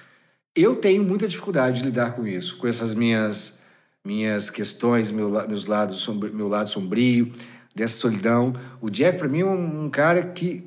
Eu 0.56 0.76
tenho 0.76 1.04
muita 1.04 1.28
dificuldade 1.28 1.80
de 1.80 1.84
lidar 1.84 2.16
com 2.16 2.26
isso, 2.26 2.56
com 2.56 2.66
essas 2.66 2.94
minhas 2.94 3.58
minhas 4.02 4.48
questões, 4.48 5.10
meu, 5.10 5.28
meus 5.46 5.66
lados 5.66 5.98
sombrio, 5.98 6.34
meu 6.34 6.48
lado 6.48 6.70
sombrio, 6.70 7.30
dessa 7.74 7.98
solidão. 7.98 8.54
O 8.80 8.88
Jeff, 8.88 9.18
para 9.18 9.28
mim, 9.28 9.40
é 9.40 9.44
um, 9.44 9.84
um 9.84 9.90
cara 9.90 10.22
que. 10.22 10.64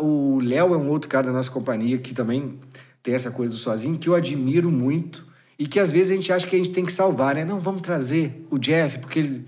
O 0.00 0.40
Léo 0.40 0.74
é 0.74 0.76
um 0.76 0.88
outro 0.88 1.08
cara 1.08 1.28
da 1.28 1.32
nossa 1.32 1.52
companhia 1.52 1.98
que 1.98 2.12
também 2.12 2.58
tem 3.00 3.14
essa 3.14 3.30
coisa 3.30 3.52
do 3.52 3.58
sozinho, 3.58 3.96
que 3.96 4.08
eu 4.08 4.16
admiro 4.16 4.72
muito 4.72 5.24
e 5.56 5.68
que 5.68 5.78
às 5.78 5.92
vezes 5.92 6.10
a 6.10 6.16
gente 6.16 6.32
acha 6.32 6.48
que 6.48 6.56
a 6.56 6.58
gente 6.58 6.70
tem 6.70 6.84
que 6.84 6.92
salvar, 6.92 7.36
né? 7.36 7.44
Não, 7.44 7.60
vamos 7.60 7.82
trazer 7.82 8.44
o 8.50 8.58
Jeff, 8.58 8.98
porque 8.98 9.20
ele 9.20 9.46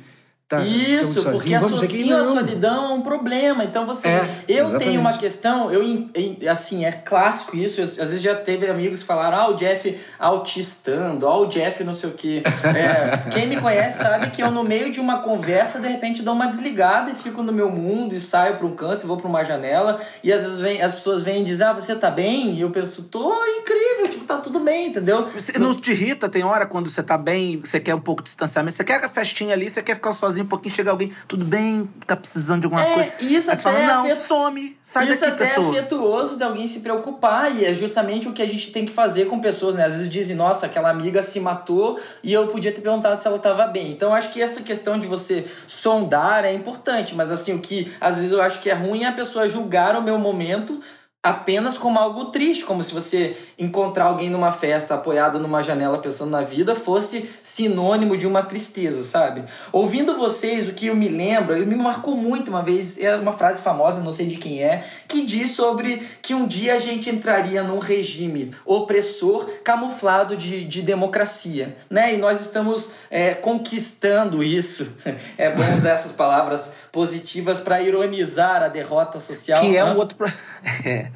tá 0.49 0.65
Isso, 0.65 1.15
porque 1.15 1.21
sozinho, 1.21 1.59
associam 1.59 2.21
a 2.21 2.25
solidão 2.25 2.87
a 2.87 2.95
um 2.95 3.03
problema. 3.03 3.65
Então 3.65 3.85
você. 3.85 4.09
É, 4.09 4.29
eu 4.49 4.65
exatamente. 4.65 4.85
tenho 4.87 5.01
uma 5.01 5.19
questão, 5.19 5.71
eu 5.71 6.09
assim, 6.51 6.85
é 6.87 6.93
clássico 6.93 7.57
isso. 7.57 7.81
eu- 7.81 7.85
às 7.85 7.97
vezes 7.97 8.23
já 8.23 8.35
teve 8.35 8.67
amigos 8.67 9.01
que 9.01 9.05
falaram, 9.05 9.37
ah, 9.37 9.49
o 9.51 9.55
Jeff 9.55 9.99
autistando, 10.19 11.27
ah, 11.27 11.37
o 11.39 11.47
Jeff 11.47 11.85
não 11.85 11.95
sei 11.95 12.09
o 12.09 12.13
quê. 12.13 12.43
É, 12.65 13.31
quem 13.31 13.47
me 13.47 13.61
conhece 13.61 13.99
sabe 13.99 14.31
que 14.31 14.43
eu, 14.43 14.51
no 14.51 14.65
meio 14.65 14.91
de 14.91 15.01
uma 15.01 15.19
conversa, 15.21 15.81
de 15.81 15.89
repente 15.89 16.23
dou 16.23 16.35
uma 16.35 16.47
desligada 16.47 17.11
e 17.11 17.15
fico 17.15 17.43
no 17.43 17.53
meu 17.53 17.71
mundo 17.71 18.15
e 18.15 18.21
saio 18.21 18.57
para 18.57 18.67
um 18.67 18.75
canto 18.75 19.05
e 19.05 19.07
vou 19.07 19.17
para 19.19 19.29
uma 19.29 19.45
janela. 19.45 20.01
E 20.25 20.33
às 20.33 20.43
vezes 20.43 20.61
vem, 20.61 20.81
as 20.81 20.95
pessoas 20.95 21.23
vêm 21.23 21.43
e 21.43 21.45
dizem, 21.45 21.67
ah, 21.67 21.73
você 21.75 21.95
tá 21.95 22.11
bem? 22.11 22.55
E 22.55 22.63
eu 22.63 22.71
penso, 22.71 23.05
tô 23.05 23.35
incrível, 23.45 24.09
tipo, 24.11 24.25
tá 24.25 24.39
tudo 24.39 24.61
bem, 24.61 24.89
entendeu? 24.89 25.29
Você 25.29 25.59
não 25.59 25.75
te 25.75 25.91
irrita, 25.93 26.29
tem 26.29 26.43
hora 26.43 26.65
quando 26.67 26.89
você 26.89 27.03
tá 27.03 27.19
bem, 27.19 27.61
você 27.61 27.79
quer 27.79 27.95
um 27.95 28.01
pouco 28.01 28.23
de 28.23 28.29
distanciamento, 28.29 28.77
você 28.77 28.85
quer 28.85 29.05
a 29.05 29.09
festinha 29.09 29.53
ali, 29.55 29.69
você 29.69 29.83
quer 29.83 29.95
ficar 29.95 30.13
sozinho 30.13 30.38
um 30.43 30.47
pouquinho, 30.47 30.75
chega 30.75 30.91
alguém, 30.91 31.13
tudo 31.27 31.45
bem, 31.45 31.89
tá 32.07 32.17
precisando 32.17 32.61
de 32.61 32.67
alguma 32.67 32.83
É, 32.83 32.95
coisa. 32.95 33.13
isso 33.21 33.51
Aí 33.51 33.57
fala, 33.57 33.77
até 33.79 33.87
não, 33.87 34.17
some, 34.17 34.77
sai 34.83 35.11
Isso 35.11 35.21
daqui, 35.21 35.33
até 35.33 35.45
pessoa. 35.47 35.67
é 35.77 35.79
afetuoso 35.81 36.37
de 36.37 36.45
alguém 36.45 36.67
se 36.67 36.81
preocupar 36.81 37.55
e 37.55 37.65
é 37.65 37.73
justamente 37.75 38.29
o 38.29 38.33
que 38.33 38.43
a 38.43 38.47
gente 38.47 38.71
tem 38.73 38.85
que 38.87 38.93
fazer 38.93 39.27
com 39.27 39.41
pessoas, 39.41 39.75
né? 39.75 39.85
Às 39.85 39.93
vezes 39.93 40.11
dizem, 40.11 40.37
nossa, 40.37 40.67
aquela 40.67 40.91
amiga 40.91 41.23
se 41.23 41.39
matou 41.41 41.99
e 42.23 42.33
eu 42.33 42.47
podia 42.49 42.73
ter 42.73 42.81
perguntado 42.81 43.21
se 43.21 43.27
ela 43.27 43.37
estava 43.37 43.67
bem. 43.67 43.91
Então 43.93 44.15
acho 44.15 44.33
que 44.33 44.41
essa 44.43 44.63
questão 44.63 44.99
de 44.99 45.07
você 45.07 45.47
sondar 45.67 46.45
é 46.45 46.53
importante, 46.53 47.15
mas 47.15 47.31
assim, 47.31 47.55
o 47.55 47.59
que 47.61 47.93
às 48.01 48.17
vezes 48.17 48.33
eu 48.33 48.43
acho 48.43 48.61
que 48.61 48.71
é 48.71 48.75
ruim 48.75 49.05
é 49.05 49.09
a 49.09 49.13
pessoa 49.13 49.49
julgar 49.49 49.97
o 49.97 50.03
meu 50.03 50.19
momento 50.19 50.81
apenas 51.23 51.77
como 51.77 51.99
algo 51.99 52.27
triste, 52.27 52.65
como 52.65 52.83
se 52.83 52.95
você 52.95 53.37
encontrar 53.59 54.05
alguém 54.05 54.31
numa 54.31 54.53
festa 54.53 54.95
apoiado 54.95 55.41
numa 55.41 55.63
janela 55.63 55.99
pensando 55.99 56.31
na 56.31 56.43
vida 56.43 56.77
fosse 56.77 57.29
sinônimo 57.43 58.17
de 58.17 58.27
uma 58.27 58.43
tristeza, 58.43 59.03
sabe? 59.03 59.45
Ouvindo 59.73 60.17
vocês, 60.17 60.69
o 60.69 60.73
que 60.73 60.87
eu 60.87 60.95
me 60.95 61.09
lembro, 61.09 61.55
me 61.67 61.75
marcou 61.75 62.17
muito 62.17 62.49
uma 62.49 62.63
vez, 62.63 62.99
é 62.99 63.17
uma 63.17 63.33
frase 63.33 63.63
famosa, 63.63 64.01
não 64.01 64.13
sei 64.13 64.27
de 64.27 64.37
quem 64.37 64.63
é, 64.63 64.85
que 65.09 65.25
diz 65.25 65.53
sobre 65.53 66.07
que 66.21 66.35
um 66.35 66.47
dia 66.47 66.75
a 66.75 66.79
gente 66.79 67.09
entraria 67.09 67.63
num 67.63 67.79
regime 67.79 68.55
opressor 68.67 69.49
camuflado 69.65 70.37
de, 70.37 70.65
de 70.65 70.83
democracia, 70.83 71.77
né? 71.89 72.15
E 72.15 72.19
nós 72.19 72.41
estamos 72.43 72.93
é, 73.11 73.35
conquistando 73.35 74.45
isso. 74.45 74.87
É 75.39 75.51
bom 75.51 75.75
usar 75.75 75.91
essas 75.91 76.13
palavras 76.13 76.73
positivas 76.93 77.61
para 77.61 77.81
ironizar 77.81 78.63
a 78.63 78.69
derrota 78.69 79.21
social. 79.21 79.61
Que 79.61 79.77
é 79.77 79.85
né? 79.85 79.93
um 79.93 79.97
outro. 79.97 80.19
É. 80.85 81.11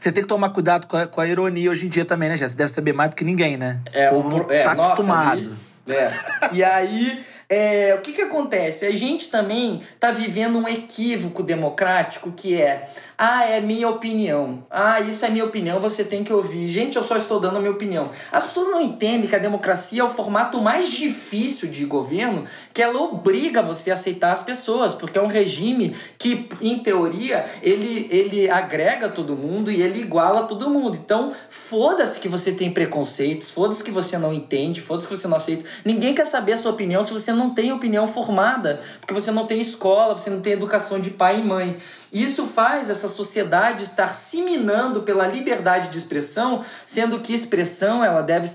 Você 0.00 0.10
tem 0.10 0.22
que 0.22 0.28
tomar 0.28 0.50
cuidado 0.50 0.86
com 0.86 0.96
a, 0.96 1.06
com 1.06 1.20
a 1.20 1.26
ironia 1.26 1.70
hoje 1.70 1.86
em 1.86 1.88
dia 1.88 2.04
também, 2.04 2.28
né, 2.28 2.36
Jéssica? 2.36 2.50
Você 2.50 2.56
deve 2.56 2.70
saber 2.72 2.92
mais 2.92 3.10
do 3.10 3.16
que 3.16 3.24
ninguém, 3.24 3.56
né? 3.56 3.80
É, 3.92 4.10
o 4.10 4.14
povo 4.14 4.30
não 4.30 4.50
é, 4.50 4.62
tá 4.64 4.74
nossa, 4.74 4.92
acostumado. 4.92 5.30
ali- 5.32 5.50
é. 5.88 6.12
E 6.52 6.64
aí, 6.64 7.24
é, 7.48 7.94
o 7.94 8.00
que 8.00 8.12
que 8.12 8.22
acontece? 8.22 8.86
A 8.86 8.92
gente 8.92 9.30
também 9.30 9.80
tá 10.00 10.10
vivendo 10.10 10.58
um 10.58 10.68
equívoco 10.68 11.42
democrático 11.42 12.32
que 12.32 12.60
é, 12.60 12.88
ah, 13.18 13.46
é 13.46 13.60
minha 13.62 13.88
opinião. 13.88 14.66
Ah, 14.70 15.00
isso 15.00 15.24
é 15.24 15.30
minha 15.30 15.44
opinião, 15.44 15.80
você 15.80 16.04
tem 16.04 16.22
que 16.22 16.32
ouvir. 16.32 16.68
Gente, 16.68 16.96
eu 16.96 17.02
só 17.02 17.16
estou 17.16 17.40
dando 17.40 17.56
a 17.56 17.60
minha 17.60 17.70
opinião. 17.70 18.10
As 18.30 18.44
pessoas 18.46 18.68
não 18.68 18.80
entendem 18.80 19.26
que 19.26 19.34
a 19.34 19.38
democracia 19.38 20.02
é 20.02 20.04
o 20.04 20.10
formato 20.10 20.60
mais 20.60 20.90
difícil 20.90 21.70
de 21.70 21.86
governo, 21.86 22.44
que 22.74 22.82
ela 22.82 23.00
obriga 23.00 23.62
você 23.62 23.90
a 23.90 23.94
aceitar 23.94 24.32
as 24.32 24.42
pessoas, 24.42 24.92
porque 24.92 25.18
é 25.18 25.22
um 25.22 25.28
regime 25.28 25.96
que, 26.18 26.46
em 26.60 26.78
teoria, 26.78 27.46
ele, 27.62 28.06
ele 28.10 28.50
agrega 28.50 29.08
todo 29.08 29.34
mundo 29.34 29.70
e 29.70 29.80
ele 29.80 30.02
iguala 30.02 30.42
todo 30.42 30.68
mundo. 30.68 30.98
Então, 31.02 31.32
foda-se 31.48 32.20
que 32.20 32.28
você 32.28 32.52
tem 32.52 32.70
preconceitos, 32.70 33.50
foda-se 33.50 33.82
que 33.82 33.90
você 33.90 34.18
não 34.18 34.34
entende, 34.34 34.82
foda-se 34.82 35.08
que 35.08 35.16
você 35.16 35.26
não 35.26 35.38
aceita. 35.38 35.64
Ninguém 35.86 36.14
quer 36.14 36.26
saber 36.26 36.52
a 36.52 36.58
sua 36.58 36.72
opinião 36.72 37.02
se 37.02 37.14
você 37.14 37.32
não 37.32 37.54
tem 37.54 37.72
opinião 37.72 38.06
formada, 38.06 38.82
porque 39.00 39.14
você 39.14 39.30
não 39.30 39.46
tem 39.46 39.58
escola, 39.58 40.12
você 40.12 40.28
não 40.28 40.42
tem 40.42 40.52
educação 40.52 41.00
de 41.00 41.08
pai 41.08 41.40
e 41.40 41.42
mãe. 41.42 41.76
Isso 42.16 42.46
faz 42.46 42.88
essa 42.88 43.08
sociedade 43.08 43.82
estar 43.82 44.14
se 44.14 44.40
minando 44.40 45.02
pela 45.02 45.26
liberdade 45.26 45.90
de 45.90 45.98
expressão, 45.98 46.64
sendo 46.86 47.20
que 47.20 47.34
expressão 47.34 48.02
ela 48.02 48.22
deve, 48.22 48.48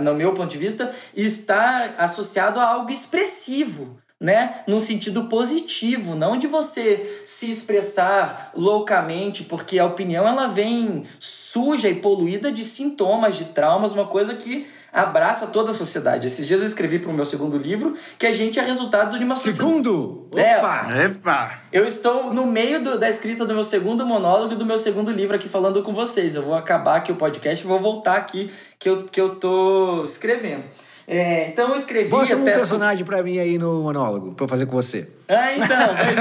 no 0.00 0.12
meu 0.12 0.34
ponto 0.34 0.50
de 0.50 0.58
vista, 0.58 0.92
estar 1.14 1.94
associado 1.98 2.58
a 2.58 2.68
algo 2.68 2.90
expressivo. 2.90 3.96
né? 4.18 4.62
Num 4.66 4.80
sentido 4.80 5.24
positivo, 5.24 6.14
não 6.14 6.38
de 6.38 6.46
você 6.46 7.22
se 7.24 7.50
expressar 7.50 8.50
loucamente, 8.56 9.44
porque 9.44 9.78
a 9.78 9.84
opinião 9.84 10.26
ela 10.26 10.48
vem 10.48 11.04
suja 11.20 11.88
e 11.88 11.96
poluída 11.96 12.50
de 12.50 12.64
sintomas, 12.64 13.36
de 13.36 13.44
traumas, 13.44 13.92
uma 13.92 14.06
coisa 14.06 14.34
que 14.34 14.66
abraça 15.00 15.46
toda 15.48 15.70
a 15.70 15.74
sociedade. 15.74 16.26
Esses 16.26 16.46
dias 16.46 16.60
eu 16.60 16.66
escrevi 16.66 16.98
para 16.98 17.10
o 17.10 17.14
meu 17.14 17.24
segundo 17.24 17.56
livro 17.58 17.96
que 18.18 18.26
a 18.26 18.32
gente 18.32 18.58
é 18.58 18.62
resultado 18.62 19.18
de 19.18 19.24
uma 19.24 19.36
sociedade. 19.36 19.58
Segundo! 19.58 20.28
É. 20.34 20.58
Opa! 20.58 20.86
Epa! 21.04 21.58
Eu 21.72 21.84
estou 21.86 22.32
no 22.32 22.46
meio 22.46 22.82
do- 22.82 22.98
da 22.98 23.08
escrita 23.10 23.44
do 23.44 23.54
meu 23.54 23.64
segundo 23.64 24.06
monólogo 24.06 24.54
e 24.54 24.56
do 24.56 24.64
meu 24.64 24.78
segundo 24.78 25.10
livro 25.10 25.36
aqui 25.36 25.48
falando 25.48 25.82
com 25.82 25.92
vocês. 25.92 26.34
Eu 26.34 26.42
vou 26.42 26.54
acabar 26.54 26.96
aqui 26.96 27.12
o 27.12 27.16
podcast 27.16 27.64
e 27.64 27.68
vou 27.68 27.78
voltar 27.80 28.16
aqui 28.16 28.50
que 28.78 28.88
eu, 28.88 29.04
que 29.04 29.20
eu 29.20 29.36
tô 29.36 30.04
escrevendo. 30.04 30.64
É, 31.08 31.46
então 31.48 31.70
eu 31.70 31.76
escrevi 31.76 32.08
Bota 32.10 32.34
um 32.36 32.42
até. 32.42 32.54
personagem 32.56 33.04
pra 33.04 33.22
mim 33.22 33.38
aí 33.38 33.58
no 33.58 33.80
monólogo, 33.82 34.32
pra 34.34 34.44
eu 34.44 34.48
fazer 34.48 34.66
com 34.66 34.72
você. 34.72 35.08
Ah, 35.28 35.52
então, 35.52 35.66
pois 35.94 36.18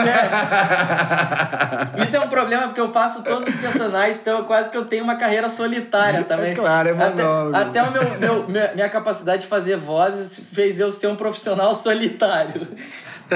é. 1.98 2.04
Isso 2.06 2.16
é 2.16 2.20
um 2.20 2.28
problema 2.30 2.68
porque 2.68 2.80
eu 2.82 2.92
faço 2.92 3.24
todos 3.24 3.48
os 3.50 3.56
personagens, 3.56 4.20
então 4.20 4.44
quase 4.44 4.70
que 4.70 4.78
eu 4.78 4.86
tenho 4.86 5.04
uma 5.04 5.16
carreira 5.16 5.50
solitária 5.50 6.24
também. 6.24 6.52
É 6.52 6.56
claro, 6.56 6.90
é 6.90 6.94
monólogo. 6.94 7.56
Até, 7.56 7.80
até 7.80 7.90
o 7.90 7.92
meu, 7.92 8.20
meu- 8.20 8.48
minha, 8.48 8.72
minha 8.76 8.90
capacidade 8.90 9.42
de 9.44 9.48
fazer 9.48 9.76
vozes 9.78 10.40
fez 10.54 10.80
eu 10.80 10.92
ser 10.92 11.08
um 11.08 11.16
profissional 11.16 11.74
solitário. 11.76 12.68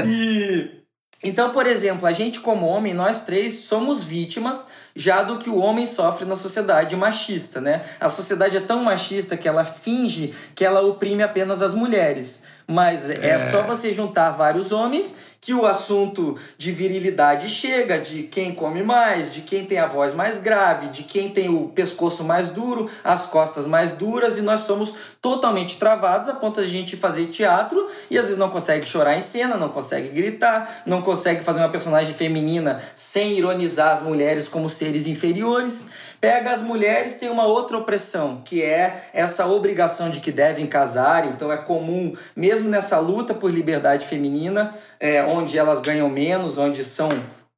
E. 0.05 0.69
Então, 1.23 1.49
por 1.51 1.65
exemplo, 1.67 2.05
a 2.07 2.13
gente, 2.13 2.39
como 2.39 2.65
homem, 2.67 2.93
nós 2.93 3.21
três 3.25 3.55
somos 3.65 4.03
vítimas 4.03 4.67
já 4.99 5.23
do 5.23 5.37
que 5.37 5.49
o 5.49 5.59
homem 5.59 5.87
sofre 5.87 6.25
na 6.25 6.35
sociedade 6.35 6.93
machista, 6.93 7.61
né? 7.61 7.83
A 8.01 8.09
sociedade 8.09 8.57
é 8.57 8.59
tão 8.59 8.83
machista 8.83 9.37
que 9.37 9.47
ela 9.47 9.63
finge 9.63 10.33
que 10.53 10.65
ela 10.65 10.81
oprime 10.81 11.23
apenas 11.23 11.61
as 11.61 11.73
mulheres. 11.73 12.43
Mas 12.67 13.09
é, 13.09 13.49
só 13.49 13.61
você 13.61 13.93
juntar 13.93 14.31
vários 14.31 14.73
homens 14.73 15.15
que 15.49 15.53
o 15.55 15.65
assunto 15.65 16.37
de 16.59 16.71
virilidade 16.71 17.49
chega, 17.49 17.97
de 17.97 18.21
quem 18.21 18.53
come 18.53 18.83
mais, 18.83 19.33
de 19.33 19.41
quem 19.41 19.65
tem 19.65 19.79
a 19.79 19.87
voz 19.87 20.13
mais 20.13 20.37
grave, 20.37 20.89
de 20.89 21.01
quem 21.01 21.29
tem 21.29 21.49
o 21.49 21.69
pescoço 21.69 22.23
mais 22.23 22.51
duro, 22.51 22.87
as 23.03 23.25
costas 23.25 23.65
mais 23.65 23.93
duras, 23.93 24.37
e 24.37 24.43
nós 24.43 24.59
somos 24.59 24.93
totalmente 25.19 25.79
travados 25.79 26.29
a 26.29 26.35
ponto 26.35 26.61
de 26.61 26.67
a 26.67 26.69
gente 26.69 26.95
fazer 26.95 27.25
teatro 27.29 27.87
e 28.11 28.17
às 28.19 28.25
vezes 28.25 28.37
não 28.37 28.51
consegue 28.51 28.85
chorar 28.85 29.17
em 29.17 29.21
cena, 29.21 29.57
não 29.57 29.69
consegue 29.69 30.09
gritar, 30.09 30.83
não 30.85 31.01
consegue 31.01 31.43
fazer 31.43 31.61
uma 31.61 31.69
personagem 31.69 32.13
feminina 32.13 32.79
sem 32.93 33.35
ironizar 33.35 33.93
as 33.93 34.03
mulheres 34.03 34.47
como 34.47 34.69
seres 34.69 35.07
inferiores. 35.07 35.87
Pega 36.21 36.51
as 36.51 36.61
mulheres, 36.61 37.15
tem 37.15 37.29
uma 37.29 37.45
outra 37.45 37.77
opressão, 37.77 38.41
que 38.43 38.61
é 38.61 39.09
essa 39.13 39.45
obrigação 39.45 40.09
de 40.09 40.19
que 40.19 40.31
devem 40.31 40.67
casar. 40.67 41.25
Então 41.25 41.51
é 41.51 41.57
comum, 41.57 42.13
mesmo 42.35 42.69
nessa 42.69 42.99
luta 42.99 43.33
por 43.33 43.51
liberdade 43.51 44.05
feminina, 44.05 44.75
é, 44.99 45.23
onde 45.23 45.57
elas 45.57 45.79
ganham 45.79 46.09
menos, 46.09 46.57
onde 46.57 46.83
são 46.83 47.09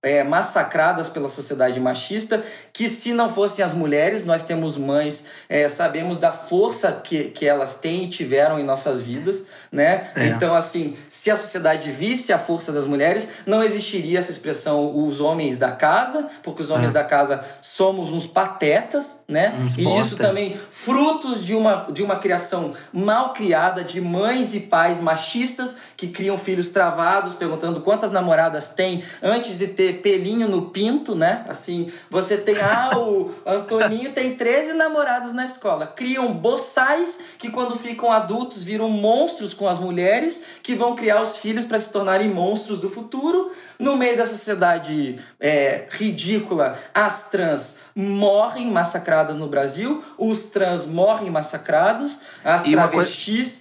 é, 0.03 0.23
massacradas 0.23 1.09
pela 1.09 1.29
sociedade 1.29 1.79
machista, 1.79 2.43
que 2.73 2.89
se 2.89 3.13
não 3.13 3.31
fossem 3.31 3.63
as 3.63 3.73
mulheres, 3.73 4.25
nós 4.25 4.43
temos 4.43 4.75
mães, 4.75 5.25
é, 5.47 5.67
sabemos 5.67 6.17
da 6.17 6.31
força 6.31 6.91
que, 6.91 7.25
que 7.25 7.45
elas 7.45 7.79
têm 7.79 8.05
e 8.05 8.09
tiveram 8.09 8.59
em 8.59 8.63
nossas 8.63 8.99
vidas, 8.99 9.45
né? 9.71 10.11
É. 10.15 10.27
Então, 10.27 10.53
assim, 10.53 10.95
se 11.07 11.31
a 11.31 11.37
sociedade 11.37 11.89
visse 11.91 12.33
a 12.33 12.37
força 12.37 12.71
das 12.73 12.85
mulheres, 12.85 13.29
não 13.45 13.63
existiria 13.63 14.19
essa 14.19 14.29
expressão 14.31 15.05
os 15.05 15.21
homens 15.21 15.57
da 15.57 15.71
casa, 15.71 16.27
porque 16.43 16.61
os 16.61 16.69
homens 16.69 16.89
É. 16.89 16.93
da 16.93 17.03
casa 17.05 17.43
somos 17.61 18.11
uns 18.11 18.27
patetas, 18.27 19.23
né? 19.27 19.55
Uns 19.57 19.77
e 19.77 19.81
isso 19.81 19.89
bosta. 19.91 20.17
também 20.27 20.59
frutos 20.71 21.45
de 21.45 21.55
uma, 21.55 21.87
de 21.89 22.03
uma 22.03 22.17
criação 22.17 22.73
mal 22.91 23.31
criada 23.33 23.81
de 23.83 24.01
mães 24.01 24.53
e 24.53 24.59
pais 24.59 24.99
machistas 24.99 25.77
que 25.95 26.07
criam 26.09 26.37
filhos 26.37 26.69
travados, 26.69 27.33
perguntando 27.35 27.79
quantas 27.81 28.11
namoradas 28.11 28.69
tem 28.69 29.03
antes 29.23 29.57
de 29.57 29.67
ter 29.67 30.01
pelinho 30.01 30.49
no 30.49 30.63
pinto, 30.63 31.15
né? 31.15 31.45
Assim, 31.47 31.89
você 32.09 32.35
tem, 32.35 32.59
ah, 32.59 32.91
o 32.99 33.31
Antoninho 33.45 34.11
tem 34.11 34.35
13 34.35 34.73
namoradas 34.73 35.33
na 35.33 35.45
escola. 35.45 35.87
Criam 35.87 36.33
boçais 36.33 37.19
que 37.37 37.49
quando 37.49 37.77
ficam 37.77 38.11
adultos 38.11 38.63
viram 38.63 38.89
monstros 38.89 39.53
com 39.61 39.67
as 39.67 39.77
mulheres 39.77 40.43
que 40.63 40.73
vão 40.73 40.95
criar 40.95 41.21
os 41.21 41.37
filhos 41.37 41.65
para 41.65 41.77
se 41.77 41.91
tornarem 41.91 42.27
monstros 42.27 42.79
do 42.79 42.89
futuro. 42.89 43.51
No 43.77 43.95
meio 43.95 44.17
da 44.17 44.25
sociedade 44.25 45.19
é, 45.39 45.85
ridícula, 45.91 46.79
as 46.95 47.29
trans 47.29 47.77
morrem 47.95 48.71
massacradas 48.71 49.37
no 49.37 49.45
Brasil, 49.45 50.03
os 50.17 50.45
trans 50.45 50.87
morrem 50.87 51.29
massacrados, 51.29 52.21
as 52.43 52.65
E 52.65 52.71
travestis. 52.71 53.60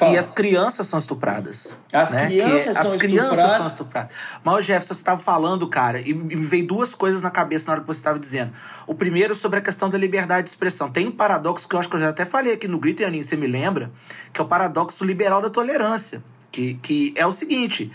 Fala. 0.00 0.14
E 0.14 0.18
as 0.18 0.30
crianças 0.30 0.86
são 0.86 0.98
estupradas. 0.98 1.78
As 1.92 2.10
né? 2.10 2.26
crianças 2.26 2.74
Que 2.74 2.82
são 2.82 2.92
As 2.94 3.00
crianças 3.00 3.30
estupradas. 3.32 3.56
são 3.58 3.66
estupradas. 3.66 4.12
Mas, 4.42 4.64
Jefferson, 4.64 4.94
você 4.94 5.00
estava 5.00 5.20
falando, 5.20 5.68
cara, 5.68 6.00
e 6.00 6.14
me 6.14 6.36
veio 6.36 6.66
duas 6.66 6.94
coisas 6.94 7.20
na 7.20 7.30
cabeça 7.30 7.66
na 7.66 7.72
hora 7.74 7.82
que 7.82 7.86
você 7.86 8.00
estava 8.00 8.18
dizendo. 8.18 8.50
O 8.86 8.94
primeiro, 8.94 9.34
sobre 9.34 9.58
a 9.58 9.62
questão 9.62 9.90
da 9.90 9.98
liberdade 9.98 10.44
de 10.44 10.48
expressão. 10.48 10.90
Tem 10.90 11.06
um 11.06 11.12
paradoxo 11.12 11.68
que 11.68 11.74
eu 11.74 11.78
acho 11.78 11.86
que 11.86 11.96
eu 11.96 12.00
já 12.00 12.08
até 12.08 12.24
falei 12.24 12.54
aqui 12.54 12.66
no 12.66 12.78
Grito 12.78 13.02
e 13.02 13.04
Aninho, 13.04 13.22
você 13.22 13.36
me 13.36 13.46
lembra? 13.46 13.90
Que 14.32 14.40
é 14.40 14.44
o 14.44 14.48
paradoxo 14.48 15.04
liberal 15.04 15.42
da 15.42 15.50
tolerância. 15.50 16.24
Que, 16.50 16.74
que 16.76 17.12
é 17.14 17.26
o 17.26 17.32
seguinte: 17.32 17.92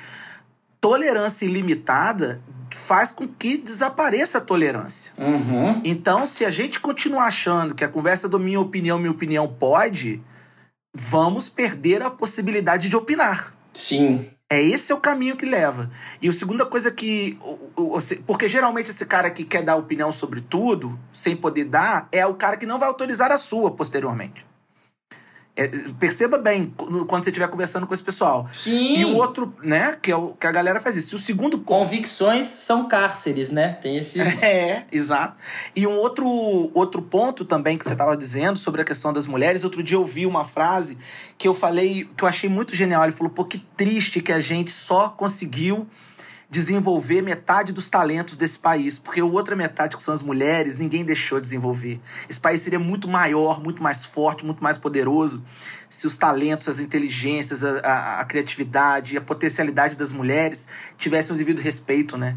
tolerância 0.79 1.43
ilimitada 1.43 2.39
faz 2.69 3.11
com 3.11 3.27
que 3.27 3.57
desapareça 3.57 4.37
a 4.37 4.41
tolerância. 4.41 5.11
Uhum. 5.17 5.81
Então, 5.83 6.27
se 6.27 6.45
a 6.45 6.51
gente 6.51 6.79
continuar 6.79 7.25
achando 7.25 7.73
que 7.73 7.83
a 7.83 7.87
conversa 7.87 8.29
do 8.29 8.39
minha 8.39 8.59
opinião, 8.59 8.99
minha 8.99 9.11
opinião 9.11 9.47
pode, 9.47 10.21
vamos 10.95 11.49
perder 11.49 12.01
a 12.01 12.09
possibilidade 12.09 12.89
de 12.89 12.95
opinar. 12.95 13.53
Sim. 13.73 14.29
É 14.49 14.61
esse 14.61 14.91
é 14.91 14.95
o 14.95 14.99
caminho 14.99 15.35
que 15.35 15.45
leva. 15.45 15.89
E 16.21 16.29
a 16.29 16.31
segunda 16.31 16.65
coisa 16.65 16.91
que. 16.91 17.37
Porque 18.25 18.47
geralmente 18.47 18.91
esse 18.91 19.05
cara 19.05 19.29
que 19.29 19.43
quer 19.43 19.63
dar 19.63 19.75
opinião 19.75 20.11
sobre 20.11 20.39
tudo, 20.39 20.97
sem 21.13 21.35
poder 21.35 21.65
dar, 21.65 22.07
é 22.11 22.25
o 22.25 22.35
cara 22.35 22.55
que 22.55 22.65
não 22.65 22.79
vai 22.79 22.87
autorizar 22.87 23.31
a 23.31 23.37
sua 23.37 23.71
posteriormente. 23.71 24.45
É, 25.57 25.69
perceba 25.97 26.37
bem 26.37 26.73
quando 26.75 27.23
você 27.23 27.29
estiver 27.29 27.47
conversando 27.47 27.87
com 27.87 27.93
esse 27.93 28.03
pessoal. 28.03 28.49
Sim. 28.51 28.97
E 28.97 29.05
o 29.05 29.15
outro, 29.15 29.55
né, 29.63 29.97
que, 30.01 30.11
é 30.11 30.15
o, 30.15 30.33
que 30.33 30.45
a 30.45 30.51
galera 30.51 30.81
faz 30.81 30.97
isso. 30.97 31.15
E 31.15 31.17
o 31.17 31.19
segundo 31.19 31.57
ponto. 31.57 31.85
Convicções 31.85 32.45
são 32.45 32.89
cárceres, 32.89 33.51
né? 33.51 33.73
Tem 33.81 33.97
esse. 33.97 34.19
É, 34.45 34.83
exato. 34.91 35.37
E 35.75 35.87
um 35.87 35.95
outro, 35.95 36.27
outro 36.73 37.01
ponto 37.01 37.45
também 37.45 37.77
que 37.77 37.85
você 37.85 37.93
estava 37.93 38.17
dizendo 38.17 38.59
sobre 38.59 38.81
a 38.81 38.85
questão 38.85 39.13
das 39.13 39.25
mulheres, 39.25 39.63
outro 39.63 39.81
dia 39.81 39.95
eu 39.95 40.01
ouvi 40.01 40.25
uma 40.25 40.43
frase 40.43 40.97
que 41.37 41.47
eu 41.47 41.53
falei, 41.53 42.07
que 42.17 42.23
eu 42.23 42.27
achei 42.27 42.49
muito 42.49 42.75
genial. 42.75 43.03
Ele 43.03 43.13
falou: 43.13 43.31
pô, 43.31 43.45
que 43.45 43.59
triste 43.77 44.21
que 44.21 44.33
a 44.33 44.39
gente 44.39 44.71
só 44.71 45.09
conseguiu 45.09 45.87
desenvolver 46.49 47.21
metade 47.21 47.73
dos 47.73 47.89
talentos 47.89 48.37
desse 48.37 48.57
país, 48.59 48.99
porque 48.99 49.19
a 49.19 49.25
outra 49.25 49.55
metade, 49.55 49.97
que 49.97 50.03
são 50.03 50.13
as 50.13 50.21
mulheres, 50.21 50.77
ninguém 50.77 51.03
deixou 51.03 51.41
desenvolver. 51.41 51.99
Esse 52.29 52.39
país 52.39 52.61
seria 52.61 52.79
muito 52.79 53.07
maior, 53.07 53.61
muito 53.61 53.81
mais 53.81 54.05
forte, 54.05 54.45
muito 54.45 54.63
mais 54.63 54.77
poderoso 54.77 55.43
se 55.89 56.05
os 56.07 56.17
talentos, 56.17 56.67
as 56.67 56.79
inteligências, 56.79 57.63
a, 57.63 57.79
a- 57.79 58.19
a 58.21 58.25
criatividade 58.25 59.15
e 59.15 59.17
a 59.17 59.21
potencialidade 59.21 59.95
das 59.95 60.11
mulheres 60.11 60.67
tivessem 60.97 61.33
o 61.33 61.37
devido 61.37 61.59
respeito, 61.61 62.17
né? 62.17 62.35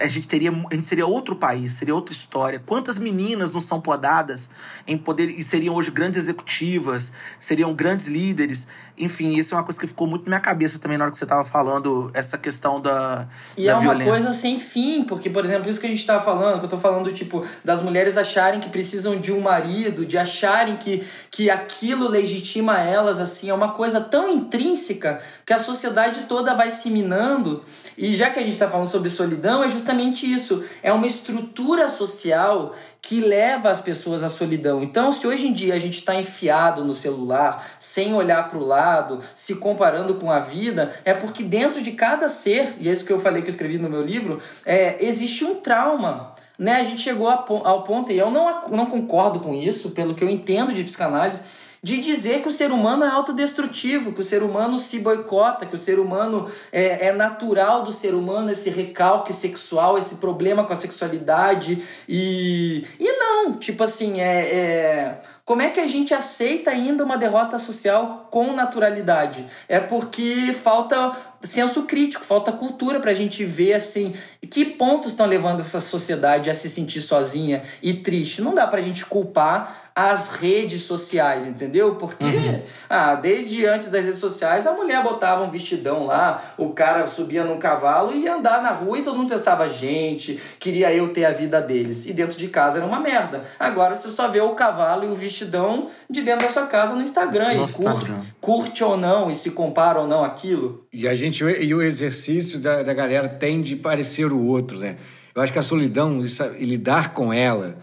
A 0.00 0.06
gente 0.08 0.28
teria, 0.28 0.50
a 0.50 0.74
gente 0.74 0.86
seria 0.86 1.06
outro 1.06 1.36
país, 1.36 1.72
seria 1.72 1.94
outra 1.94 2.12
história. 2.12 2.62
Quantas 2.64 2.98
meninas 2.98 3.52
não 3.52 3.60
são 3.60 3.80
podadas 3.80 4.50
em 4.86 4.96
poder 4.96 5.28
e 5.30 5.42
seriam 5.42 5.74
hoje 5.74 5.90
grandes 5.90 6.18
executivas, 6.18 7.12
seriam 7.40 7.74
grandes 7.74 8.06
líderes? 8.06 8.68
Enfim, 8.98 9.34
isso 9.36 9.54
é 9.54 9.58
uma 9.58 9.64
coisa 9.64 9.78
que 9.78 9.86
ficou 9.86 10.06
muito 10.06 10.24
na 10.24 10.30
minha 10.30 10.40
cabeça 10.40 10.78
também 10.78 10.96
na 10.96 11.04
hora 11.04 11.10
que 11.10 11.18
você 11.18 11.24
estava 11.24 11.44
falando 11.44 12.10
essa 12.14 12.38
questão 12.38 12.80
da, 12.80 13.28
E 13.56 13.66
da 13.66 13.72
é 13.72 13.74
uma 13.74 13.80
violência. 13.82 14.12
coisa 14.12 14.32
sem 14.32 14.58
fim, 14.58 15.04
porque, 15.04 15.28
por 15.28 15.44
exemplo, 15.44 15.68
isso 15.70 15.78
que 15.78 15.86
a 15.86 15.90
gente 15.90 16.06
tá 16.06 16.18
falando, 16.20 16.58
que 16.58 16.64
eu 16.64 16.70
tô 16.70 16.78
falando, 16.78 17.12
tipo, 17.12 17.44
das 17.64 17.82
mulheres 17.82 18.16
acharem 18.16 18.58
que 18.58 18.70
precisam 18.70 19.20
de 19.20 19.32
um 19.32 19.40
marido, 19.40 20.06
de 20.06 20.16
acharem 20.16 20.76
que, 20.78 21.04
que 21.30 21.50
aquilo 21.50 22.08
legitima 22.08 22.80
elas, 22.80 23.20
assim, 23.20 23.50
é 23.50 23.54
uma 23.54 23.72
coisa 23.72 24.00
tão 24.00 24.28
intrínseca 24.32 25.20
que 25.44 25.52
a 25.52 25.58
sociedade 25.58 26.22
toda 26.22 26.54
vai 26.54 26.70
se 26.70 26.90
minando. 26.90 27.62
E 27.96 28.14
já 28.14 28.30
que 28.30 28.38
a 28.38 28.42
gente 28.42 28.58
tá 28.58 28.68
falando 28.68 28.88
sobre 28.88 29.08
solidão, 29.08 29.64
é 29.64 29.70
justamente 29.70 30.30
isso. 30.30 30.64
É 30.82 30.92
uma 30.92 31.06
estrutura 31.06 31.88
social 31.88 32.74
que 33.00 33.20
leva 33.20 33.70
as 33.70 33.80
pessoas 33.80 34.22
à 34.22 34.28
solidão. 34.28 34.82
Então, 34.82 35.12
se 35.12 35.26
hoje 35.26 35.46
em 35.46 35.52
dia 35.52 35.74
a 35.74 35.78
gente 35.78 35.98
está 35.98 36.14
enfiado 36.14 36.84
no 36.84 36.92
celular, 36.92 37.64
sem 37.78 38.12
olhar 38.14 38.48
para 38.48 38.58
o 38.58 38.66
lado, 38.66 39.20
se 39.32 39.54
comparando 39.54 40.16
com 40.16 40.30
a 40.30 40.40
vida, 40.40 40.92
é 41.04 41.14
porque 41.14 41.42
dentro 41.42 41.80
de 41.80 41.92
cada 41.92 42.28
ser, 42.28 42.74
e 42.78 42.88
é 42.88 42.92
isso 42.92 43.04
que 43.04 43.12
eu 43.12 43.20
falei 43.20 43.42
que 43.42 43.48
eu 43.48 43.52
escrevi 43.52 43.78
no 43.78 43.88
meu 43.88 44.02
livro, 44.02 44.42
é, 44.64 44.96
existe 45.04 45.44
um 45.44 45.54
trauma. 45.54 46.34
Né? 46.58 46.80
A 46.80 46.84
gente 46.84 47.02
chegou 47.02 47.28
ao 47.28 47.82
ponto, 47.82 48.10
e 48.10 48.18
eu 48.18 48.30
não, 48.30 48.68
não 48.68 48.86
concordo 48.86 49.40
com 49.40 49.54
isso, 49.54 49.90
pelo 49.90 50.14
que 50.14 50.24
eu 50.24 50.28
entendo 50.28 50.74
de 50.74 50.82
psicanálise, 50.82 51.42
de 51.86 51.98
dizer 51.98 52.42
que 52.42 52.48
o 52.48 52.52
ser 52.52 52.72
humano 52.72 53.04
é 53.04 53.08
autodestrutivo, 53.08 54.12
que 54.12 54.18
o 54.18 54.24
ser 54.24 54.42
humano 54.42 54.76
se 54.76 54.98
boicota, 54.98 55.64
que 55.64 55.76
o 55.76 55.78
ser 55.78 56.00
humano 56.00 56.50
é, 56.72 57.06
é 57.06 57.12
natural 57.12 57.84
do 57.84 57.92
ser 57.92 58.12
humano 58.12 58.50
esse 58.50 58.68
recalque 58.70 59.32
sexual, 59.32 59.96
esse 59.96 60.16
problema 60.16 60.64
com 60.64 60.72
a 60.72 60.76
sexualidade. 60.76 61.80
E, 62.08 62.84
e 62.98 63.12
não, 63.12 63.52
tipo 63.52 63.84
assim, 63.84 64.20
é, 64.20 64.52
é 64.52 65.20
como 65.44 65.62
é 65.62 65.70
que 65.70 65.78
a 65.78 65.86
gente 65.86 66.12
aceita 66.12 66.72
ainda 66.72 67.04
uma 67.04 67.16
derrota 67.16 67.56
social 67.56 68.26
com 68.32 68.52
naturalidade? 68.52 69.46
É 69.68 69.78
porque 69.78 70.52
falta 70.52 71.16
senso 71.44 71.84
crítico, 71.84 72.24
falta 72.24 72.50
cultura 72.50 72.98
para 72.98 73.12
a 73.12 73.14
gente 73.14 73.44
ver 73.44 73.74
assim 73.74 74.12
que 74.50 74.64
pontos 74.64 75.12
estão 75.12 75.24
levando 75.24 75.60
essa 75.60 75.80
sociedade 75.80 76.50
a 76.50 76.54
se 76.54 76.68
sentir 76.68 77.00
sozinha 77.00 77.62
e 77.80 77.94
triste. 77.94 78.42
Não 78.42 78.54
dá 78.54 78.66
para 78.66 78.80
a 78.80 78.82
gente 78.82 79.06
culpar 79.06 79.85
as 79.96 80.28
redes 80.28 80.82
sociais, 80.82 81.46
entendeu? 81.46 81.94
Porque 81.94 82.22
uhum. 82.22 82.62
ah, 82.86 83.14
desde 83.14 83.64
antes 83.64 83.88
das 83.88 84.04
redes 84.04 84.20
sociais 84.20 84.66
a 84.66 84.72
mulher 84.72 85.02
botava 85.02 85.42
um 85.42 85.50
vestidão 85.50 86.04
lá, 86.04 86.52
o 86.58 86.68
cara 86.68 87.06
subia 87.06 87.44
num 87.44 87.58
cavalo 87.58 88.12
e 88.12 88.24
ia 88.24 88.34
andar 88.34 88.62
na 88.62 88.72
rua 88.72 88.98
e 88.98 89.02
todo 89.02 89.16
mundo 89.16 89.30
pensava, 89.30 89.66
gente, 89.70 90.38
queria 90.60 90.92
eu 90.92 91.14
ter 91.14 91.24
a 91.24 91.30
vida 91.30 91.62
deles. 91.62 92.04
E 92.04 92.12
dentro 92.12 92.36
de 92.36 92.48
casa 92.48 92.76
era 92.76 92.86
uma 92.86 93.00
merda. 93.00 93.46
Agora 93.58 93.94
você 93.94 94.10
só 94.10 94.28
vê 94.28 94.38
o 94.38 94.54
cavalo 94.54 95.04
e 95.04 95.08
o 95.08 95.14
vestidão 95.14 95.88
de 96.10 96.20
dentro 96.20 96.46
da 96.46 96.52
sua 96.52 96.66
casa 96.66 96.94
no 96.94 97.00
Instagram 97.00 97.54
Nossa, 97.54 97.80
e 97.80 97.84
curte, 97.84 98.12
curte 98.38 98.84
ou 98.84 98.98
não 98.98 99.30
e 99.30 99.34
se 99.34 99.52
compara 99.52 99.98
ou 99.98 100.06
não 100.06 100.22
aquilo. 100.22 100.84
E 100.92 101.08
a 101.08 101.14
gente 101.14 101.42
e 101.42 101.74
o 101.74 101.80
exercício 101.80 102.58
da, 102.58 102.82
da 102.82 102.92
galera 102.92 103.30
tem 103.30 103.62
de 103.62 103.74
parecer 103.74 104.30
o 104.30 104.44
outro, 104.44 104.78
né? 104.78 104.96
Eu 105.34 105.40
acho 105.40 105.52
que 105.52 105.58
a 105.58 105.62
solidão 105.62 106.22
e 106.58 106.64
lidar 106.66 107.14
com 107.14 107.32
ela 107.32 107.76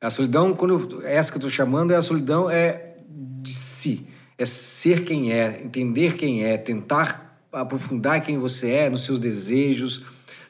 a 0.00 0.10
solidão, 0.10 0.54
quando 0.54 1.00
eu, 1.00 1.06
essa 1.06 1.30
que 1.30 1.36
eu 1.36 1.40
estou 1.40 1.50
chamando, 1.50 1.92
é 1.92 1.96
a 1.96 2.02
solidão 2.02 2.50
é 2.50 2.96
de 3.06 3.50
si. 3.50 4.06
É 4.38 4.46
ser 4.46 5.04
quem 5.04 5.32
é, 5.32 5.60
entender 5.62 6.16
quem 6.16 6.42
é, 6.42 6.56
tentar 6.56 7.38
aprofundar 7.52 8.22
quem 8.22 8.38
você 8.38 8.70
é, 8.70 8.90
nos 8.90 9.04
seus 9.04 9.18
desejos, 9.18 10.02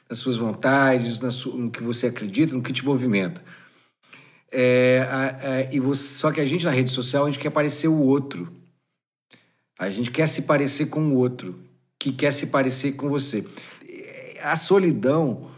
nas 0.09 0.19
suas 0.19 0.37
vontades, 0.37 1.19
no 1.21 1.71
que 1.71 1.83
você 1.83 2.07
acredita, 2.07 2.55
no 2.55 2.63
que 2.63 2.73
te 2.73 2.85
movimenta. 2.85 3.43
É, 4.53 5.69
e 5.73 5.81
você, 5.81 6.15
só 6.15 6.31
que 6.31 6.41
a 6.41 6.47
gente 6.47 6.65
na 6.65 6.71
rede 6.71 6.91
social, 6.91 7.25
a 7.25 7.27
gente 7.27 7.39
quer 7.41 7.51
parecer 7.51 7.89
o 7.89 7.99
outro. 7.99 8.53
A 9.79 9.89
gente 9.91 10.11
quer 10.11 10.29
se 10.29 10.43
parecer 10.43 10.87
com 10.87 11.01
o 11.01 11.15
outro, 11.15 11.59
que 11.99 12.13
quer 12.13 12.33
se 12.33 12.49
parecer 12.49 12.93
com 12.93 13.09
você. 13.09 13.45
A 14.43 14.55
solidão, 14.55 15.51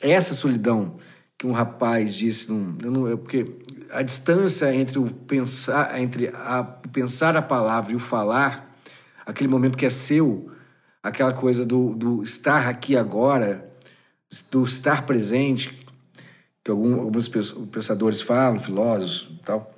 essa 0.00 0.34
solidão 0.34 0.98
que 1.40 1.46
um 1.46 1.52
rapaz 1.52 2.14
disse, 2.14 2.52
num, 2.52 2.76
não, 2.82 3.08
é 3.08 3.16
porque 3.16 3.50
a 3.92 4.02
distância 4.02 4.74
entre 4.74 4.98
o 4.98 5.10
pensar, 5.10 5.98
entre 5.98 6.28
a, 6.34 6.62
pensar 6.62 7.34
a 7.34 7.40
palavra 7.40 7.94
e 7.94 7.96
o 7.96 7.98
falar, 7.98 8.76
aquele 9.24 9.48
momento 9.48 9.78
que 9.78 9.86
é 9.86 9.90
seu, 9.90 10.50
aquela 11.02 11.32
coisa 11.32 11.64
do, 11.64 11.94
do 11.94 12.22
estar 12.22 12.68
aqui 12.68 12.94
agora, 12.94 13.72
do 14.50 14.64
estar 14.64 15.06
presente, 15.06 15.82
que 16.62 16.70
algum, 16.70 17.00
alguns 17.00 17.26
pensadores 17.26 18.20
falam, 18.20 18.60
filósofos 18.60 19.30
e 19.40 19.42
tal. 19.42 19.74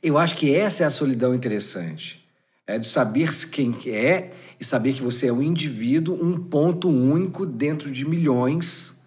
Eu 0.00 0.16
acho 0.16 0.36
que 0.36 0.54
essa 0.54 0.84
é 0.84 0.86
a 0.86 0.90
solidão 0.90 1.34
interessante. 1.34 2.24
É 2.64 2.78
de 2.78 2.86
saber 2.86 3.28
quem 3.48 3.76
é 3.86 4.32
e 4.60 4.64
saber 4.64 4.92
que 4.92 5.02
você 5.02 5.26
é 5.26 5.32
um 5.32 5.42
indivíduo, 5.42 6.16
um 6.24 6.38
ponto 6.38 6.88
único 6.88 7.44
dentro 7.44 7.90
de 7.90 8.06
milhões 8.06 8.99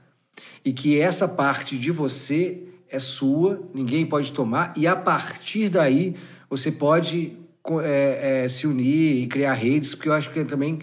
e 0.63 0.71
que 0.71 0.99
essa 0.99 1.27
parte 1.27 1.77
de 1.77 1.91
você 1.91 2.63
é 2.89 2.99
sua, 2.99 3.61
ninguém 3.73 4.05
pode 4.05 4.31
tomar, 4.31 4.73
e 4.77 4.85
a 4.85 4.95
partir 4.95 5.69
daí 5.69 6.15
você 6.49 6.71
pode 6.71 7.33
é, 7.81 8.43
é, 8.43 8.49
se 8.49 8.67
unir 8.67 9.23
e 9.23 9.27
criar 9.27 9.53
redes, 9.53 9.95
porque 9.95 10.09
eu 10.09 10.13
acho 10.13 10.29
que 10.31 10.43
também 10.43 10.79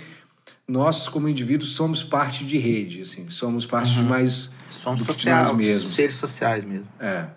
nós, 0.67 1.09
como 1.09 1.29
indivíduos, 1.29 1.75
somos 1.75 2.03
parte 2.03 2.45
de 2.45 2.59
rede, 2.59 3.03
assim, 3.03 3.29
somos 3.31 3.67
parte 3.67 3.97
uhum. 3.97 4.05
de 4.05 4.09
mais. 4.09 4.51
Somos 4.71 5.03
sociais 5.03 5.51
mesmo. 5.53 5.89
seres 5.91 6.15
sociais 6.15 6.65
mesmo. 6.65 6.87
É. 6.99 7.29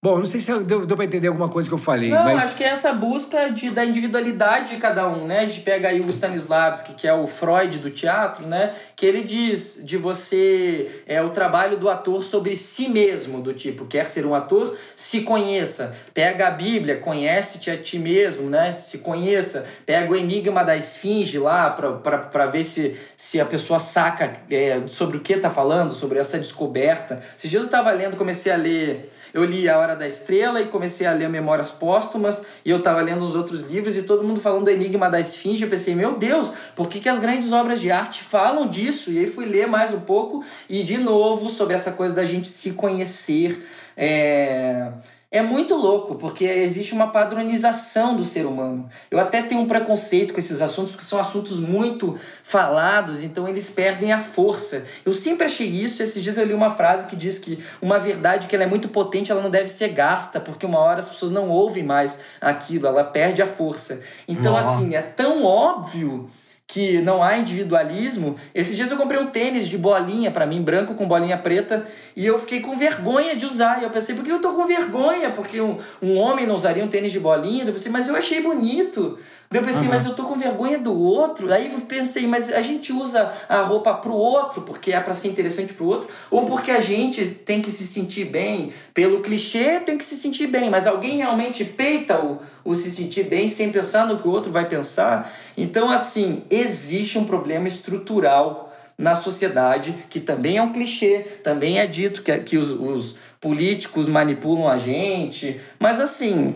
Bom, 0.00 0.16
não 0.16 0.26
sei 0.26 0.38
se 0.38 0.56
deu, 0.60 0.86
deu 0.86 0.96
para 0.96 1.06
entender 1.06 1.26
alguma 1.26 1.48
coisa 1.48 1.68
que 1.68 1.74
eu 1.74 1.78
falei, 1.78 2.10
não, 2.10 2.22
mas... 2.22 2.44
acho 2.44 2.54
que 2.54 2.62
é 2.62 2.68
essa 2.68 2.92
busca 2.92 3.48
de, 3.48 3.68
da 3.70 3.84
individualidade 3.84 4.70
de 4.70 4.76
cada 4.76 5.08
um, 5.08 5.26
né? 5.26 5.40
A 5.40 5.46
gente 5.46 5.62
pega 5.62 5.88
aí 5.88 6.00
o 6.00 6.08
Stanislavski, 6.08 6.94
que 6.94 7.08
é 7.08 7.12
o 7.12 7.26
Freud 7.26 7.78
do 7.78 7.90
teatro, 7.90 8.46
né? 8.46 8.74
Que 8.94 9.04
ele 9.04 9.24
diz 9.24 9.80
de 9.82 9.96
você... 9.96 11.02
É 11.04 11.20
o 11.20 11.30
trabalho 11.30 11.76
do 11.76 11.88
ator 11.88 12.22
sobre 12.22 12.54
si 12.54 12.88
mesmo, 12.88 13.40
do 13.40 13.52
tipo, 13.52 13.86
quer 13.86 14.06
ser 14.06 14.24
um 14.24 14.36
ator? 14.36 14.78
Se 14.94 15.22
conheça. 15.22 15.92
Pega 16.14 16.46
a 16.46 16.52
Bíblia, 16.52 16.98
conhece-te 16.98 17.68
a 17.68 17.76
ti 17.76 17.98
mesmo, 17.98 18.48
né? 18.48 18.76
Se 18.76 18.98
conheça. 18.98 19.66
Pega 19.84 20.12
o 20.12 20.14
Enigma 20.14 20.64
da 20.64 20.76
Esfinge 20.76 21.40
lá 21.40 21.70
para 21.70 22.46
ver 22.46 22.62
se, 22.62 22.96
se 23.16 23.40
a 23.40 23.44
pessoa 23.44 23.80
saca 23.80 24.32
é, 24.48 24.80
sobre 24.86 25.16
o 25.16 25.20
que 25.20 25.36
tá 25.38 25.50
falando, 25.50 25.92
sobre 25.92 26.20
essa 26.20 26.38
descoberta. 26.38 27.20
Esses 27.36 27.50
dias 27.50 27.62
eu 27.62 27.66
estava 27.66 27.90
lendo, 27.90 28.16
comecei 28.16 28.52
a 28.52 28.56
ler 28.56 29.10
eu 29.32 29.44
li 29.44 29.68
A 29.68 29.78
Hora 29.78 29.94
da 29.94 30.06
Estrela 30.06 30.60
e 30.60 30.66
comecei 30.66 31.06
a 31.06 31.12
ler 31.12 31.28
Memórias 31.28 31.70
Póstumas 31.70 32.42
e 32.64 32.70
eu 32.70 32.78
estava 32.78 33.00
lendo 33.00 33.24
os 33.24 33.34
outros 33.34 33.62
livros 33.62 33.96
e 33.96 34.02
todo 34.02 34.24
mundo 34.24 34.40
falando 34.40 34.64
do 34.64 34.70
Enigma 34.70 35.10
da 35.10 35.20
Esfinge. 35.20 35.64
Eu 35.64 35.70
pensei, 35.70 35.94
meu 35.94 36.16
Deus, 36.16 36.52
por 36.74 36.88
que, 36.88 37.00
que 37.00 37.08
as 37.08 37.18
grandes 37.18 37.52
obras 37.52 37.80
de 37.80 37.90
arte 37.90 38.22
falam 38.22 38.68
disso? 38.68 39.10
E 39.10 39.18
aí 39.18 39.26
fui 39.26 39.46
ler 39.46 39.66
mais 39.66 39.94
um 39.94 40.00
pouco 40.00 40.44
e 40.68 40.82
de 40.82 40.98
novo 40.98 41.48
sobre 41.48 41.74
essa 41.74 41.92
coisa 41.92 42.14
da 42.14 42.24
gente 42.24 42.48
se 42.48 42.72
conhecer. 42.72 43.66
É 43.96 44.92
é 45.30 45.42
muito 45.42 45.74
louco, 45.74 46.14
porque 46.14 46.44
existe 46.44 46.94
uma 46.94 47.08
padronização 47.08 48.16
do 48.16 48.24
ser 48.24 48.46
humano. 48.46 48.88
Eu 49.10 49.20
até 49.20 49.42
tenho 49.42 49.60
um 49.60 49.68
preconceito 49.68 50.32
com 50.32 50.40
esses 50.40 50.62
assuntos, 50.62 50.92
porque 50.92 51.04
são 51.04 51.20
assuntos 51.20 51.58
muito 51.58 52.18
falados, 52.42 53.22
então 53.22 53.46
eles 53.46 53.68
perdem 53.68 54.10
a 54.10 54.20
força. 54.20 54.86
Eu 55.04 55.12
sempre 55.12 55.44
achei 55.44 55.68
isso, 55.68 56.02
esses 56.02 56.22
dias 56.22 56.38
eu 56.38 56.46
li 56.46 56.54
uma 56.54 56.70
frase 56.70 57.06
que 57.08 57.14
diz 57.14 57.38
que 57.38 57.62
uma 57.82 57.98
verdade 57.98 58.46
que 58.46 58.54
ela 58.56 58.64
é 58.64 58.66
muito 58.66 58.88
potente, 58.88 59.30
ela 59.30 59.42
não 59.42 59.50
deve 59.50 59.68
ser 59.68 59.88
gasta, 59.88 60.40
porque 60.40 60.64
uma 60.64 60.78
hora 60.78 61.00
as 61.00 61.08
pessoas 61.08 61.30
não 61.30 61.50
ouvem 61.50 61.82
mais 61.82 62.20
aquilo, 62.40 62.86
ela 62.86 63.04
perde 63.04 63.42
a 63.42 63.46
força. 63.46 64.00
Então, 64.26 64.56
assim, 64.56 64.94
é 64.94 65.02
tão 65.02 65.44
óbvio 65.44 66.30
que 66.68 67.00
não 67.00 67.22
há 67.22 67.38
individualismo. 67.38 68.36
Esses 68.54 68.76
dias 68.76 68.90
eu 68.90 68.98
comprei 68.98 69.18
um 69.18 69.28
tênis 69.28 69.66
de 69.66 69.78
bolinha 69.78 70.30
para 70.30 70.44
mim, 70.44 70.60
branco 70.60 70.94
com 70.94 71.08
bolinha 71.08 71.38
preta, 71.38 71.86
e 72.14 72.26
eu 72.26 72.38
fiquei 72.38 72.60
com 72.60 72.76
vergonha 72.76 73.34
de 73.34 73.46
usar. 73.46 73.80
E 73.80 73.84
eu 73.84 73.90
pensei, 73.90 74.14
por 74.14 74.22
que 74.22 74.30
eu 74.30 74.38
tô 74.38 74.52
com 74.52 74.66
vergonha? 74.66 75.30
Porque 75.30 75.62
um, 75.62 75.78
um 76.02 76.18
homem 76.18 76.46
não 76.46 76.54
usaria 76.54 76.84
um 76.84 76.88
tênis 76.88 77.10
de 77.10 77.18
bolinha? 77.18 77.64
Eu 77.64 77.72
pensei, 77.72 77.90
mas 77.90 78.06
eu 78.06 78.14
achei 78.14 78.42
bonito. 78.42 79.18
Eu 79.50 79.62
pensei, 79.62 79.84
uhum. 79.84 79.88
mas 79.88 80.04
eu 80.04 80.12
tô 80.14 80.24
com 80.24 80.38
vergonha 80.38 80.78
do 80.78 80.94
outro. 80.94 81.50
Aí 81.50 81.72
eu 81.72 81.80
pensei, 81.80 82.26
mas 82.26 82.52
a 82.52 82.60
gente 82.60 82.92
usa 82.92 83.32
a 83.48 83.62
roupa 83.62 83.94
pro 83.94 84.12
outro 84.12 84.60
porque 84.60 84.92
é 84.92 85.00
para 85.00 85.14
ser 85.14 85.28
interessante 85.28 85.72
pro 85.72 85.86
outro, 85.86 86.08
ou 86.30 86.44
porque 86.44 86.70
a 86.70 86.82
gente 86.82 87.24
tem 87.24 87.62
que 87.62 87.70
se 87.70 87.86
sentir 87.86 88.26
bem? 88.26 88.74
Pelo 88.92 89.22
clichê, 89.22 89.80
tem 89.80 89.96
que 89.96 90.04
se 90.04 90.16
sentir 90.16 90.48
bem, 90.48 90.68
mas 90.68 90.86
alguém 90.86 91.16
realmente 91.16 91.64
peita 91.64 92.22
o, 92.22 92.40
o 92.62 92.74
se 92.74 92.90
sentir 92.90 93.24
bem 93.24 93.48
sem 93.48 93.72
pensar 93.72 94.06
no 94.06 94.18
que 94.18 94.28
o 94.28 94.30
outro 94.30 94.52
vai 94.52 94.66
pensar? 94.66 95.32
Então, 95.56 95.90
assim, 95.90 96.42
existe 96.50 97.18
um 97.18 97.24
problema 97.24 97.68
estrutural 97.68 98.68
na 98.98 99.14
sociedade 99.14 99.94
que 100.10 100.20
também 100.20 100.58
é 100.58 100.62
um 100.62 100.72
clichê, 100.72 101.20
também 101.42 101.78
é 101.78 101.86
dito 101.86 102.22
que, 102.22 102.36
que 102.40 102.58
os, 102.58 102.70
os 102.70 103.16
políticos 103.40 104.08
manipulam 104.08 104.68
a 104.68 104.76
gente, 104.76 105.60
mas 105.78 106.00
assim, 106.00 106.54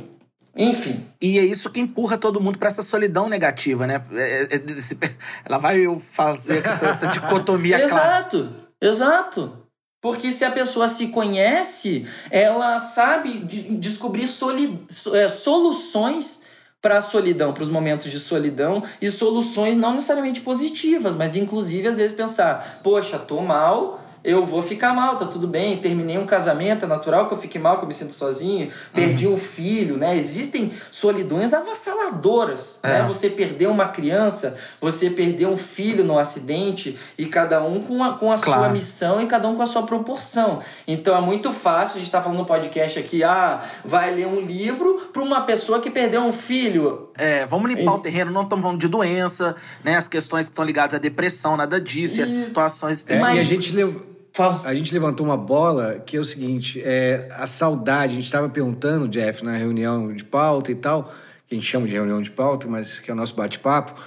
enfim. 0.56 1.06
E 1.20 1.38
é 1.38 1.44
isso 1.44 1.70
que 1.70 1.80
empurra 1.80 2.18
todo 2.18 2.40
mundo 2.40 2.58
para 2.58 2.68
essa 2.68 2.82
solidão 2.82 3.28
negativa, 3.28 3.86
né? 3.86 4.02
É, 4.12 4.42
é, 4.42 4.60
ela 5.44 5.58
vai 5.58 5.78
fazer 5.98 6.66
essa, 6.66 6.86
essa 6.86 7.06
dicotomia 7.06 7.82
Exato, 7.82 8.38
clara. 8.38 8.68
exato. 8.80 9.58
Porque 10.00 10.32
se 10.32 10.44
a 10.44 10.50
pessoa 10.50 10.88
se 10.88 11.08
conhece, 11.08 12.06
ela 12.28 12.80
sabe 12.80 13.38
descobrir 13.78 14.26
soli, 14.26 14.84
é, 15.14 15.28
soluções 15.28 16.42
para 16.82 16.98
a 16.98 17.00
solidão, 17.00 17.52
para 17.52 17.62
os 17.62 17.68
momentos 17.68 18.10
de 18.10 18.18
solidão 18.18 18.82
e 19.00 19.08
soluções 19.08 19.76
não 19.76 19.94
necessariamente 19.94 20.40
positivas, 20.40 21.14
mas 21.14 21.36
inclusive 21.36 21.86
às 21.86 21.96
vezes 21.96 22.16
pensar, 22.16 22.80
poxa, 22.82 23.16
tô 23.20 23.40
mal, 23.40 24.01
eu 24.24 24.46
vou 24.46 24.62
ficar 24.62 24.94
mal, 24.94 25.16
tá 25.16 25.26
tudo 25.26 25.48
bem, 25.48 25.76
terminei 25.78 26.16
um 26.16 26.26
casamento, 26.26 26.84
é 26.84 26.88
natural 26.88 27.26
que 27.26 27.34
eu 27.34 27.38
fique 27.38 27.58
mal, 27.58 27.78
que 27.78 27.84
eu 27.84 27.88
me 27.88 27.94
sinto 27.94 28.12
sozinho, 28.12 28.70
perdi 28.94 29.26
uhum. 29.26 29.34
um 29.34 29.38
filho, 29.38 29.96
né? 29.96 30.16
Existem 30.16 30.72
solidões 30.90 31.52
avassaladoras, 31.52 32.78
é. 32.82 32.88
né? 32.88 33.06
Você 33.08 33.28
perdeu 33.28 33.70
uma 33.70 33.88
criança, 33.88 34.56
você 34.80 35.10
perdeu 35.10 35.50
um 35.50 35.56
filho 35.56 36.04
no 36.04 36.18
acidente 36.18 36.96
e 37.18 37.26
cada 37.26 37.62
um 37.62 37.80
com 37.80 38.02
a, 38.04 38.12
com 38.12 38.30
a 38.30 38.38
claro. 38.38 38.60
sua 38.60 38.68
missão 38.68 39.20
e 39.20 39.26
cada 39.26 39.48
um 39.48 39.56
com 39.56 39.62
a 39.62 39.66
sua 39.66 39.82
proporção. 39.82 40.60
Então 40.86 41.16
é 41.16 41.20
muito 41.20 41.52
fácil, 41.52 41.96
a 41.96 41.98
gente 41.98 42.10
tá 42.10 42.22
falando 42.22 42.38
no 42.38 42.44
podcast 42.44 42.98
aqui, 42.98 43.24
ah, 43.24 43.62
vai 43.84 44.14
ler 44.14 44.26
um 44.26 44.40
livro 44.40 45.08
para 45.12 45.22
uma 45.22 45.40
pessoa 45.40 45.80
que 45.80 45.90
perdeu 45.90 46.20
um 46.22 46.32
filho. 46.32 47.10
É, 47.18 47.44
vamos 47.46 47.68
limpar 47.68 47.92
e... 47.92 47.96
o 47.96 47.98
terreno, 47.98 48.30
não 48.30 48.44
estamos 48.44 48.62
falando 48.62 48.80
de 48.80 48.88
doença, 48.88 49.56
né? 49.82 49.96
As 49.96 50.06
questões 50.06 50.46
que 50.46 50.52
estão 50.52 50.64
ligadas 50.64 50.94
à 50.94 50.98
depressão, 50.98 51.56
nada 51.56 51.80
disso, 51.80 52.16
e, 52.16 52.20
e 52.20 52.22
essas 52.22 52.40
situações. 52.40 53.04
É, 53.08 53.18
Mas... 53.18 53.36
E 53.36 53.40
a 53.40 53.42
gente 53.42 53.72
levou 53.72 54.11
Fala. 54.34 54.62
A 54.64 54.74
gente 54.74 54.92
levantou 54.94 55.26
uma 55.26 55.36
bola 55.36 56.02
que 56.06 56.16
é 56.16 56.20
o 56.20 56.24
seguinte: 56.24 56.80
é, 56.82 57.28
a 57.32 57.46
saudade. 57.46 58.12
A 58.12 58.16
gente 58.16 58.24
estava 58.24 58.48
perguntando, 58.48 59.06
Jeff, 59.06 59.44
na 59.44 59.56
reunião 59.56 60.12
de 60.12 60.24
pauta 60.24 60.72
e 60.72 60.74
tal, 60.74 61.12
que 61.46 61.54
a 61.54 61.58
gente 61.58 61.66
chama 61.66 61.86
de 61.86 61.92
reunião 61.92 62.22
de 62.22 62.30
pauta, 62.30 62.66
mas 62.66 62.98
que 62.98 63.10
é 63.10 63.14
o 63.14 63.16
nosso 63.16 63.34
bate-papo, 63.34 64.00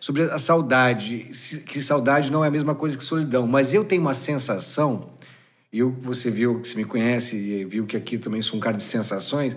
sobre 0.00 0.22
a 0.22 0.38
saudade, 0.38 1.30
que 1.66 1.82
saudade 1.82 2.30
não 2.30 2.44
é 2.44 2.48
a 2.48 2.50
mesma 2.50 2.74
coisa 2.74 2.96
que 2.96 3.02
solidão. 3.02 3.46
Mas 3.46 3.74
eu 3.74 3.84
tenho 3.84 4.02
uma 4.02 4.14
sensação, 4.14 5.10
e 5.72 5.82
você 5.82 6.30
viu, 6.30 6.60
que 6.60 6.68
você 6.68 6.76
me 6.76 6.84
conhece 6.84 7.36
e 7.36 7.64
viu 7.64 7.84
que 7.84 7.96
aqui 7.96 8.18
também 8.18 8.40
sou 8.40 8.56
um 8.56 8.60
cara 8.60 8.76
de 8.76 8.84
sensações, 8.84 9.56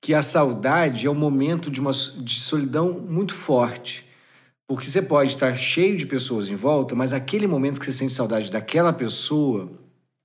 que 0.00 0.14
a 0.14 0.22
saudade 0.22 1.06
é 1.06 1.10
um 1.10 1.14
momento 1.14 1.70
de 1.70 1.80
uma 1.80 1.92
de 1.92 2.40
solidão 2.40 2.92
muito 2.92 3.34
forte. 3.34 4.09
Porque 4.70 4.86
você 4.88 5.02
pode 5.02 5.34
estar 5.34 5.52
cheio 5.56 5.96
de 5.96 6.06
pessoas 6.06 6.48
em 6.48 6.54
volta, 6.54 6.94
mas 6.94 7.12
aquele 7.12 7.44
momento 7.48 7.80
que 7.80 7.86
você 7.86 7.90
sente 7.90 8.12
saudade 8.12 8.52
daquela 8.52 8.92
pessoa 8.92 9.68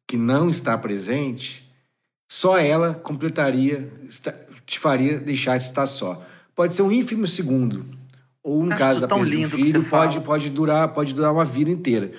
que 0.07 0.17
não 0.17 0.51
está 0.51 0.77
presente, 0.77 1.67
só 2.31 2.55
ela 2.55 2.93
completaria, 2.93 3.91
te 4.63 4.77
faria 4.77 5.17
deixar 5.17 5.57
de 5.57 5.63
estar 5.63 5.87
só. 5.87 6.23
Pode 6.53 6.75
ser 6.75 6.83
um 6.83 6.91
ínfimo 6.91 7.25
segundo. 7.25 7.87
Ou 8.43 8.63
no 8.63 8.69
Acho 8.69 8.77
caso 8.77 8.99
da 8.99 9.07
perda 9.07 9.31
de 9.31 9.37
um 9.37 9.49
filho, 9.49 9.83
pode, 9.85 10.19
pode, 10.21 10.49
durar, 10.51 10.89
pode 10.89 11.15
durar 11.15 11.33
uma 11.33 11.43
vida 11.43 11.71
inteira. 11.71 12.11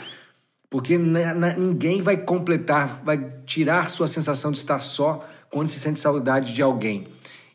Porque 0.68 0.99
na- 0.99 1.33
na- 1.33 1.55
ninguém 1.55 2.03
vai 2.03 2.16
completar, 2.16 3.03
vai 3.05 3.24
tirar 3.47 3.89
sua 3.89 4.09
sensação 4.09 4.51
de 4.51 4.59
estar 4.59 4.81
só 4.81 5.24
quando 5.49 5.68
se 5.68 5.79
sente 5.79 6.01
saudade 6.01 6.53
de 6.53 6.61
alguém. 6.61 7.07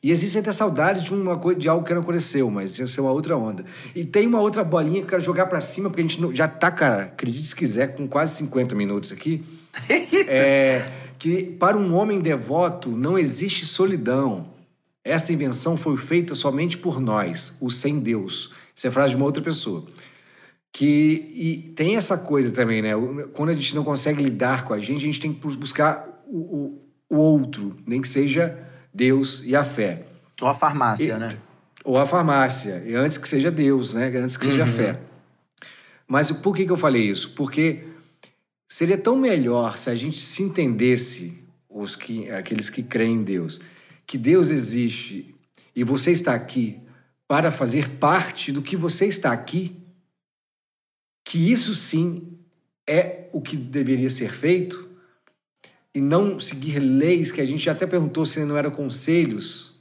E 0.04 0.10
existe 0.12 0.38
até 0.38 0.52
saudade 0.52 1.04
de, 1.04 1.14
uma 1.14 1.38
coisa, 1.38 1.60
de 1.60 1.70
algo 1.70 1.86
que 1.86 1.94
não 1.94 2.02
aconteceu, 2.02 2.50
mas 2.50 2.78
isso 2.80 3.00
é 3.00 3.04
uma 3.04 3.12
outra 3.12 3.38
onda. 3.38 3.64
E 3.96 4.04
tem 4.04 4.26
uma 4.26 4.40
outra 4.40 4.64
bolinha 4.64 4.96
que 5.00 5.06
eu 5.06 5.10
quero 5.10 5.24
jogar 5.24 5.46
pra 5.46 5.62
cima, 5.62 5.90
porque 5.90 6.02
a 6.02 6.08
gente 6.08 6.36
já 6.36 6.48
tá, 6.48 6.72
cara, 6.72 7.04
acredite 7.04 7.48
se 7.48 7.56
quiser, 7.56 7.96
com 7.96 8.08
quase 8.08 8.36
50 8.38 8.74
minutos 8.74 9.12
aqui. 9.12 9.44
É, 10.28 10.84
que 11.20 11.44
para 11.44 11.78
um 11.78 11.94
homem 11.96 12.20
devoto 12.20 12.90
não 12.90 13.16
existe 13.18 13.64
solidão. 13.66 14.48
Esta 15.04 15.32
invenção 15.34 15.78
foi 15.78 15.96
feita 15.98 16.34
somente 16.34 16.78
por 16.80 17.00
nós, 17.00 17.56
os 17.62 17.76
sem 17.78 18.00
Deus. 18.00 18.52
Isso 18.76 18.88
é 18.88 18.92
frase 18.92 19.12
de 19.12 19.16
uma 19.18 19.26
outra 19.26 19.42
pessoa. 19.44 19.86
Que, 20.74 21.32
e 21.36 21.58
tem 21.76 21.96
essa 21.98 22.18
coisa 22.18 22.52
também, 22.52 22.82
né? 22.82 22.96
O- 22.96 23.28
Quando 23.34 23.50
a 23.50 23.54
gente 23.54 23.76
não 23.76 23.84
consegue 23.84 24.24
lidar 24.24 24.64
com 24.66 24.74
a 24.74 24.80
gente, 24.80 24.98
a 25.04 25.06
gente 25.06 25.20
tem 25.20 25.34
que 25.34 25.48
buscar 25.58 26.24
o, 26.28 26.38
o, 26.38 26.82
o 27.10 27.18
outro, 27.18 27.76
nem 27.86 28.02
que 28.02 28.08
seja 28.08 28.58
Deus 28.94 29.42
e 29.46 29.56
a 29.56 29.64
fé. 29.64 30.06
Ou 30.42 30.48
a 30.48 30.54
farmácia, 30.54 31.14
E- 31.14 31.18
né? 31.20 31.30
Ou 31.84 31.98
a 31.98 32.06
farmácia, 32.06 32.84
e 32.86 32.94
antes 32.94 33.18
que 33.18 33.28
seja 33.28 33.50
Deus, 33.50 33.94
né? 33.94 34.08
Antes 34.16 34.38
que 34.38 34.46
seja 34.46 34.66
fé. 34.68 35.00
Mas 36.08 36.32
por 36.32 36.56
que, 36.56 36.66
que 36.66 36.72
eu 36.72 36.78
falei 36.78 37.10
isso? 37.10 37.32
Porque 37.32 37.84
seria 38.70 38.98
tão 38.98 39.16
melhor 39.18 39.78
se 39.78 39.90
a 39.90 39.96
gente 39.96 40.20
se 40.20 40.44
entendesse, 40.44 41.42
os 41.68 41.96
que, 41.96 42.30
aqueles 42.30 42.70
que 42.70 42.84
creem 42.84 43.16
em 43.16 43.24
Deus, 43.24 43.60
que 44.06 44.18
Deus 44.18 44.52
existe 44.52 45.34
e 45.76 45.84
você 45.84 46.12
está 46.12 46.34
aqui 46.36 46.80
para 47.28 47.50
fazer 47.52 47.90
parte 47.92 48.52
do 48.52 48.62
que 48.62 48.76
você 48.76 49.06
está 49.08 49.32
aqui, 49.32 49.76
que 51.24 51.52
isso 51.52 51.74
sim 51.74 52.38
é 52.88 53.30
o 53.32 53.42
que 53.42 53.56
deveria 53.56 54.10
ser 54.10 54.34
feito 54.34 54.90
e 55.94 56.00
não 56.00 56.40
seguir 56.40 56.80
leis 56.80 57.32
que 57.32 57.42
a 57.42 57.46
gente 57.46 57.70
até 57.70 57.86
perguntou 57.86 58.26
se 58.26 58.44
não 58.46 58.58
eram 58.58 58.72
conselhos 58.72 59.74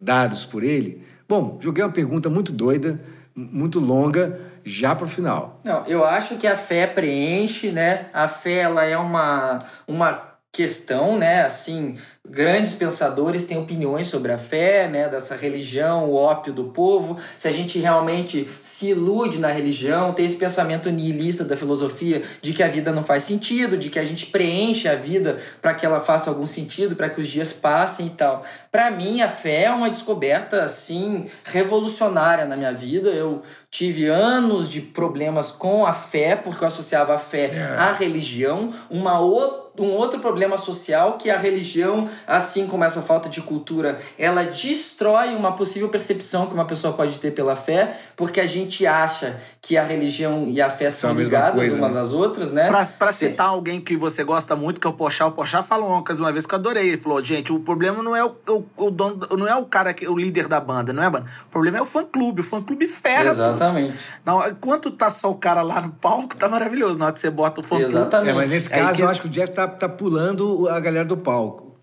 dados 0.00 0.44
por 0.44 0.62
ele. 0.62 1.02
Bom, 1.28 1.58
joguei 1.60 1.84
uma 1.84 1.92
pergunta 1.92 2.28
muito 2.28 2.52
doida, 2.52 3.00
muito 3.34 3.78
longa, 3.78 4.40
já 4.64 4.94
para 4.94 5.06
o 5.06 5.10
final. 5.10 5.60
Não, 5.64 5.86
eu 5.86 6.04
acho 6.04 6.36
que 6.36 6.46
a 6.46 6.56
fé 6.56 6.86
preenche, 6.86 7.70
né? 7.70 8.08
A 8.12 8.26
fé 8.26 8.58
ela 8.60 8.84
é 8.84 8.96
uma, 8.96 9.58
uma 9.86 10.27
questão, 10.62 11.16
né? 11.16 11.42
Assim, 11.44 11.94
grandes 12.28 12.74
pensadores 12.74 13.44
têm 13.44 13.56
opiniões 13.58 14.08
sobre 14.08 14.32
a 14.32 14.36
fé, 14.36 14.88
né? 14.88 15.08
Dessa 15.08 15.36
religião, 15.36 16.10
o 16.10 16.16
ópio 16.16 16.52
do 16.52 16.64
povo. 16.64 17.16
Se 17.38 17.46
a 17.46 17.52
gente 17.52 17.78
realmente 17.78 18.48
se 18.60 18.88
ilude 18.88 19.38
na 19.38 19.46
religião, 19.52 20.12
tem 20.12 20.26
esse 20.26 20.34
pensamento 20.34 20.90
nihilista 20.90 21.44
da 21.44 21.56
filosofia 21.56 22.22
de 22.42 22.52
que 22.52 22.60
a 22.64 22.66
vida 22.66 22.90
não 22.90 23.04
faz 23.04 23.22
sentido, 23.22 23.76
de 23.78 23.88
que 23.88 24.00
a 24.00 24.04
gente 24.04 24.26
preenche 24.26 24.88
a 24.88 24.96
vida 24.96 25.38
para 25.62 25.74
que 25.74 25.86
ela 25.86 26.00
faça 26.00 26.28
algum 26.28 26.46
sentido, 26.46 26.96
para 26.96 27.08
que 27.08 27.20
os 27.20 27.28
dias 27.28 27.52
passem 27.52 28.06
e 28.08 28.10
tal. 28.10 28.42
Para 28.72 28.90
mim, 28.90 29.22
a 29.22 29.28
fé 29.28 29.62
é 29.62 29.70
uma 29.70 29.88
descoberta 29.88 30.64
assim 30.64 31.24
revolucionária 31.44 32.46
na 32.46 32.56
minha 32.56 32.72
vida. 32.72 33.10
Eu 33.10 33.42
tive 33.70 34.08
anos 34.08 34.68
de 34.68 34.80
problemas 34.80 35.52
com 35.52 35.86
a 35.86 35.92
fé, 35.92 36.34
porque 36.34 36.64
eu 36.64 36.66
associava 36.68 37.14
a 37.14 37.18
fé 37.18 37.44
É. 37.54 37.62
à 37.78 37.92
religião, 37.92 38.74
uma 38.90 39.20
o- 39.20 39.67
um 39.78 39.90
outro 39.92 40.18
problema 40.20 40.56
social 40.58 41.14
que 41.18 41.30
a 41.30 41.36
religião, 41.38 42.08
assim 42.26 42.66
como 42.66 42.84
essa 42.84 43.02
falta 43.02 43.28
de 43.28 43.40
cultura, 43.40 44.00
ela 44.18 44.44
destrói 44.44 45.34
uma 45.34 45.52
possível 45.52 45.88
percepção 45.88 46.46
que 46.46 46.54
uma 46.54 46.64
pessoa 46.64 46.92
pode 46.94 47.18
ter 47.18 47.30
pela 47.32 47.56
fé, 47.56 47.98
porque 48.16 48.40
a 48.40 48.46
gente 48.46 48.86
acha 48.86 49.36
que 49.60 49.76
a 49.76 49.82
religião 49.82 50.46
e 50.48 50.60
a 50.60 50.70
fé 50.70 50.90
São 50.90 51.10
são 51.10 51.10
a 51.10 51.22
ligadas 51.22 51.54
coisa, 51.54 51.76
umas 51.76 51.94
né? 51.94 52.00
às 52.00 52.12
outras, 52.12 52.52
né? 52.52 52.68
Pra, 52.68 52.84
pra 52.86 53.12
citar 53.12 53.48
alguém 53.48 53.80
que 53.80 53.96
você 53.96 54.24
gosta 54.24 54.54
muito, 54.56 54.80
que 54.80 54.86
é 54.86 54.90
o 54.90 54.92
Pochá, 54.92 55.26
o 55.26 55.32
Pochá 55.32 55.62
falou 55.62 55.88
uma 55.90 56.02
coisa 56.04 56.22
uma 56.22 56.32
vez 56.32 56.46
que 56.46 56.54
eu 56.54 56.58
adorei. 56.58 56.88
Ele 56.88 56.96
falou, 56.96 57.22
gente, 57.22 57.52
o 57.52 57.60
problema 57.60 58.02
não 58.02 58.14
é 58.16 58.24
o, 58.24 58.34
o, 58.48 58.64
o 58.86 58.90
dono, 58.90 59.16
do- 59.16 59.36
não 59.36 59.46
é 59.46 59.54
o 59.56 59.64
cara, 59.66 59.92
que, 59.94 60.08
o 60.08 60.16
líder 60.16 60.48
da 60.48 60.58
banda, 60.60 60.92
não 60.92 61.02
é 61.02 61.06
a 61.06 61.10
banda. 61.10 61.26
O 61.46 61.50
problema 61.50 61.78
é 61.78 61.82
o 61.82 61.84
fã-clube. 61.86 62.40
O 62.40 62.44
fã-clube 62.44 62.86
ferra 62.88 63.30
tudo. 63.30 63.32
Exatamente. 63.32 63.94
Não, 64.24 64.48
enquanto 64.48 64.90
tá 64.90 65.10
só 65.10 65.30
o 65.30 65.34
cara 65.34 65.62
lá 65.62 65.80
no 65.80 65.90
palco, 65.90 66.34
tá 66.36 66.48
maravilhoso. 66.48 66.98
Na 66.98 67.06
hora 67.06 67.14
que 67.14 67.20
você 67.20 67.30
bota 67.30 67.60
o 67.60 67.64
fã-clube... 67.64 67.90
Exatamente. 67.90 68.30
É, 68.30 68.34
mas 68.34 68.48
nesse 68.48 68.72
Aí 68.72 68.80
caso, 68.80 68.96
que- 68.96 69.02
eu 69.02 69.08
acho 69.08 69.20
que 69.20 69.26
o 69.26 69.30
Jeff 69.30 69.52
tá, 69.52 69.67
tá 69.68 69.88
pulando 69.88 70.68
a 70.68 70.80
galera 70.80 71.04
do 71.04 71.16
palco. 71.16 71.76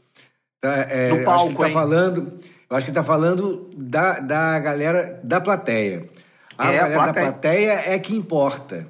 Tá, 0.62 0.74
é, 0.90 1.10
Do 1.10 1.16
eu 1.16 1.20
acho 1.22 1.26
palco, 1.26 1.50
que 1.52 1.58
tá 1.58 1.68
hein? 1.68 1.74
falando, 1.74 2.34
eu 2.70 2.78
acho 2.78 2.86
que 2.86 2.92
tá 2.92 3.04
falando 3.04 3.70
da, 3.78 4.20
da 4.20 4.60
galera 4.60 5.20
da 5.24 5.40
plateia. 5.40 6.10
A 6.58 6.72
É, 6.72 6.80
a 6.80 6.82
galera 6.84 7.04
plateia. 7.04 7.26
da 7.26 7.32
plateia 7.32 7.72
é 7.94 8.00
que 8.00 8.16
importa. 8.16 8.88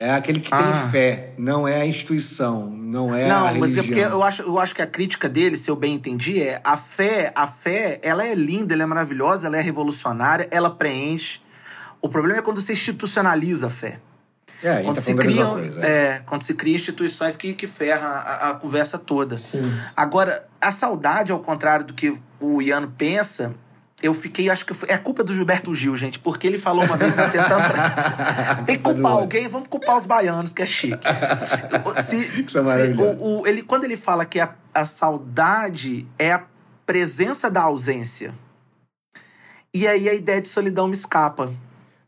É 0.00 0.10
aquele 0.10 0.40
que 0.40 0.52
Ah. 0.52 0.58
tem 0.62 0.90
fé, 0.90 1.32
não 1.38 1.66
é 1.66 1.80
a 1.80 1.86
instituição, 1.86 2.68
não 2.68 3.14
é 3.14 3.24
a 3.24 3.28
Não, 3.28 3.40
mas 3.58 3.74
religião. 3.74 3.84
é 3.84 3.86
porque 3.86 4.14
eu 4.14 4.22
acho, 4.22 4.42
eu 4.42 4.58
acho 4.58 4.74
que 4.74 4.82
a 4.82 4.86
crítica 4.86 5.28
dele, 5.28 5.56
se 5.56 5.70
eu 5.70 5.76
bem 5.76 5.94
entendi, 5.94 6.42
é 6.42 6.60
a 6.64 6.76
fé, 6.76 7.32
a 7.34 7.46
fé, 7.46 8.00
ela 8.02 8.26
é 8.26 8.34
linda, 8.34 8.74
ela 8.74 8.82
é 8.82 8.86
maravilhosa, 8.86 9.46
ela 9.46 9.56
é 9.56 9.60
revolucionária, 9.60 10.48
ela 10.50 10.68
preenche. 10.68 11.40
O 12.02 12.08
problema 12.08 12.40
é 12.40 12.42
quando 12.42 12.60
você 12.60 12.72
institucionaliza 12.72 13.68
a 13.68 13.70
fé. 13.70 13.98
É, 14.64 14.76
gente 14.76 14.84
Quando 14.86 14.94
tá 14.96 15.00
se, 15.02 15.14
criam, 15.14 15.52
coisa. 15.52 15.86
é, 15.86 16.22
quando 16.26 16.42
se 16.42 16.54
cria 16.54 16.74
instituições 16.76 17.36
que, 17.36 17.52
que 17.52 17.66
ferram 17.66 18.06
a, 18.08 18.50
a 18.50 18.54
conversa 18.54 18.98
toda. 18.98 19.36
Sim. 19.38 19.72
Agora, 19.94 20.46
a 20.60 20.70
saudade, 20.72 21.30
ao 21.32 21.38
contrário 21.40 21.84
do 21.84 21.92
que 21.94 22.16
o 22.40 22.62
Iano 22.62 22.92
pensa, 22.96 23.54
eu 24.02 24.12
fiquei, 24.14 24.48
acho 24.50 24.64
que 24.66 24.72
foi, 24.74 24.90
é 24.90 24.96
culpa 24.98 25.22
do 25.22 25.34
Gilberto 25.34 25.74
Gil, 25.74 25.96
gente, 25.96 26.18
porque 26.18 26.46
ele 26.46 26.58
falou 26.58 26.84
uma 26.84 26.96
vez, 26.96 27.14
tentando 27.14 27.68
trazer. 27.72 28.04
Tem 28.66 28.76
que 28.76 28.82
culpar 28.82 29.12
alguém, 29.12 29.46
vamos 29.48 29.68
culpar 29.68 29.96
os 29.96 30.06
baianos, 30.06 30.52
que 30.52 30.62
é 30.62 30.66
chique. 30.66 30.98
Se- 32.02 32.16
Isso 32.44 32.58
é 32.58 32.64
se- 32.94 33.00
o- 33.00 33.40
o- 33.42 33.46
ele, 33.46 33.62
quando 33.62 33.84
ele 33.84 33.96
fala 33.96 34.24
que 34.24 34.40
a, 34.40 34.54
a 34.74 34.84
saudade 34.86 36.06
é 36.18 36.32
a 36.32 36.42
presença 36.86 37.50
da 37.50 37.62
ausência, 37.62 38.34
e 39.72 39.86
aí 39.88 40.08
a 40.08 40.14
ideia 40.14 40.40
de 40.40 40.48
solidão 40.48 40.86
me 40.86 40.92
escapa. 40.94 41.52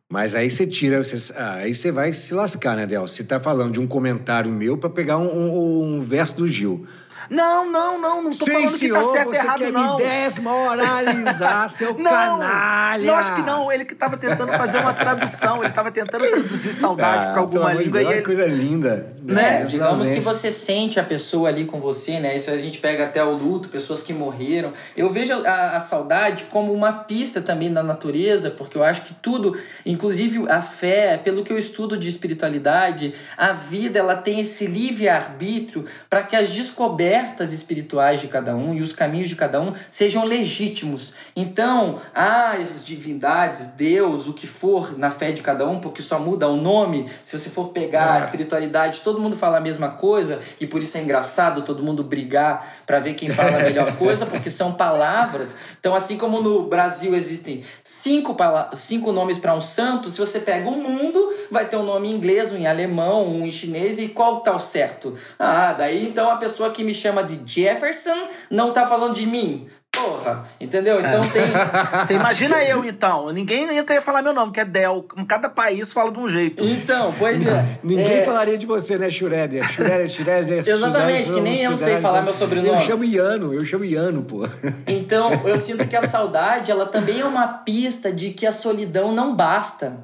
Mas 0.09 0.34
aí 0.36 0.48
você 0.48 0.66
tira, 0.66 1.02
você- 1.02 1.32
ah, 1.34 1.54
aí 1.57 1.74
você 1.74 1.90
vai 1.90 2.12
se 2.12 2.32
lascar, 2.32 2.76
né, 2.76 2.86
Del? 2.86 3.07
Você 3.09 3.24
tá 3.24 3.40
falando 3.40 3.72
de 3.72 3.80
um 3.80 3.86
comentário 3.88 4.50
meu 4.52 4.78
pra 4.78 4.88
pegar 4.88 5.18
um, 5.18 5.26
um- 5.26 5.96
um 5.98 6.02
verso 6.04 6.36
do 6.36 6.46
Gil. 6.46 6.86
Não, 7.31 7.70
não, 7.70 8.01
não, 8.01 8.22
não 8.22 8.31
tô 8.31 8.45
Sim, 8.45 8.53
falando 8.53 8.68
senhor, 8.77 8.99
que 9.01 9.05
tá 9.07 9.12
certo 9.12 9.29
você 9.31 9.37
errado, 9.37 9.59
quer 9.59 9.72
não. 9.72 9.97
me 9.97 10.05
desmoralizar, 10.05 11.70
seu 11.70 11.95
Não, 11.99 12.11
canalha! 12.11 13.07
não, 13.07 13.14
acho 13.14 13.35
que 13.37 13.43
não. 13.43 13.72
Ele 13.72 13.85
que 13.85 13.95
tava 13.95 14.16
tentando 14.16 14.53
fazer 14.53 14.79
uma 14.79 14.93
tradução. 14.95 15.62
Ele 15.62 15.72
tava 15.72 15.91
tentando 15.91 16.29
traduzir 16.29 16.72
saudade 16.72 17.27
Ah, 17.27 17.33
pra 17.33 17.41
alguma 17.41 17.72
língua. 17.72 17.99
Deus, 18.01 18.11
e 18.11 18.12
ele... 18.12 18.20
que 18.20 18.27
coisa 18.27 18.47
linda. 18.47 19.14
Né? 19.22 19.62
É, 19.62 19.64
Digamos 19.64 20.09
que 20.09 20.20
você 20.20 20.51
sente 20.51 21.01
a 21.01 21.05
pessoa 21.05 21.49
ali 21.49 21.64
com 21.64 21.81
você, 21.81 22.20
né? 22.20 22.37
Isso 22.37 22.51
a 22.51 22.59
gente 22.59 22.79
pega 22.79 23.05
até 23.05 23.22
o 23.24 23.33
luto, 23.33 23.68
pessoas 23.68 24.03
que 24.03 24.12
morreram. 24.12 24.72
Eu 24.97 25.11
vejo 25.11 25.33
a, 25.45 25.77
a 25.77 25.81
saudade 25.81 26.45
como 26.51 26.72
uma 26.72 26.93
pista 26.93 27.41
também 27.41 27.72
da 27.72 27.83
natureza, 27.83 28.51
porque 28.51 28.79
eu 28.79 28.85
acho 28.85 29.03
que 29.03 29.14
tudo, 29.14 29.59
inclusive 29.85 30.49
a 30.49 30.62
fé, 30.62 31.16
pelo 31.22 31.43
que 31.45 31.53
eu 31.53 31.59
estudo 31.59 31.97
de 31.97 32.09
espiritualidade, 32.09 33.14
a 33.37 33.53
vida 33.53 33.99
ela 33.99 34.14
tem 34.14 34.41
esse 34.41 34.66
livre 34.66 35.09
arbítrio 35.09 35.85
para 36.09 36.22
que 36.22 36.37
as 36.37 36.51
descobertas 36.51 37.15
espirituais 37.52 38.20
de 38.20 38.28
cada 38.28 38.54
um 38.54 38.74
e 38.74 38.82
os 38.82 38.92
caminhos 38.92 39.28
de 39.28 39.36
cada 39.36 39.60
um 39.60 39.72
sejam 39.90 40.24
legítimos. 40.24 41.12
Então, 41.34 42.00
as 42.14 42.84
divindades, 42.84 43.68
Deus, 43.68 44.26
o 44.26 44.32
que 44.32 44.46
for 44.46 44.98
na 44.98 45.10
fé 45.10 45.32
de 45.32 45.42
cada 45.42 45.66
um, 45.66 45.78
porque 45.80 46.02
só 46.02 46.18
muda 46.18 46.48
o 46.48 46.56
nome. 46.56 47.08
Se 47.22 47.38
você 47.38 47.48
for 47.48 47.68
pegar 47.68 48.04
a 48.04 48.14
Ah. 48.16 48.20
espiritualidade, 48.20 49.00
todo 49.02 49.20
mundo 49.20 49.36
fala 49.36 49.58
a 49.58 49.60
mesma 49.60 49.90
coisa 49.90 50.40
e 50.60 50.66
por 50.66 50.82
isso 50.82 50.96
é 50.98 51.02
engraçado 51.02 51.62
todo 51.62 51.82
mundo 51.82 52.02
brigar 52.02 52.66
para 52.86 52.98
ver 53.00 53.14
quem 53.14 53.30
fala 53.30 53.56
a 53.58 53.62
melhor 53.62 53.92
coisa, 53.96 54.26
porque 54.26 54.50
são 54.50 54.72
palavras. 54.72 55.56
Então, 55.80 55.94
assim 55.94 56.16
como 56.16 56.40
no 56.40 56.64
Brasil 56.68 57.14
existem 57.14 57.62
cinco, 57.82 58.36
cinco 58.74 59.12
nomes 59.12 59.38
para 59.38 59.54
um 59.54 59.60
santo, 59.60 60.10
se 60.10 60.18
você 60.18 60.40
pega 60.40 60.68
o 60.68 60.76
mundo, 60.76 61.32
vai 61.50 61.64
ter 61.66 61.76
um 61.76 61.82
nome 61.84 62.08
em 62.08 62.14
inglês, 62.14 62.52
um 62.52 62.56
em 62.56 62.66
alemão, 62.66 63.26
um 63.28 63.46
em 63.46 63.52
chinês, 63.52 63.98
e 63.98 64.08
qual 64.08 64.40
tá 64.40 64.54
o 64.54 64.60
certo? 64.60 65.14
Ah, 65.38 65.72
daí 65.72 66.06
então 66.08 66.30
a 66.30 66.36
pessoa 66.36 66.70
que 66.70 66.82
me 66.82 66.92
chama 66.92 67.05
de 67.26 67.42
Jefferson 67.44 68.28
não 68.50 68.72
tá 68.72 68.86
falando 68.86 69.14
de 69.14 69.26
mim. 69.26 69.68
Porra, 69.92 70.44
entendeu? 70.61 70.98
Então 71.00 71.24
É. 71.24 71.28
tem. 71.28 71.42
Você 72.00 72.14
imagina 72.14 72.62
eu, 72.62 72.84
então. 72.84 73.30
Ninguém 73.32 73.72
ia 73.74 73.82
querer 73.82 74.02
falar 74.02 74.20
meu 74.20 74.34
nome, 74.34 74.52
que 74.52 74.61
é 74.61 74.64
Del. 74.64 75.07
Cada 75.26 75.48
país 75.48 75.90
fala 75.90 76.12
de 76.12 76.18
um 76.18 76.28
jeito. 76.28 76.62
Então, 76.62 77.14
pois 77.18 77.46
é. 77.46 77.64
Ninguém 77.82 78.18
é, 78.18 78.22
falaria 78.22 78.59
de 78.59 78.66
você, 78.66 78.98
né, 78.98 79.09
Schroeder? 79.09 79.64
Schroeder, 79.72 80.07
Schroeder, 80.09 80.59
Exatamente, 80.68 81.20
Suzane, 81.22 81.34
que 81.36 81.40
nem 81.40 81.62
eu 81.62 81.76
sei 81.76 81.98
falar 82.00 82.20
meu 82.20 82.34
sobrenome. 82.34 82.68
Eu 82.68 82.80
chamo 82.80 83.04
Iano, 83.04 83.54
eu 83.54 83.64
chamo 83.64 83.84
Iano, 83.86 84.22
pô. 84.22 84.46
Então, 84.86 85.32
eu 85.46 85.57
sinto 85.59 85.86
que 85.88 85.96
a 85.96 86.07
saudade, 86.07 86.70
ela 86.70 86.84
também 86.84 87.20
é 87.20 87.24
uma 87.24 87.48
pista 87.48 88.12
de 88.12 88.30
que 88.32 88.46
a 88.46 88.52
solidão 88.52 89.12
não 89.12 89.34
basta 89.34 89.96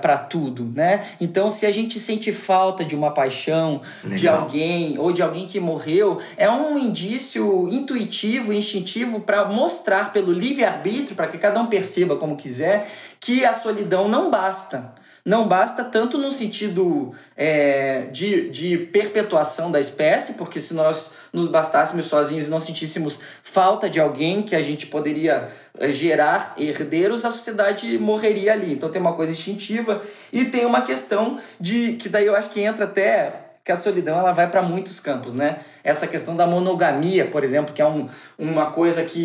para 0.00 0.18
tudo, 0.18 0.70
né? 0.74 1.06
Então, 1.20 1.50
se 1.50 1.66
a 1.66 1.72
gente 1.72 1.98
sente 1.98 2.32
falta 2.32 2.84
de 2.84 2.94
uma 2.94 3.10
paixão, 3.12 3.80
de 4.04 4.10
Legal. 4.10 4.42
alguém 4.42 4.98
ou 4.98 5.12
de 5.12 5.22
alguém 5.22 5.46
que 5.46 5.58
morreu, 5.58 6.18
é 6.36 6.48
um 6.50 6.78
indício 6.78 7.68
intuitivo, 7.68 8.52
instintivo 8.52 9.20
para 9.20 9.44
mostrar 9.46 10.12
pelo 10.12 10.32
livre-arbítrio, 10.32 11.16
para 11.16 11.26
que 11.26 11.38
cada 11.38 11.60
um 11.60 11.66
perceba 11.66 12.16
como 12.16 12.36
quiser, 12.36 12.90
que 13.18 13.44
a 13.44 13.52
solidão 13.52 14.08
não 14.08 14.30
basta. 14.30 14.94
Não 15.24 15.46
basta 15.46 15.84
tanto 15.84 16.16
no 16.16 16.32
sentido 16.32 17.12
é, 17.36 18.06
de, 18.10 18.48
de 18.50 18.78
perpetuação 18.78 19.70
da 19.70 19.78
espécie, 19.78 20.34
porque 20.34 20.58
se 20.58 20.72
nós 20.72 21.12
nos 21.32 21.48
bastássemos 21.48 22.06
sozinhos 22.06 22.46
e 22.46 22.50
não 22.50 22.60
sentíssemos 22.60 23.20
falta 23.42 23.88
de 23.88 24.00
alguém 24.00 24.42
que 24.42 24.56
a 24.56 24.62
gente 24.62 24.86
poderia 24.86 25.48
eh, 25.78 25.92
gerar 25.92 26.54
herdeiros, 26.58 27.24
a 27.24 27.30
sociedade 27.30 27.98
morreria 27.98 28.52
ali. 28.52 28.72
Então 28.72 28.90
tem 28.90 29.00
uma 29.00 29.12
coisa 29.12 29.32
instintiva 29.32 30.02
e 30.32 30.46
tem 30.46 30.66
uma 30.66 30.82
questão 30.82 31.38
de 31.60 31.94
que 31.94 32.08
daí 32.08 32.26
eu 32.26 32.34
acho 32.34 32.50
que 32.50 32.60
entra 32.60 32.84
até 32.84 33.50
que 33.64 33.70
a 33.70 33.76
solidão 33.76 34.18
ela 34.18 34.32
vai 34.32 34.48
para 34.48 34.62
muitos 34.62 34.98
campos, 34.98 35.32
né? 35.32 35.60
Essa 35.84 36.06
questão 36.06 36.34
da 36.34 36.46
monogamia, 36.46 37.26
por 37.26 37.44
exemplo, 37.44 37.74
que 37.74 37.82
é 37.82 37.86
um, 37.86 38.08
uma 38.38 38.72
coisa 38.72 39.04
que 39.04 39.24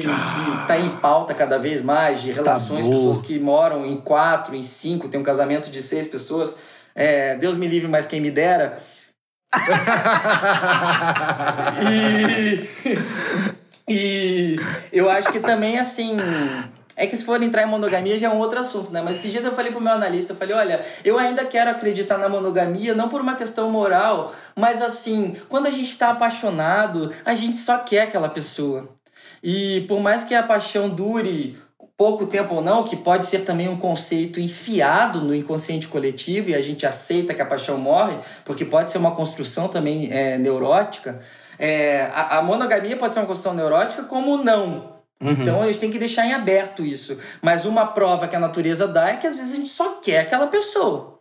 está 0.61 0.77
em 0.77 0.89
pauta 0.97 1.33
cada 1.33 1.57
vez 1.57 1.81
mais, 1.81 2.21
de 2.21 2.31
relações, 2.31 2.85
Tabu. 2.85 2.95
pessoas 2.95 3.21
que 3.21 3.39
moram 3.39 3.85
em 3.85 3.95
quatro, 3.97 4.53
em 4.53 4.63
cinco, 4.63 5.07
tem 5.07 5.19
um 5.19 5.23
casamento 5.23 5.71
de 5.71 5.81
seis 5.81 6.07
pessoas. 6.07 6.57
É, 6.93 7.35
Deus 7.35 7.57
me 7.57 7.67
livre, 7.67 7.89
mas 7.89 8.05
quem 8.05 8.19
me 8.19 8.29
dera. 8.29 8.77
e, 13.87 13.87
e 13.87 14.59
eu 14.91 15.09
acho 15.09 15.31
que 15.31 15.39
também, 15.39 15.79
assim. 15.79 16.17
É 16.97 17.05
que 17.05 17.17
se 17.17 17.25
for 17.25 17.43
entrar 17.43 17.63
em 17.63 17.65
monogamia 17.65 18.17
já 18.17 18.27
é 18.27 18.29
um 18.29 18.37
outro 18.37 18.57
assunto, 18.57 18.89
né? 18.89 19.01
Mas 19.01 19.17
esses 19.17 19.29
dias 19.29 19.43
eu 19.43 19.53
falei 19.53 19.69
pro 19.69 19.81
meu 19.81 19.91
analista, 19.91 20.31
eu 20.31 20.37
falei, 20.37 20.55
olha, 20.55 20.85
eu 21.03 21.19
ainda 21.19 21.43
quero 21.43 21.69
acreditar 21.69 22.17
na 22.17 22.29
monogamia, 22.29 22.95
não 22.95 23.09
por 23.09 23.19
uma 23.19 23.35
questão 23.35 23.69
moral, 23.69 24.33
mas 24.55 24.81
assim, 24.81 25.35
quando 25.49 25.67
a 25.67 25.71
gente 25.71 25.97
tá 25.97 26.11
apaixonado, 26.11 27.13
a 27.25 27.35
gente 27.35 27.57
só 27.57 27.79
quer 27.79 28.03
aquela 28.03 28.29
pessoa. 28.29 28.87
E 29.43 29.81
por 29.89 29.99
mais 29.99 30.23
que 30.23 30.33
a 30.33 30.41
paixão 30.41 30.89
dure 30.89 31.59
pouco 31.97 32.25
tempo 32.25 32.55
ou 32.55 32.61
não, 32.61 32.83
que 32.83 32.95
pode 32.95 33.25
ser 33.25 33.39
também 33.39 33.69
um 33.69 33.77
conceito 33.77 34.39
enfiado 34.39 35.21
no 35.21 35.33
inconsciente 35.33 35.87
coletivo 35.87 36.49
e 36.49 36.55
a 36.55 36.61
gente 36.61 36.85
aceita 36.85 37.33
que 37.33 37.41
a 37.41 37.45
paixão 37.45 37.77
morre, 37.77 38.17
porque 38.43 38.65
pode 38.65 38.91
ser 38.91 38.97
uma 38.97 39.11
construção 39.11 39.67
também 39.67 40.11
é, 40.11 40.37
neurótica. 40.37 41.19
É, 41.57 42.09
a, 42.13 42.39
a 42.39 42.41
monogamia 42.41 42.97
pode 42.97 43.13
ser 43.13 43.21
uma 43.21 43.27
construção 43.27 43.53
neurótica, 43.53 44.03
como 44.03 44.37
não. 44.37 44.95
Então 45.21 45.61
a 45.61 45.67
gente 45.67 45.79
tem 45.79 45.91
que 45.91 45.97
deixar 45.97 46.25
em 46.25 46.33
aberto 46.33 46.83
isso. 46.83 47.17
Mas 47.41 47.65
uma 47.65 47.85
prova 47.85 48.27
que 48.27 48.35
a 48.35 48.39
natureza 48.39 48.87
dá 48.87 49.09
é 49.09 49.15
que 49.15 49.25
às 49.25 49.37
vezes 49.37 49.53
a 49.53 49.55
gente 49.55 49.69
só 49.69 49.93
quer 50.01 50.19
aquela 50.19 50.47
pessoa. 50.47 51.14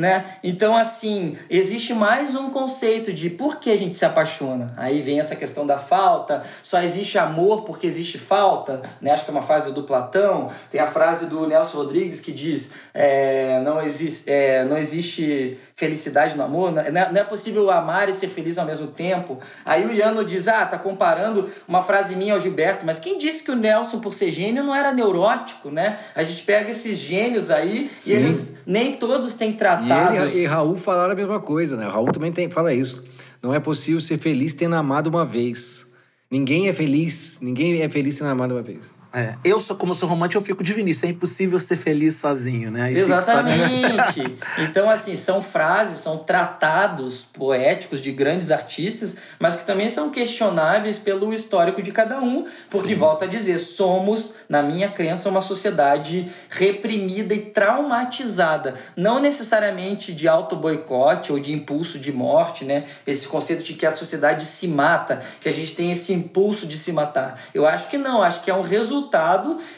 Né? 0.00 0.36
Então, 0.42 0.74
assim, 0.74 1.36
existe 1.50 1.92
mais 1.92 2.34
um 2.34 2.48
conceito 2.48 3.12
de 3.12 3.28
por 3.28 3.56
que 3.56 3.70
a 3.70 3.76
gente 3.76 3.94
se 3.94 4.02
apaixona. 4.02 4.72
Aí 4.74 5.02
vem 5.02 5.20
essa 5.20 5.36
questão 5.36 5.66
da 5.66 5.76
falta, 5.76 6.42
só 6.62 6.80
existe 6.80 7.18
amor 7.18 7.64
porque 7.64 7.86
existe 7.86 8.16
falta, 8.16 8.80
né? 8.98 9.10
Acho 9.10 9.24
que 9.24 9.30
é 9.30 9.34
uma 9.34 9.42
frase 9.42 9.72
do 9.72 9.82
Platão. 9.82 10.50
Tem 10.70 10.80
a 10.80 10.86
frase 10.86 11.26
do 11.26 11.46
Nelson 11.46 11.76
Rodrigues 11.76 12.18
que 12.18 12.32
diz: 12.32 12.72
é, 12.94 13.60
não, 13.60 13.82
existe, 13.82 14.30
é, 14.30 14.64
não 14.64 14.78
existe 14.78 15.58
felicidade 15.76 16.34
no 16.34 16.44
amor, 16.44 16.72
não 16.72 16.80
é, 16.80 16.90
não 16.90 17.20
é 17.20 17.24
possível 17.24 17.70
amar 17.70 18.08
e 18.08 18.14
ser 18.14 18.28
feliz 18.28 18.56
ao 18.56 18.64
mesmo 18.64 18.86
tempo. 18.86 19.38
Aí 19.66 19.84
o 19.84 19.92
Iano 19.92 20.24
diz: 20.24 20.48
ah, 20.48 20.64
tá 20.64 20.78
comparando 20.78 21.50
uma 21.68 21.82
frase 21.82 22.16
minha 22.16 22.32
ao 22.32 22.40
Gilberto, 22.40 22.86
mas 22.86 22.98
quem 22.98 23.18
disse 23.18 23.42
que 23.42 23.50
o 23.50 23.56
Nelson, 23.56 24.00
por 24.00 24.14
ser 24.14 24.32
gênio, 24.32 24.64
não 24.64 24.74
era 24.74 24.94
neurótico, 24.94 25.70
né? 25.70 25.98
A 26.14 26.22
gente 26.22 26.42
pega 26.42 26.70
esses 26.70 26.96
gênios 26.96 27.50
aí 27.50 27.90
Sim. 28.00 28.10
e 28.10 28.14
eles 28.14 28.56
nem 28.66 28.94
todos 28.94 29.34
têm 29.34 29.52
E 29.90 30.16
ele 30.16 30.38
e 30.42 30.46
Raul 30.46 30.76
falaram 30.76 31.12
a 31.12 31.14
mesma 31.14 31.40
coisa, 31.40 31.76
né? 31.76 31.86
Raul 31.86 32.12
também 32.12 32.32
tem, 32.32 32.50
fala 32.50 32.72
isso. 32.72 33.04
Não 33.42 33.54
é 33.54 33.60
possível 33.60 34.00
ser 34.00 34.18
feliz 34.18 34.52
tendo 34.52 34.74
amado 34.74 35.08
uma 35.08 35.24
vez. 35.24 35.86
Ninguém 36.30 36.68
é 36.68 36.72
feliz, 36.72 37.38
ninguém 37.40 37.80
é 37.80 37.88
feliz 37.88 38.16
tendo 38.16 38.28
amado 38.28 38.52
uma 38.52 38.62
vez. 38.62 38.94
É. 39.12 39.34
Eu 39.42 39.58
sou, 39.58 39.76
como 39.76 39.90
eu 39.90 39.96
sou 39.96 40.08
romântico, 40.08 40.40
eu 40.40 40.44
fico 40.46 40.62
de 40.62 40.72
Vinícius. 40.72 41.04
É 41.04 41.08
impossível 41.08 41.58
ser 41.58 41.76
feliz 41.76 42.16
sozinho, 42.16 42.70
né? 42.70 42.92
Só- 42.92 42.98
Exatamente. 42.98 44.40
Então, 44.58 44.88
assim, 44.90 45.16
são 45.16 45.42
frases, 45.42 45.98
são 45.98 46.18
tratados 46.18 47.24
poéticos 47.32 48.00
de 48.00 48.12
grandes 48.12 48.50
artistas, 48.50 49.16
mas 49.38 49.56
que 49.56 49.64
também 49.64 49.88
são 49.88 50.10
questionáveis 50.10 50.98
pelo 50.98 51.32
histórico 51.32 51.82
de 51.82 51.90
cada 51.92 52.20
um, 52.20 52.46
porque, 52.68 52.94
volta 52.94 53.24
a 53.24 53.28
dizer, 53.28 53.58
somos, 53.58 54.34
na 54.48 54.62
minha 54.62 54.88
crença, 54.88 55.28
uma 55.28 55.40
sociedade 55.40 56.30
reprimida 56.48 57.34
e 57.34 57.40
traumatizada. 57.40 58.74
Não 58.96 59.18
necessariamente 59.20 60.12
de 60.12 60.28
auto-boicote 60.28 61.32
ou 61.32 61.40
de 61.40 61.52
impulso 61.52 61.98
de 61.98 62.12
morte, 62.12 62.64
né? 62.64 62.84
Esse 63.06 63.26
conceito 63.26 63.62
de 63.62 63.74
que 63.74 63.86
a 63.86 63.90
sociedade 63.90 64.44
se 64.44 64.68
mata, 64.68 65.20
que 65.40 65.48
a 65.48 65.52
gente 65.52 65.74
tem 65.74 65.90
esse 65.90 66.12
impulso 66.12 66.66
de 66.66 66.76
se 66.78 66.92
matar. 66.92 67.40
Eu 67.54 67.66
acho 67.66 67.88
que 67.88 67.98
não, 67.98 68.22
acho 68.22 68.42
que 68.42 68.50
é 68.50 68.54
um 68.54 68.62
resultado 68.62 68.99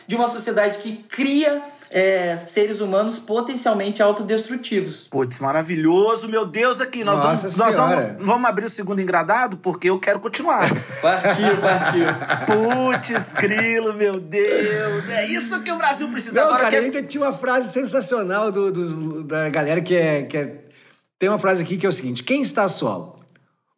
de 0.07 0.17
uma 0.17 0.29
sociedade 0.29 0.79
que 0.79 0.97
cria 1.09 1.63
é, 1.91 2.39
seres 2.39 2.81
humanos 2.81 3.19
potencialmente 3.19 4.03
autodestrutivos. 4.03 5.07
Putz, 5.11 5.39
maravilhoso, 5.41 6.27
meu 6.29 6.47
Deus, 6.47 6.81
aqui. 6.81 7.05
Nós, 7.05 7.23
Nossa 7.23 7.37
vamos, 7.49 7.57
nós 7.59 7.75
Senhora. 7.75 8.07
vamos, 8.15 8.27
vamos 8.27 8.49
abrir 8.49 8.65
o 8.65 8.71
segundo 8.71 9.01
engradado 9.01 9.57
porque 9.59 9.91
eu 9.91 9.99
quero 10.01 10.19
continuar. 10.19 10.69
Partiu, 11.03 11.57
partiu. 11.61 12.05
Putz, 12.47 13.35
grilo, 13.35 13.93
meu 13.93 14.19
Deus. 14.19 15.09
É 15.11 15.27
isso 15.27 15.61
que 15.63 15.71
o 15.71 15.77
Brasil 15.77 16.09
precisa 16.09 16.41
Não, 16.41 16.47
agora. 16.49 16.61
cara, 16.65 16.71
que 16.71 16.77
é- 16.77 16.81
ainda 16.81 17.03
tinha 17.03 17.23
uma 17.25 17.33
frase 17.33 17.73
sensacional 17.73 18.51
do, 18.51 18.71
dos- 18.73 19.25
da 19.27 19.49
galera 19.51 19.81
que 19.81 19.95
é, 19.95 20.23
que 20.23 20.37
é. 20.37 20.55
Tem 21.19 21.29
uma 21.29 21.39
frase 21.39 21.63
aqui 21.63 21.77
que 21.77 21.85
é 21.87 21.89
o 21.89 21.93
seguinte: 21.93 22.23
quem 22.23 22.43
está 22.43 22.67
só? 22.69 23.17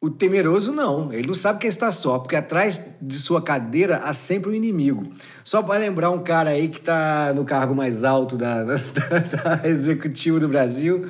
O 0.04 0.10
temeroso 0.10 0.70
não, 0.72 1.10
ele 1.12 1.26
não 1.26 1.34
sabe 1.34 1.60
quem 1.60 1.68
está 1.70 1.90
só, 1.90 2.18
porque 2.18 2.36
atrás 2.36 2.80
de 3.00 3.14
sua 3.18 3.40
cadeira 3.40 3.96
há 4.04 4.12
sempre 4.12 4.50
um 4.50 4.54
inimigo. 4.54 5.10
Só 5.42 5.62
para 5.62 5.78
lembrar 5.78 6.10
um 6.10 6.18
cara 6.22 6.50
aí 6.50 6.68
que 6.68 6.78
está 6.78 7.32
no 7.34 7.44
cargo 7.44 7.74
mais 7.74 8.04
alto 8.04 8.36
da, 8.36 8.62
da, 8.64 8.74
da- 8.76 9.58
da 9.60 9.68
executivo 9.68 10.38
do 10.38 10.46
Brasil, 10.46 11.06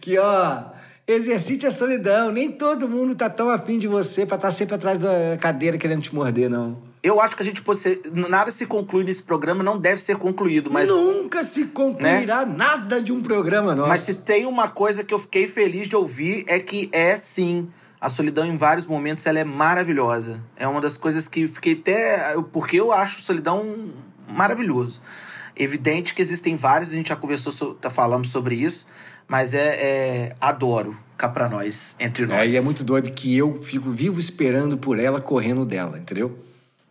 que 0.00 0.16
ó, 0.16 0.62
exercite 1.08 1.66
a 1.66 1.72
solidão. 1.72 2.30
Nem 2.30 2.52
todo 2.52 2.88
mundo 2.88 3.14
tá 3.16 3.28
tão 3.28 3.50
afim 3.50 3.78
de 3.78 3.88
você 3.88 4.24
para 4.24 4.36
estar 4.36 4.52
sempre 4.52 4.76
atrás 4.76 4.96
da 4.98 5.36
cadeira 5.40 5.76
querendo 5.76 6.02
te 6.02 6.14
morder, 6.14 6.48
não. 6.48 6.78
Eu 7.02 7.18
acho 7.20 7.34
que 7.34 7.42
a 7.42 7.46
gente 7.46 7.62
pode 7.62 7.78
ser. 7.78 8.00
Nada 8.12 8.50
se 8.52 8.64
conclui 8.66 9.02
nesse 9.02 9.22
programa, 9.24 9.64
não 9.64 9.78
deve 9.78 10.00
ser 10.00 10.16
concluído, 10.18 10.70
mas. 10.70 10.88
Nunca 10.90 11.42
se 11.42 11.64
concluirá 11.64 12.44
nada 12.46 13.00
de 13.02 13.10
um 13.10 13.22
programa 13.22 13.74
nosso. 13.74 13.88
Mas 13.88 14.00
se 14.02 14.14
tem 14.16 14.44
uma 14.46 14.68
coisa 14.68 15.02
que 15.02 15.12
eu 15.12 15.18
fiquei 15.18 15.48
feliz 15.48 15.88
de 15.88 15.96
ouvir 15.96 16.44
é 16.46 16.60
que 16.60 16.88
é 16.92 17.16
sim. 17.16 17.68
A 18.00 18.08
solidão 18.08 18.44
em 18.44 18.56
vários 18.56 18.86
momentos 18.86 19.26
ela 19.26 19.38
é 19.38 19.44
maravilhosa. 19.44 20.42
É 20.56 20.66
uma 20.66 20.80
das 20.80 20.96
coisas 20.96 21.28
que 21.28 21.46
fiquei 21.46 21.74
até. 21.74 22.34
Porque 22.52 22.76
eu 22.80 22.92
acho 22.92 23.20
solidão 23.20 23.90
maravilhoso. 24.28 25.00
Evidente 25.54 26.14
que 26.14 26.22
existem 26.22 26.56
vários, 26.56 26.90
a 26.90 26.94
gente 26.94 27.08
já 27.10 27.16
conversou, 27.16 27.52
so- 27.52 27.74
tá 27.74 27.90
falando 27.90 28.26
sobre 28.26 28.54
isso, 28.54 28.86
mas 29.28 29.52
é, 29.52 29.58
é- 30.28 30.36
adoro 30.40 30.96
cá 31.18 31.28
pra 31.28 31.48
nós, 31.48 31.94
entre 32.00 32.24
nós. 32.24 32.38
É, 32.38 32.46
e 32.48 32.56
é 32.56 32.60
muito 32.62 32.82
doido 32.82 33.10
que 33.12 33.36
eu 33.36 33.60
fico 33.62 33.90
vivo 33.90 34.18
esperando 34.18 34.78
por 34.78 34.98
ela 34.98 35.20
correndo 35.20 35.66
dela, 35.66 35.98
entendeu? 35.98 36.38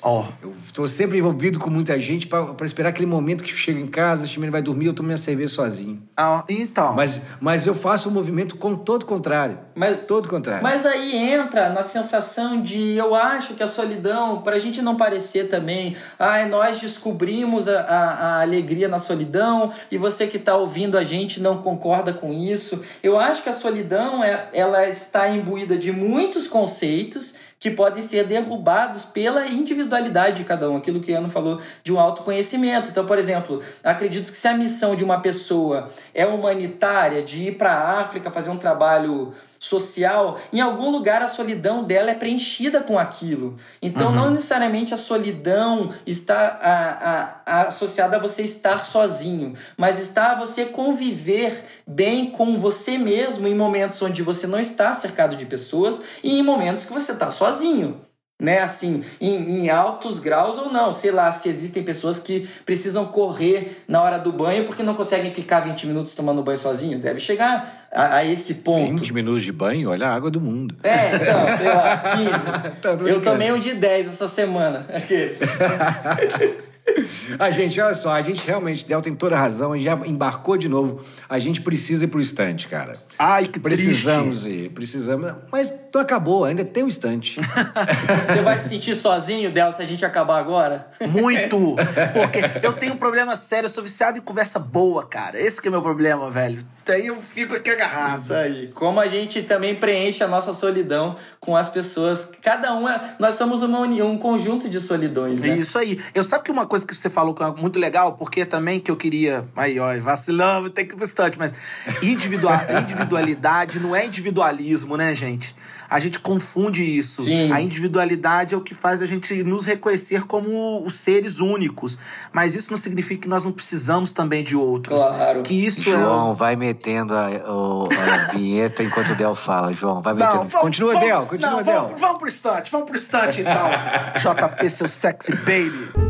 Ó, 0.01 0.23
Eu 0.41 0.53
tô 0.73 0.87
sempre 0.87 1.17
envolvido 1.17 1.59
com 1.59 1.69
muita 1.69 1.99
gente 1.99 2.25
pra 2.25 2.55
esperar 2.65 2.89
aquele 2.89 3.05
momento 3.05 3.43
que 3.43 3.51
eu 3.51 3.57
chego 3.57 3.79
em 3.79 3.85
casa, 3.87 4.23
o 4.23 4.27
Chimene 4.27 4.49
vai 4.51 4.61
dormir, 4.61 4.85
eu 4.85 4.93
tomo 4.93 5.07
minha 5.07 5.17
cerveja 5.17 5.49
sozinho. 5.53 6.01
ó, 6.17 6.43
então. 6.47 6.95
Mas, 6.95 7.21
mas 7.41 7.67
eu 7.67 7.75
faço 7.75 8.07
o 8.07 8.11
movimento 8.11 8.55
com 8.55 8.75
todo 8.75 9.05
contrário. 9.05 9.57
Mas, 9.75 9.99
Todo 10.07 10.27
contrário. 10.29 10.63
mas 10.63 10.85
aí 10.85 11.15
entra 11.15 11.69
na 11.69 11.83
sensação 11.83 12.61
de 12.61 12.93
eu 12.95 13.13
acho 13.15 13.53
que 13.53 13.63
a 13.63 13.67
solidão, 13.67 14.41
pra 14.41 14.57
gente 14.59 14.81
não 14.81 14.95
parecer 14.95 15.49
também, 15.49 15.95
ai, 16.17 16.47
nós 16.47 16.79
descobrimos 16.79 17.67
a, 17.67 17.81
a, 17.81 17.97
a 18.37 18.41
alegria 18.41 18.87
na 18.87 18.99
solidão 18.99 19.71
e 19.91 19.97
você 19.97 20.27
que 20.27 20.39
tá 20.39 20.55
ouvindo 20.55 20.97
a 20.97 21.03
gente 21.03 21.41
não 21.41 21.57
concorda 21.61 22.13
com 22.13 22.31
isso. 22.33 22.81
Eu 23.03 23.19
acho 23.19 23.43
que 23.43 23.49
a 23.49 23.53
solidão 23.53 24.23
é, 24.23 24.47
ela 24.53 24.87
está 24.87 25.27
imbuída 25.29 25.77
de 25.77 25.91
muitos 25.91 26.47
conceitos 26.47 27.35
que 27.59 27.69
podem 27.69 28.01
ser 28.01 28.25
derrubados 28.25 29.03
pela 29.03 29.45
individualidade 29.47 30.37
de 30.37 30.43
cada 30.45 30.69
um, 30.69 30.77
aquilo 30.77 31.01
que 31.01 31.11
Ana 31.11 31.29
falou 31.29 31.59
de 31.83 31.91
um 31.91 31.99
autoconhecimento. 31.99 32.89
Então, 32.89 33.05
por 33.05 33.17
exemplo, 33.17 33.61
acredito 33.83 34.31
que 34.31 34.37
se 34.37 34.47
a 34.47 34.57
missão 34.57 34.95
de 34.95 35.03
uma 35.03 35.19
pessoa 35.19 35.89
é 36.13 36.25
humanitária, 36.25 37.21
de 37.21 37.49
ir 37.49 37.57
para 37.57 37.73
a 37.73 37.99
África 37.99 38.31
fazer 38.31 38.49
um 38.49 38.57
trabalho 38.57 39.33
social, 39.59 40.39
em 40.53 40.61
algum 40.61 40.89
lugar 40.89 41.21
a 41.21 41.27
solidão 41.27 41.83
dela 41.83 42.09
é 42.11 42.13
preenchida 42.15 42.79
com 42.79 42.97
aquilo. 42.97 43.57
Então, 43.81 44.11
não 44.11 44.31
necessariamente 44.31 44.93
a 44.93 44.97
solidão 44.97 45.93
está 46.07 46.57
a- 46.61 47.09
a- 47.11 47.41
a- 47.45 47.67
associada 47.67 48.15
a 48.15 48.19
você 48.19 48.41
estar 48.43 48.85
sozinho, 48.85 49.53
mas 49.77 49.99
está 49.99 50.31
a 50.31 50.35
você 50.35 50.65
conviver 50.65 51.65
bem 51.85 52.31
com 52.31 52.57
você 52.57 52.97
mesmo 52.97 53.47
em 53.47 53.53
momentos 53.55 54.01
onde 54.01 54.23
você 54.23 54.47
não 54.47 54.59
está 54.59 54.93
cercado 54.93 55.35
de 55.35 55.45
pessoas 55.45 56.01
e 56.23 56.39
em 56.39 56.43
momentos 56.43 56.85
que 56.85 56.93
você 56.93 57.11
está 57.11 57.29
sozinho 57.29 57.99
né, 58.39 58.61
assim, 58.61 59.03
em, 59.19 59.65
em 59.65 59.69
altos 59.69 60.19
graus 60.19 60.57
ou 60.57 60.71
não. 60.71 60.93
Sei 60.93 61.11
lá, 61.11 61.31
se 61.31 61.49
existem 61.49 61.83
pessoas 61.83 62.17
que 62.17 62.47
precisam 62.65 63.05
correr 63.05 63.83
na 63.87 64.01
hora 64.01 64.17
do 64.17 64.31
banho 64.31 64.65
porque 64.65 64.81
não 64.81 64.93
conseguem 64.93 65.31
ficar 65.31 65.59
20 65.59 65.87
minutos 65.87 66.13
tomando 66.13 66.41
banho 66.41 66.57
sozinho. 66.57 66.97
Deve 66.97 67.19
chegar 67.19 67.87
a, 67.91 68.15
a 68.17 68.25
esse 68.25 68.55
ponto. 68.55 68.91
20 68.91 69.13
minutos 69.13 69.43
de 69.43 69.51
banho, 69.51 69.89
olha 69.89 70.07
a 70.07 70.15
água 70.15 70.31
do 70.31 70.39
mundo. 70.39 70.75
É, 70.83 71.15
então, 71.15 71.57
sei 71.57 71.67
lá, 71.67 71.97
15. 71.97 72.79
Tá 72.79 72.91
Eu 72.91 73.21
tomei 73.21 73.51
um 73.51 73.59
de 73.59 73.73
10 73.73 74.07
essa 74.07 74.27
semana. 74.27 74.85
Aquele. 74.93 75.35
A 77.39 77.51
gente, 77.51 77.79
olha 77.79 77.93
só, 77.93 78.11
a 78.11 78.21
gente 78.21 78.45
realmente, 78.45 78.85
Del 78.85 79.01
tem 79.01 79.15
toda 79.15 79.35
a 79.35 79.39
razão, 79.39 79.73
a 79.73 79.77
gente 79.77 79.85
já 79.85 79.95
embarcou 80.05 80.57
de 80.57 80.67
novo. 80.67 81.01
A 81.27 81.39
gente 81.39 81.61
precisa 81.61 82.05
ir 82.05 82.07
pro 82.07 82.19
estante, 82.19 82.67
cara. 82.67 83.01
Ai, 83.17 83.45
que 83.45 83.59
Precisamos 83.59 84.45
ir, 84.45 84.69
precisamos. 84.69 85.33
Mas 85.51 85.73
não 85.93 86.01
acabou, 86.01 86.45
ainda 86.45 86.63
tem 86.63 86.83
um 86.83 86.87
estante. 86.87 87.37
Você 88.27 88.41
vai 88.41 88.57
se 88.59 88.69
sentir 88.69 88.95
sozinho, 88.95 89.51
Del, 89.51 89.71
se 89.71 89.81
a 89.81 89.85
gente 89.85 90.05
acabar 90.05 90.37
agora? 90.39 90.87
Muito! 91.07 91.75
Porque 92.13 92.65
eu 92.65 92.73
tenho 92.73 92.93
um 92.93 92.97
problema 92.97 93.35
sério, 93.35 93.65
eu 93.65 93.69
sou 93.69 93.83
viciado 93.83 94.17
em 94.17 94.21
conversa 94.21 94.59
boa, 94.59 95.05
cara. 95.05 95.39
Esse 95.39 95.61
que 95.61 95.67
é 95.67 95.71
meu 95.71 95.81
problema, 95.81 96.29
velho. 96.29 96.63
Daí 96.85 97.05
eu 97.05 97.15
fico 97.17 97.55
aqui 97.55 97.69
agarrado. 97.69 98.19
Isso 98.19 98.33
aí. 98.33 98.67
Como 98.73 98.99
a 98.99 99.07
gente 99.07 99.43
também 99.43 99.75
preenche 99.75 100.23
a 100.23 100.27
nossa 100.27 100.53
solidão 100.53 101.17
com 101.39 101.55
as 101.55 101.69
pessoas. 101.69 102.31
Cada 102.41 102.73
um 102.73 102.89
é. 102.89 103.15
Nós 103.19 103.35
somos 103.35 103.61
uma 103.61 103.79
união, 103.79 104.11
um 104.11 104.17
conjunto 104.17 104.67
de 104.67 104.79
solidões, 104.79 105.39
né? 105.39 105.49
Isso 105.57 105.77
aí. 105.77 105.99
Eu 106.15 106.23
sabe 106.23 106.45
que 106.45 106.51
uma 106.51 106.65
coisa 106.65 106.78
que 106.85 106.95
você 106.95 107.09
falou 107.09 107.33
que 107.33 107.43
é 107.43 107.51
muito 107.51 107.77
legal, 107.79 108.13
porque 108.13 108.45
também 108.45 108.79
que 108.79 108.89
eu 108.91 108.95
queria. 108.95 109.47
Aí, 109.55 109.79
ó, 109.79 109.97
vacilão, 109.99 110.61
vou 110.61 110.69
ter 110.69 110.85
que 110.85 110.93
ir 110.93 110.95
pro 110.97 111.05
instante, 111.05 111.37
mas 111.37 111.53
individual, 112.01 112.59
individualidade 112.83 113.79
não 113.79 113.95
é 113.95 114.05
individualismo, 114.05 114.95
né, 114.97 115.13
gente? 115.15 115.55
A 115.89 115.99
gente 115.99 116.19
confunde 116.19 116.83
isso. 116.83 117.23
Sim. 117.23 117.51
A 117.51 117.59
individualidade 117.61 118.53
é 118.53 118.57
o 118.57 118.61
que 118.61 118.75
faz 118.75 119.01
a 119.01 119.07
gente 119.07 119.43
nos 119.43 119.65
reconhecer 119.65 120.23
como 120.25 120.83
os 120.85 120.93
seres 120.99 121.39
únicos. 121.39 121.97
Mas 122.31 122.53
isso 122.53 122.69
não 122.69 122.77
significa 122.77 123.23
que 123.23 123.27
nós 123.27 123.43
não 123.43 123.51
precisamos 123.51 124.11
também 124.11 124.43
de 124.43 124.55
outros. 124.55 124.99
Claro. 124.99 125.41
Que 125.41 125.53
isso 125.65 125.89
é. 125.89 125.93
João, 125.93 126.35
vai 126.35 126.55
metendo 126.55 127.15
a, 127.15 127.29
o- 127.51 127.87
a 127.91 128.31
vinheta 128.37 128.83
enquanto 128.83 129.13
o 129.13 129.15
Del 129.15 129.33
fala, 129.33 129.73
João. 129.73 129.99
Vai 129.99 130.13
Não, 130.13 130.19
metendo. 130.19 130.37
vamos- 130.49 130.61
Continua, 130.61 130.93
vamos- 130.93 131.07
Del, 131.09 131.25
continua, 131.25 131.51
não, 131.53 131.63
Del. 131.63 131.81
Vamos, 131.85 132.01
vamos 132.01 132.19
pro 132.19 132.27
instante, 132.27 132.71
vamos 132.71 132.87
pro 132.87 132.95
instante 132.95 133.41
então. 133.41 133.69
JP, 134.21 134.69
seu 134.69 134.87
sexy 134.87 135.35
baby. 135.37 136.08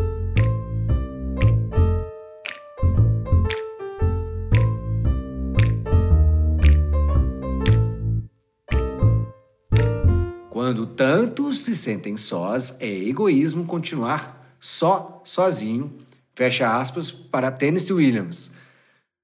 Tantos 11.00 11.60
se 11.60 11.74
sentem 11.74 12.18
sós, 12.18 12.76
é 12.82 12.86
egoísmo 12.86 13.64
continuar 13.64 14.54
só, 14.60 15.22
sozinho. 15.24 15.96
Fecha 16.36 16.68
aspas 16.76 17.10
para 17.10 17.50
Tennessee 17.50 17.94
Williams. 17.94 18.52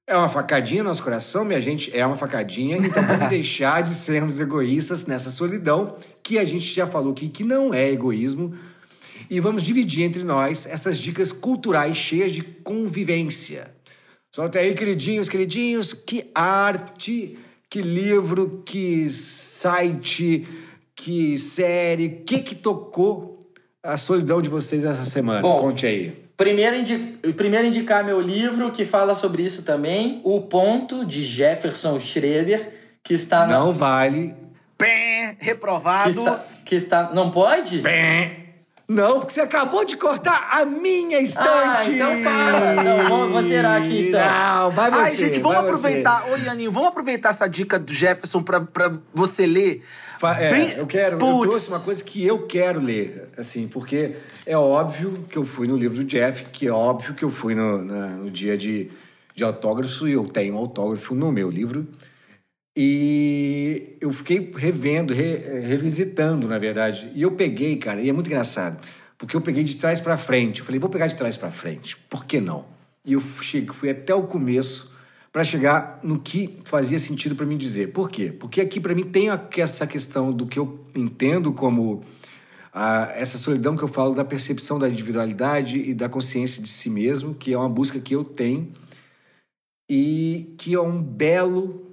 É 0.08 0.16
uma 0.16 0.30
facadinha 0.30 0.82
no 0.82 0.88
nosso 0.88 1.04
coração, 1.04 1.44
minha 1.44 1.60
gente, 1.60 1.94
é 1.94 2.06
uma 2.08 2.16
facadinha. 2.16 2.78
Então 2.78 3.06
vamos 3.06 3.28
deixar 3.28 3.84
de 3.84 3.94
sermos 3.94 4.40
egoístas 4.40 5.06
nessa 5.06 5.30
solidão, 5.30 5.98
que 6.24 6.40
a 6.40 6.46
gente 6.46 6.74
já 6.74 6.88
falou 6.88 7.12
aqui 7.12 7.28
que 7.28 7.44
não 7.44 7.74
é 7.74 7.92
egoísmo. 7.92 8.54
E 9.30 9.42
vamos 9.42 9.62
dividir 9.62 10.06
entre 10.06 10.24
nós 10.24 10.66
essas 10.66 10.98
dicas 10.98 11.34
culturais 11.34 11.98
cheias 11.98 12.32
de 12.32 12.42
convivência. 12.42 13.70
Solta 14.34 14.60
aí, 14.60 14.74
queridinhos, 14.74 15.28
queridinhos, 15.28 15.94
que 15.94 16.32
arte, 16.34 17.38
que 17.70 17.82
livro, 17.82 18.64
que 18.66 19.10
site, 19.10 20.48
que 21.06 21.38
série, 21.38 22.08
o 22.08 22.26
que 22.26 22.39
que 22.39 22.56
tocou 22.56 23.39
a 23.84 23.95
solidão 23.95 24.41
de 24.41 24.49
vocês 24.49 24.84
essa 24.84 25.06
semana? 25.06 25.39
Bom, 25.39 25.60
Conte 25.62 25.86
aí. 25.86 26.16
Primeiro, 26.36 26.76
indi 26.76 26.97
primeiro 27.34 27.68
indicar 27.68 28.03
meu 28.03 28.20
livro 28.20 28.72
que 28.72 28.84
fala 28.84 29.14
sobre 29.14 29.43
isso 29.43 29.62
também, 29.62 30.20
O 30.24 30.41
Ponto, 30.41 31.06
de 31.06 31.24
Jefferson 31.24 31.99
Schroeder, 31.99 32.72
que 33.03 33.14
está 33.14 33.45
na. 33.45 33.60
Não 33.60 33.72
vale. 33.72 34.34
Pé, 34.76 35.36
Que 35.39 35.45
reprovado. 35.45 36.10
está, 36.10 36.45
que 36.66 36.74
está. 36.76 37.14
Não 37.14 37.30
pode? 37.30 37.84
Não, 38.88 39.20
porque 39.20 39.34
você 39.34 39.42
acabou 39.42 39.84
de 39.84 39.98
cortar 39.98 40.50
a 40.52 40.64
minha 40.64 41.20
estante. 41.20 41.50
Ah, 41.50 41.80
então 41.90 42.24
fala. 42.24 42.84
Não, 42.84 43.10
vou- 43.10 43.30
vou 43.32 43.42
zerar 43.42 43.82
aqui, 43.82 44.10
então. 44.10 44.20
Não, 44.22 44.72
vai 44.72 44.92
você. 44.92 45.00
Ai, 45.02 45.16
gente, 45.16 45.40
vamos 45.40 45.58
você. 45.58 45.64
aproveitar. 45.66 46.30
Ô, 46.32 46.38
Ianinho, 46.38 46.72
vamos 46.72 46.90
aproveitar 46.90 47.30
essa 47.30 47.48
dica 47.48 47.80
do 47.80 47.92
Jefferson 47.92 48.44
pra, 48.44 48.62
pra 48.62 48.94
você 49.12 49.48
ler. 49.48 49.82
Fa- 50.20 50.40
é, 50.40 50.52
Bem- 50.52 50.72
eu 50.78 50.86
quero, 50.86 51.16
eu 51.16 51.18
Putz. 51.18 51.50
trouxe 51.50 51.70
uma 51.70 51.80
coisa 51.80 52.04
que 52.04 52.24
eu 52.24 52.46
quero 52.46 52.80
ler, 52.80 53.28
assim, 53.36 53.68
porque 53.68 54.18
é 54.46 54.56
óbvio 54.56 55.26
que 55.30 55.38
eu 55.38 55.46
fui 55.46 55.68
no 55.68 55.76
livro 55.76 55.98
do 55.98 56.04
Jeff, 56.04 56.46
que 56.52 56.68
é 56.68 56.72
óbvio 56.72 57.16
que 57.16 57.26
eu 57.26 57.32
fui 57.32 57.56
no, 57.56 57.84
na- 57.84 58.10
no 58.10 58.30
dia 58.30 58.56
de, 58.56 58.92
de 59.34 59.44
autógrafo, 59.44 60.08
e 60.08 60.12
eu 60.14 60.26
tenho 60.26 60.56
autógrafo 60.56 61.16
no 61.16 61.32
meu 61.32 61.50
livro. 61.50 61.88
E 62.76 63.96
eu 64.02 64.12
fiquei 64.12 64.52
revendo, 64.56 65.14
re- 65.14 65.62
revisitando, 65.62 66.48
na 66.48 66.60
verdade. 66.60 67.10
E 67.16 67.22
eu 67.22 67.32
peguei, 67.32 67.78
cara, 67.78 68.02
e 68.02 68.10
é 68.10 68.14
muito 68.14 68.28
engraçado, 68.28 68.86
porque 69.18 69.36
eu 69.36 69.42
peguei 69.42 69.64
de 69.64 69.78
trás 69.78 70.02
pra 70.02 70.18
frente. 70.18 70.60
Eu 70.60 70.66
falei, 70.66 70.80
vou 70.80 70.90
pegar 70.90 71.08
de 71.08 71.16
trás 71.16 71.38
pra 71.38 71.50
frente, 71.52 71.96
por 72.10 72.26
que 72.26 72.42
não? 72.42 72.66
E 73.06 73.14
eu 73.14 73.22
cheguei, 73.22 73.74
fui 73.74 73.90
até 73.90 74.14
o 74.14 74.24
começo 74.24 74.94
para 75.32 75.44
chegar 75.44 76.00
no 76.04 76.20
que 76.20 76.58
fazia 76.66 77.00
sentido 77.00 77.36
para 77.36 77.46
mim 77.46 77.58
dizer. 77.58 77.92
Por 77.92 78.10
quê? 78.10 78.32
Porque 78.32 78.60
aqui 78.60 78.80
para 78.80 78.94
mim 78.96 79.04
tem 79.04 79.30
a- 79.30 79.42
essa 79.58 79.86
questão 79.88 80.32
do 80.32 80.46
que 80.46 80.60
eu 80.60 80.86
entendo 80.96 81.52
como 81.54 82.04
ah, 82.74 83.10
essa 83.16 83.38
solidão 83.38 83.78
que 83.78 83.84
eu 83.84 83.88
falo 83.88 84.14
da 84.14 84.26
percepção 84.26 84.78
da 84.78 84.90
individualidade 84.90 85.80
e 85.80 85.94
da 85.94 86.10
consciência 86.10 86.62
de 86.62 86.68
si 86.68 86.90
mesmo, 86.90 87.34
que 87.34 87.54
é 87.54 87.58
uma 87.58 87.70
busca 87.70 88.00
que 88.00 88.14
eu 88.14 88.24
tenho 88.24 88.70
e 89.90 90.54
que 90.58 90.74
é 90.74 90.80
um 90.82 91.02
belo 91.02 91.85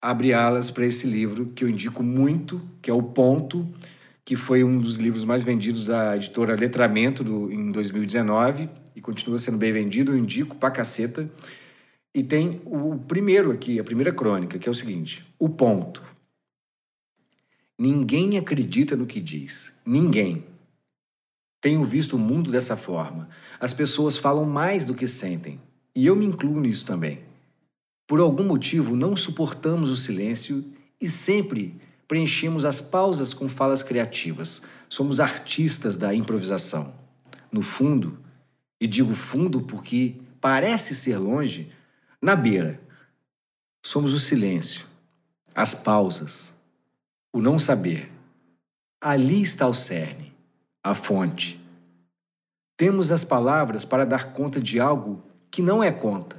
abre 0.00 0.32
alas 0.32 0.70
para 0.70 0.86
esse 0.86 1.06
livro 1.06 1.46
que 1.46 1.64
eu 1.64 1.68
indico 1.68 2.02
muito, 2.02 2.60
que 2.80 2.90
é 2.90 2.94
o 2.94 3.02
Ponto, 3.02 3.68
que 4.24 4.36
foi 4.36 4.62
um 4.62 4.78
dos 4.78 4.96
livros 4.96 5.24
mais 5.24 5.42
vendidos 5.42 5.86
da 5.86 6.16
editora 6.16 6.54
Letramento 6.54 7.24
do, 7.24 7.50
em 7.50 7.72
2019 7.72 8.68
e 8.94 9.00
continua 9.00 9.38
sendo 9.38 9.58
bem 9.58 9.72
vendido, 9.72 10.12
eu 10.12 10.18
indico 10.18 10.56
pra 10.56 10.70
caceta. 10.70 11.30
E 12.14 12.22
tem 12.22 12.60
o 12.64 12.98
primeiro 12.98 13.52
aqui, 13.52 13.78
a 13.78 13.84
primeira 13.84 14.12
crônica, 14.12 14.58
que 14.58 14.68
é 14.68 14.72
o 14.72 14.74
seguinte: 14.74 15.26
O 15.38 15.48
Ponto. 15.48 16.02
Ninguém 17.78 18.36
acredita 18.36 18.96
no 18.96 19.06
que 19.06 19.20
diz. 19.20 19.78
Ninguém. 19.86 20.44
Tenho 21.60 21.84
visto 21.84 22.16
o 22.16 22.18
mundo 22.18 22.50
dessa 22.50 22.76
forma. 22.76 23.28
As 23.60 23.72
pessoas 23.72 24.16
falam 24.16 24.44
mais 24.44 24.84
do 24.84 24.94
que 24.94 25.06
sentem. 25.06 25.60
E 25.94 26.04
eu 26.06 26.16
me 26.16 26.26
incluo 26.26 26.60
nisso 26.60 26.84
também. 26.84 27.27
Por 28.08 28.20
algum 28.20 28.42
motivo, 28.42 28.96
não 28.96 29.14
suportamos 29.14 29.90
o 29.90 29.96
silêncio 29.96 30.64
e 30.98 31.06
sempre 31.06 31.78
preenchemos 32.08 32.64
as 32.64 32.80
pausas 32.80 33.34
com 33.34 33.50
falas 33.50 33.82
criativas. 33.82 34.62
Somos 34.88 35.20
artistas 35.20 35.98
da 35.98 36.14
improvisação. 36.14 36.94
No 37.52 37.60
fundo, 37.60 38.18
e 38.80 38.86
digo 38.86 39.14
fundo 39.14 39.60
porque 39.60 40.16
parece 40.40 40.94
ser 40.94 41.18
longe, 41.18 41.70
na 42.20 42.34
beira, 42.34 42.80
somos 43.84 44.14
o 44.14 44.18
silêncio, 44.18 44.86
as 45.54 45.74
pausas, 45.74 46.54
o 47.30 47.42
não 47.42 47.58
saber. 47.58 48.10
Ali 49.02 49.42
está 49.42 49.66
o 49.66 49.74
cerne, 49.74 50.32
a 50.82 50.94
fonte. 50.94 51.60
Temos 52.74 53.12
as 53.12 53.22
palavras 53.22 53.84
para 53.84 54.06
dar 54.06 54.32
conta 54.32 54.58
de 54.58 54.80
algo 54.80 55.22
que 55.50 55.60
não 55.60 55.84
é 55.84 55.92
conta, 55.92 56.38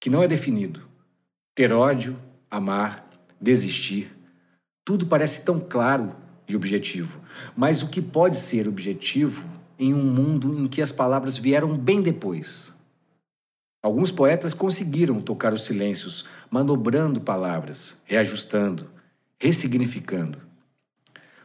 que 0.00 0.10
não 0.10 0.24
é 0.24 0.26
definido. 0.26 0.87
Ter 1.58 1.72
ódio, 1.72 2.16
amar, 2.48 3.10
desistir. 3.40 4.16
Tudo 4.84 5.08
parece 5.08 5.40
tão 5.40 5.58
claro 5.58 6.14
e 6.46 6.54
objetivo. 6.54 7.20
Mas 7.56 7.82
o 7.82 7.88
que 7.88 8.00
pode 8.00 8.36
ser 8.36 8.68
objetivo 8.68 9.44
em 9.76 9.92
um 9.92 10.04
mundo 10.04 10.56
em 10.56 10.68
que 10.68 10.80
as 10.80 10.92
palavras 10.92 11.36
vieram 11.36 11.76
bem 11.76 12.00
depois? 12.00 12.72
Alguns 13.82 14.12
poetas 14.12 14.54
conseguiram 14.54 15.20
tocar 15.20 15.52
os 15.52 15.64
silêncios, 15.64 16.24
manobrando 16.48 17.20
palavras, 17.20 17.96
reajustando, 18.04 18.88
ressignificando. 19.36 20.40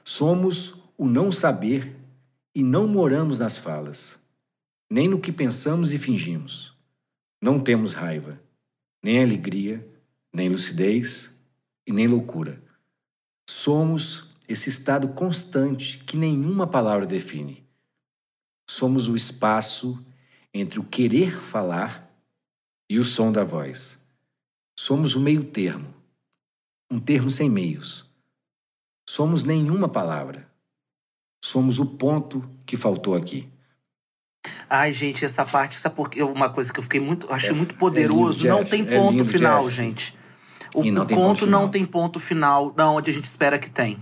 Somos 0.03 0.75
o 0.95 1.07
não 1.07 1.31
saber 1.31 1.95
e 2.53 2.61
não 2.61 2.87
moramos 2.87 3.39
nas 3.39 3.57
falas, 3.57 4.19
nem 4.87 5.07
no 5.07 5.19
que 5.19 5.31
pensamos 5.31 5.91
e 5.91 5.97
fingimos. 5.97 6.71
Não 7.41 7.59
temos 7.59 7.93
raiva, 7.93 8.39
nem 9.03 9.19
alegria, 9.19 9.91
nem 10.33 10.49
lucidez 10.49 11.29
e 11.87 11.91
nem 11.93 12.07
loucura. 12.07 12.61
Somos 13.49 14.33
esse 14.47 14.69
estado 14.69 15.09
constante 15.09 15.99
que 15.99 16.17
nenhuma 16.17 16.65
palavra 16.67 17.05
define. 17.05 17.63
Somos 18.69 19.07
o 19.07 19.15
espaço 19.15 20.03
entre 20.53 20.79
o 20.79 20.83
querer 20.83 21.31
falar 21.39 22.09
e 22.89 22.97
o 22.99 23.05
som 23.05 23.31
da 23.31 23.43
voz. 23.43 23.99
Somos 24.77 25.15
o 25.15 25.19
meio 25.21 25.43
termo, 25.43 25.93
um 26.89 26.99
termo 26.99 27.29
sem 27.29 27.49
meios. 27.49 28.09
Somos 29.07 29.43
nenhuma 29.43 29.87
palavra. 29.89 30.49
Somos 31.43 31.77
o 31.77 31.85
ponto 31.85 32.49
que 32.65 32.77
faltou 32.77 33.15
aqui. 33.15 33.49
Ai, 34.69 34.93
gente, 34.93 35.23
essa 35.25 35.45
parte, 35.45 35.75
sabe 35.75 35.95
por 35.95 36.09
quê? 36.09 36.23
Uma 36.23 36.49
coisa 36.49 36.71
que 36.71 36.79
eu 36.79 36.83
fiquei 36.83 36.99
muito. 36.99 37.31
Achei 37.31 37.49
É- 37.49 37.53
muito 37.53 37.75
é 37.75 37.77
poderoso. 37.77 38.39
lindo, 38.43 38.49
não 38.49 38.59
Jeff. 38.63 38.69
tem 38.71 38.81
É 38.87 38.97
ponto 38.97 39.11
lindo, 39.11 39.25
final, 39.25 39.63
Jeff. 39.65 39.75
gente. 39.75 40.17
O, 40.73 40.83
E 40.83 40.91
não 40.91 41.03
o 41.03 41.07
conto 41.07 41.15
ponto 41.15 41.45
não 41.47 41.69
tem 41.69 41.85
ponto 41.85 42.19
final 42.19 42.71
da 42.71 42.89
onde 42.89 43.09
a 43.11 43.13
gente 43.13 43.25
espera 43.25 43.57
que 43.59 43.69
tem. 43.69 43.97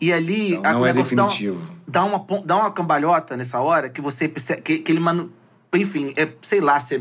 E 0.00 0.12
ali, 0.12 0.52
Não, 0.58 0.64
a- 0.66 0.72
não 0.74 0.86
é 0.86 0.92
negócio 0.92 1.16
dá 1.16 1.22
uma- 1.22 1.28
definitivo. 1.30 1.70
dá 1.86 2.04
uma, 2.04 2.26
dá 2.44 2.56
uma 2.56 2.70
cambalhota 2.72 3.36
nessa 3.36 3.60
hora 3.60 3.88
que 3.88 4.00
você 4.00 4.28
percebe. 4.28 4.60
Que, 4.62 4.78
que 4.78 4.90
ele, 4.92 5.00
manu... 5.00 5.30
enfim, 5.74 6.12
é, 6.16 6.28
sei 6.42 6.60
lá, 6.60 6.78
você. 6.80 6.98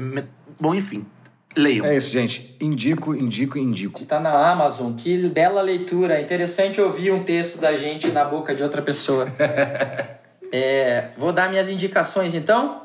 Bom, 0.60 0.76
enfim, 0.76 1.04
leiam. 1.56 1.86
É 1.86 1.98
isso, 1.98 2.12
gente. 2.12 2.56
Indico, 2.62 3.16
indico, 3.16 3.58
indico. 3.58 4.00
Está 4.00 4.20
na 4.20 4.32
Amazon. 4.52 4.94
Que 4.94 5.18
bela 5.28 5.62
leitura. 5.62 6.22
Interessante 6.22 6.80
ouvir 6.80 7.12
um 7.12 7.24
texto 7.24 7.60
da 7.60 7.76
gente 7.76 8.10
na 8.12 8.24
boca 8.26 8.54
de 8.56 8.62
outra 8.64 8.82
pessoa. 8.82 9.28
É, 10.56 11.10
vou 11.18 11.34
dar 11.34 11.50
minhas 11.50 11.68
indicações 11.68 12.36
então. 12.36 12.83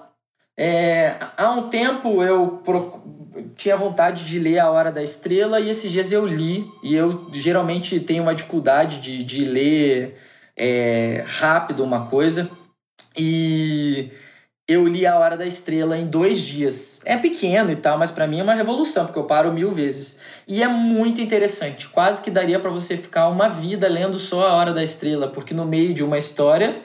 É, 0.61 1.17
há 1.37 1.53
um 1.53 1.69
tempo 1.69 2.21
eu 2.21 2.61
procu- 2.65 3.01
tinha 3.55 3.77
vontade 3.77 4.25
de 4.25 4.41
ler 4.41 4.59
A 4.59 4.69
Hora 4.69 4.91
da 4.91 5.01
Estrela 5.01 5.61
e 5.61 5.71
esses 5.71 5.93
dias 5.93 6.11
eu 6.11 6.27
li. 6.27 6.69
E 6.83 6.97
eu 6.97 7.31
geralmente 7.33 8.01
tenho 8.01 8.25
uma 8.25 8.35
dificuldade 8.35 9.01
de, 9.01 9.23
de 9.23 9.45
ler 9.45 10.19
é, 10.57 11.23
rápido 11.25 11.85
uma 11.85 12.07
coisa. 12.07 12.51
E 13.17 14.11
eu 14.67 14.85
li 14.89 15.07
A 15.07 15.17
Hora 15.17 15.37
da 15.37 15.47
Estrela 15.47 15.97
em 15.97 16.09
dois 16.09 16.41
dias. 16.41 16.99
É 17.05 17.17
pequeno 17.17 17.71
e 17.71 17.77
tal, 17.77 17.97
mas 17.97 18.11
pra 18.11 18.27
mim 18.27 18.41
é 18.41 18.43
uma 18.43 18.55
revolução, 18.55 19.07
porque 19.07 19.19
eu 19.21 19.25
paro 19.25 19.53
mil 19.53 19.71
vezes. 19.71 20.19
E 20.47 20.61
é 20.61 20.67
muito 20.67 21.21
interessante. 21.21 21.89
Quase 21.89 22.21
que 22.21 22.33
daria 22.33 22.59
pra 22.59 22.71
você 22.71 22.97
ficar 22.97 23.29
uma 23.29 23.49
vida 23.49 23.87
lendo 23.87 24.19
só 24.19 24.49
A 24.49 24.55
Hora 24.55 24.75
da 24.75 24.83
Estrela, 24.83 25.29
porque 25.29 25.55
no 25.55 25.65
meio 25.65 25.95
de 25.95 26.03
uma 26.03 26.19
história 26.19 26.83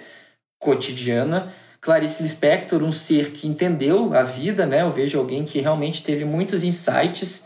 cotidiana, 0.60 1.52
Clarice 1.84 2.24
Lispector, 2.24 2.82
um 2.82 2.94
ser 2.94 3.32
que 3.32 3.46
entendeu 3.46 4.14
a 4.16 4.24
vida, 4.24 4.66
né? 4.66 4.84
Eu 4.84 4.90
vejo 4.90 5.20
alguém 5.20 5.44
que 5.44 5.60
realmente 5.60 6.02
teve 6.02 6.24
muitos 6.24 6.64
insights, 6.64 7.44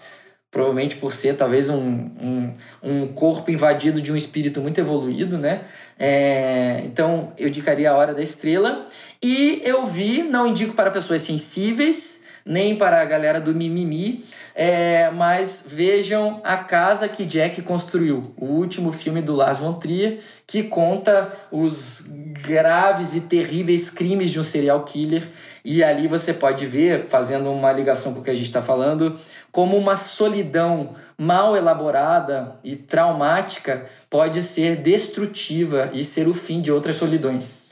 provavelmente 0.52 0.96
por 0.98 1.12
ser 1.12 1.36
talvez 1.36 1.68
um, 1.70 1.76
um, 1.76 2.54
um 2.84 3.08
corpo 3.08 3.50
invadido 3.50 4.00
de 4.00 4.14
um 4.14 4.16
espírito 4.16 4.62
muito 4.62 4.80
evoluído, 4.80 5.40
né? 5.40 5.62
É, 5.98 6.84
então 6.86 7.34
eu 7.36 7.48
indicaria 7.48 7.90
A 7.90 7.98
Hora 7.98 8.14
da 8.14 8.22
Estrela. 8.22 8.86
E 9.24 9.60
eu 9.66 9.88
vi, 9.88 10.22
não 10.22 10.46
indico 10.46 10.76
para 10.76 10.92
pessoas 10.92 11.24
sensíveis, 11.24 12.22
nem 12.46 12.76
para 12.76 13.02
a 13.02 13.06
galera 13.06 13.42
do 13.42 13.56
mimimi, 13.56 14.24
é, 14.60 15.12
mas 15.12 15.64
vejam 15.68 16.42
A 16.44 16.58
Casa 16.58 17.08
que 17.08 17.26
Jack 17.26 17.62
Construiu, 17.62 18.34
o 18.36 18.46
último 18.46 18.92
filme 18.92 19.22
do 19.22 19.36
Lars 19.36 19.60
von 19.60 19.76
Trier, 19.76 20.20
que 20.48 20.64
conta 20.64 21.32
os 21.52 22.08
graves 22.42 23.14
e 23.14 23.22
terríveis 23.22 23.92
crimes 23.92 24.32
de 24.32 24.40
um 24.40 24.44
serial 24.44 24.84
killer. 24.84 25.22
E 25.64 25.84
ali 25.84 26.08
você 26.08 26.34
pode 26.34 26.66
ver, 26.66 27.06
fazendo 27.08 27.52
uma 27.52 27.72
ligação 27.72 28.16
com 28.16 28.22
o 28.22 28.24
que 28.24 28.32
a 28.32 28.34
gente 28.34 28.48
está 28.48 28.64
falando, 28.64 29.20
como 29.52 29.78
uma 29.78 29.96
solidão 29.96 30.96
mal 31.16 31.56
elaborada 31.56 32.56
e 32.64 32.76
traumática 32.76 33.86
pode 34.10 34.42
ser 34.42 34.78
destrutiva 34.78 35.92
e 35.94 36.04
ser 36.04 36.28
o 36.28 36.34
fim 36.34 36.64
de 36.64 36.72
outras 36.72 36.96
solidões. 36.96 37.70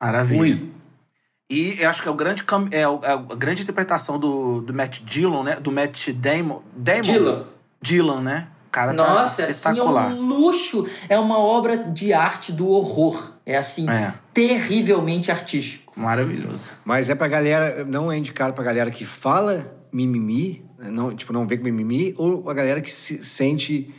Maravilha. 0.00 0.40
Ui. 0.40 0.79
E 1.50 1.76
eu 1.82 1.90
acho 1.90 2.00
que 2.02 2.06
é, 2.08 2.10
o 2.10 2.14
grande, 2.14 2.44
cam- 2.44 2.68
é, 2.70 2.82
é 2.82 2.84
a 2.84 3.16
grande 3.16 3.62
interpretação 3.62 4.18
do, 4.20 4.60
do 4.60 4.72
Matt 4.72 5.00
Dillon, 5.02 5.42
né? 5.42 5.56
Do 5.60 5.72
Matt 5.72 6.10
Damon. 6.10 6.62
Damon? 6.76 7.02
Dylan. 7.02 7.44
Dylan, 7.82 8.20
né? 8.22 8.48
O 8.68 8.70
cara 8.70 8.92
Nossa, 8.92 9.42
tá 9.46 9.70
assim, 9.70 9.80
é 9.80 9.82
um 9.82 10.20
luxo. 10.28 10.86
É 11.08 11.18
uma 11.18 11.38
obra 11.40 11.76
de 11.76 12.12
arte 12.12 12.52
do 12.52 12.68
horror. 12.68 13.32
É 13.44 13.56
assim, 13.56 13.90
É, 13.90 14.14
terrivelmente 14.32 15.28
artístico. 15.32 15.92
maravilhoso. 15.98 16.70
Mas 16.84 17.10
é 17.10 17.16
pra 17.16 17.26
galera, 17.26 17.84
não 17.84 18.12
é 18.12 18.16
indicado 18.16 18.52
pra 18.54 18.62
galera 18.62 18.88
que 18.92 19.04
fala 19.04 19.76
mimimi, 19.92 20.64
não, 20.78 21.12
tipo, 21.16 21.32
não 21.32 21.48
vê 21.48 21.56
com 21.58 21.64
mimimi, 21.64 22.14
ou 22.16 22.48
a 22.48 22.54
galera 22.54 22.80
que 22.80 22.92
se 22.92 23.24
sente 23.24 23.92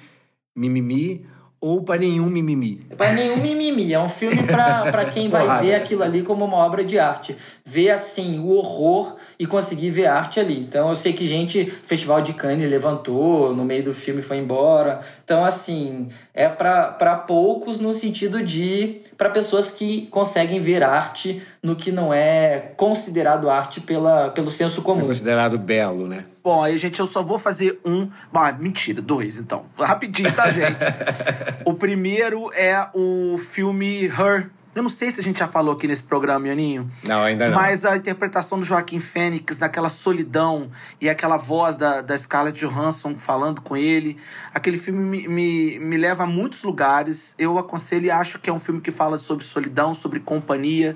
mimimi, 0.56 1.26
ou 1.62 1.84
pra 1.84 1.96
nenhum 1.96 2.26
mimimi. 2.26 2.82
Para 2.98 3.14
nenhum 3.14 3.38
mimimi. 3.38 3.94
É 3.94 4.00
um 4.00 4.10
filme 4.10 4.42
pra 4.42 4.92
pra 4.92 5.06
quem 5.06 5.30
vai 5.30 5.62
ver 5.62 5.76
aquilo 5.76 6.02
ali 6.02 6.24
como 6.24 6.44
uma 6.44 6.58
obra 6.58 6.84
de 6.84 6.98
arte. 6.98 7.38
Ver, 7.64 7.92
assim, 7.92 8.40
o 8.40 8.50
horror 8.50 9.16
e 9.38 9.46
conseguir 9.46 9.92
ver 9.92 10.08
arte 10.08 10.40
ali. 10.40 10.60
Então, 10.60 10.90
eu 10.90 10.96
sei 10.96 11.14
que 11.14 11.28
gente, 11.28 11.64
Festival 11.66 12.24
de 12.24 12.34
Cannes 12.34 12.68
levantou, 12.68 13.56
no 13.56 13.64
meio 13.64 13.84
do 13.84 13.94
filme 13.94 14.24
foi 14.24 14.38
embora. 14.38 15.02
Então, 15.24 15.46
assim, 15.46 16.08
é 16.34 16.50
pra 16.50 16.88
pra 16.88 17.16
poucos 17.16 17.80
no 17.80 17.94
sentido 17.94 18.44
de... 18.44 19.02
para 19.16 19.30
pessoas 19.30 19.70
que 19.70 20.08
conseguem 20.08 20.60
ver 20.60 20.82
arte 20.82 21.44
no 21.64 21.76
que 21.76 21.92
não 21.92 22.12
é 22.14 22.72
considerado 22.76 23.50
arte 23.50 23.80
pela, 23.80 24.30
pelo 24.32 24.50
senso 24.50 24.82
É 24.82 24.84
comum. 24.84 25.08
considerado 25.08 25.60
belo, 25.60 26.08
né? 26.08 26.24
Bom, 26.44 26.64
aí, 26.64 26.78
gente, 26.78 27.00
eu 27.00 27.06
só 27.06 27.22
vou 27.22 27.38
fazer 27.38 27.80
um. 27.86 28.10
Ah, 28.34 28.52
mentira, 28.52 29.00
dois, 29.02 29.38
então. 29.38 29.66
Rapidinho, 29.78 30.34
tá, 30.34 30.50
gente? 30.52 30.76
o 31.64 31.74
primeiro 31.76 32.52
é 32.54 32.88
o 32.96 33.38
filme 33.38 34.06
Her. 34.06 34.50
Eu 34.74 34.82
não 34.82 34.90
sei 34.90 35.12
se 35.12 35.20
a 35.20 35.24
gente 35.24 35.38
já 35.38 35.48
falou 35.48 35.74
aqui 35.74 35.86
nesse 35.86 36.02
programa, 36.02 36.48
Ianinho. 36.48 36.90
Não, 37.04 37.22
ainda 37.22 37.50
não. 37.50 37.56
Mas 37.56 37.84
a 37.84 37.98
interpretação 37.98 38.58
do 38.58 38.66
Joaquim 38.66 39.02
Fênix 39.02 39.60
naquela 39.60 39.90
solidão 39.90 40.72
e 41.00 41.10
aquela 41.10 41.36
voz 41.36 41.76
da, 41.76 42.00
da 42.00 42.18
Scarlett 42.18 42.58
Johansson 42.58 43.16
falando 43.18 43.60
com 43.60 43.76
ele. 43.76 44.16
Aquele 44.54 44.78
filme 44.78 45.00
me, 45.04 45.28
me, 45.28 45.78
me 45.78 45.98
leva 45.98 46.24
a 46.24 46.26
muitos 46.26 46.64
lugares. 46.64 47.36
Eu 47.38 47.58
aconselho 47.58 48.06
e 48.06 48.12
acho 48.12 48.40
que 48.40 48.50
é 48.50 48.54
um 48.54 48.60
filme 48.60 48.80
que 48.80 48.92
fala 48.92 49.20
sobre 49.20 49.44
solidão, 49.44 49.94
sobre 49.94 50.22
companhia. 50.22 50.96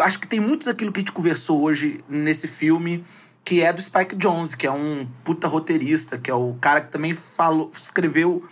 Acho 0.00 0.18
que 0.18 0.26
tem 0.26 0.40
muito 0.40 0.66
daquilo 0.66 0.92
que 0.92 1.00
a 1.00 1.02
gente 1.02 1.12
conversou 1.12 1.62
hoje 1.62 2.04
nesse 2.08 2.48
filme, 2.48 3.04
que 3.44 3.62
é 3.62 3.72
do 3.72 3.80
Spike 3.80 4.16
Jonze, 4.16 4.56
que 4.56 4.66
é 4.66 4.70
um 4.70 5.06
puta 5.24 5.48
roteirista, 5.48 6.18
que 6.18 6.30
é 6.30 6.34
o 6.34 6.54
cara 6.60 6.80
que 6.80 6.90
também 6.90 7.14
falou, 7.14 7.70
escreveu 7.74 8.44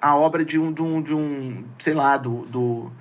a 0.00 0.16
obra 0.16 0.44
de 0.44 0.58
um, 0.58 0.72
de 0.72 0.82
um, 0.82 1.02
de 1.02 1.14
um 1.14 1.64
sei 1.78 1.94
lá, 1.94 2.16
do, 2.16 2.44
do 2.46 2.92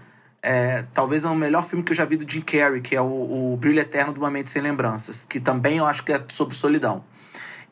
é, 0.41 0.85
talvez 0.93 1.23
é 1.23 1.29
o 1.29 1.35
melhor 1.35 1.63
filme 1.63 1.83
que 1.83 1.91
eu 1.91 1.95
já 1.95 2.05
vi 2.05 2.17
do 2.17 2.29
Jim 2.29 2.41
Carrey, 2.41 2.81
que 2.81 2.95
é 2.95 3.01
o, 3.01 3.53
o 3.53 3.57
Brilho 3.57 3.79
Eterno 3.79 4.13
de 4.13 4.19
uma 4.19 4.31
Mente 4.31 4.49
Sem 4.49 4.61
Lembranças, 4.61 5.25
que 5.25 5.39
também 5.39 5.77
eu 5.77 5.85
acho 5.85 6.03
que 6.03 6.11
é 6.11 6.23
sobre 6.29 6.55
solidão. 6.55 7.03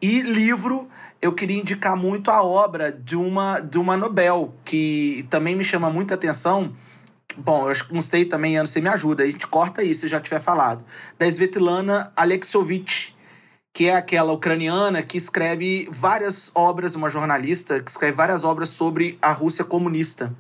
E 0.02 0.22
livro, 0.22 0.88
eu 1.22 1.34
queria 1.34 1.60
indicar 1.60 1.96
muito 1.96 2.32
a 2.32 2.42
obra 2.44 2.92
de 2.92 3.16
uma, 3.16 3.60
de 3.60 3.78
uma 3.78 3.98
Nobel, 3.98 4.54
que 4.64 5.26
também 5.30 5.56
me 5.56 5.64
chama 5.64 5.90
muita 5.90 6.14
atenção. 6.14 6.74
Bom, 7.42 7.64
eu 7.64 7.70
acho 7.70 7.88
que 7.88 7.94
não 7.94 8.02
sei 8.02 8.26
também, 8.26 8.58
Ana, 8.58 8.68
você 8.68 8.82
me 8.82 8.90
ajuda, 8.90 9.24
a 9.24 9.26
gente 9.26 9.48
corta 9.48 9.80
aí 9.80 9.96
se 9.96 10.10
já 10.10 10.20
tiver 10.20 10.42
falado. 10.42 10.84
Da 11.18 11.26
Svetlana 11.26 12.12
Alexiovich, 12.14 13.16
que 13.74 13.86
é 13.86 13.96
aquela 13.96 14.34
ucraniana 14.34 15.02
que 15.02 15.18
escreve 15.18 15.88
várias 15.90 16.52
obras, 16.54 16.96
uma 16.96 17.08
jornalista 17.08 17.80
que 17.80 17.90
escreve 17.90 18.12
várias 18.12 18.44
obras 18.44 18.68
sobre 18.68 19.18
a 19.22 19.32
Rússia 19.32 19.64
comunista. 19.64 20.36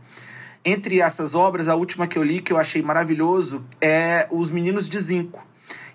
Entre 0.65 0.99
essas 0.99 1.35
obras, 1.35 1.69
a 1.69 1.75
última 1.75 2.05
que 2.05 2.17
eu 2.17 2.23
li, 2.23 2.41
que 2.41 2.51
eu 2.51 2.57
achei 2.57 2.81
maravilhoso, 2.81 3.63
é 3.79 4.27
Os 4.29 4.49
Meninos 4.49 4.89
de 4.89 4.99
Zinco. 4.99 5.41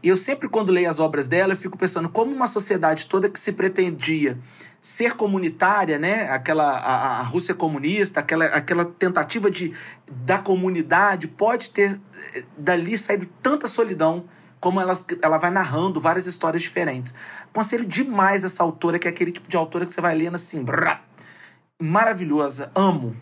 E 0.02 0.09
eu 0.09 0.16
sempre, 0.16 0.48
quando 0.48 0.72
leio 0.72 0.88
as 0.88 1.00
obras 1.00 1.26
dela, 1.26 1.52
eu 1.52 1.57
fico 1.57 1.76
pensando 1.76 2.09
como 2.09 2.34
uma 2.34 2.46
sociedade 2.46 3.05
toda 3.07 3.28
que 3.28 3.38
se 3.38 3.52
pretendia 3.52 4.38
ser 4.85 5.14
comunitária, 5.14 5.99
né? 5.99 6.28
Aquela 6.28 6.76
a, 6.76 7.20
a 7.20 7.22
Rússia 7.22 7.55
comunista, 7.55 8.20
aquela, 8.20 8.45
aquela 8.45 8.85
tentativa 8.85 9.51
de 9.51 9.72
da 10.07 10.37
comunidade 10.37 11.26
pode 11.26 11.70
ter 11.70 11.99
eh, 12.35 12.45
dali 12.59 12.99
saído 12.99 13.26
tanta 13.41 13.66
solidão 13.66 14.26
como 14.61 14.78
ela, 14.78 14.93
ela 15.22 15.39
vai 15.39 15.51
narrando 15.51 15.99
várias 15.99 16.26
histórias 16.26 16.61
diferentes. 16.62 17.14
Aconselho 17.51 17.87
demais 17.87 18.45
essa 18.45 18.62
autora, 18.62 18.99
que 18.99 19.09
é 19.09 19.11
aquele 19.11 19.32
tipo 19.32 19.49
de 19.49 19.57
autora 19.57 19.87
que 19.87 19.93
você 19.93 20.03
vai 20.03 20.14
lendo 20.14 20.35
assim, 20.35 20.62
brá, 20.62 21.01
maravilhosa, 21.80 22.70
amo. 22.74 23.16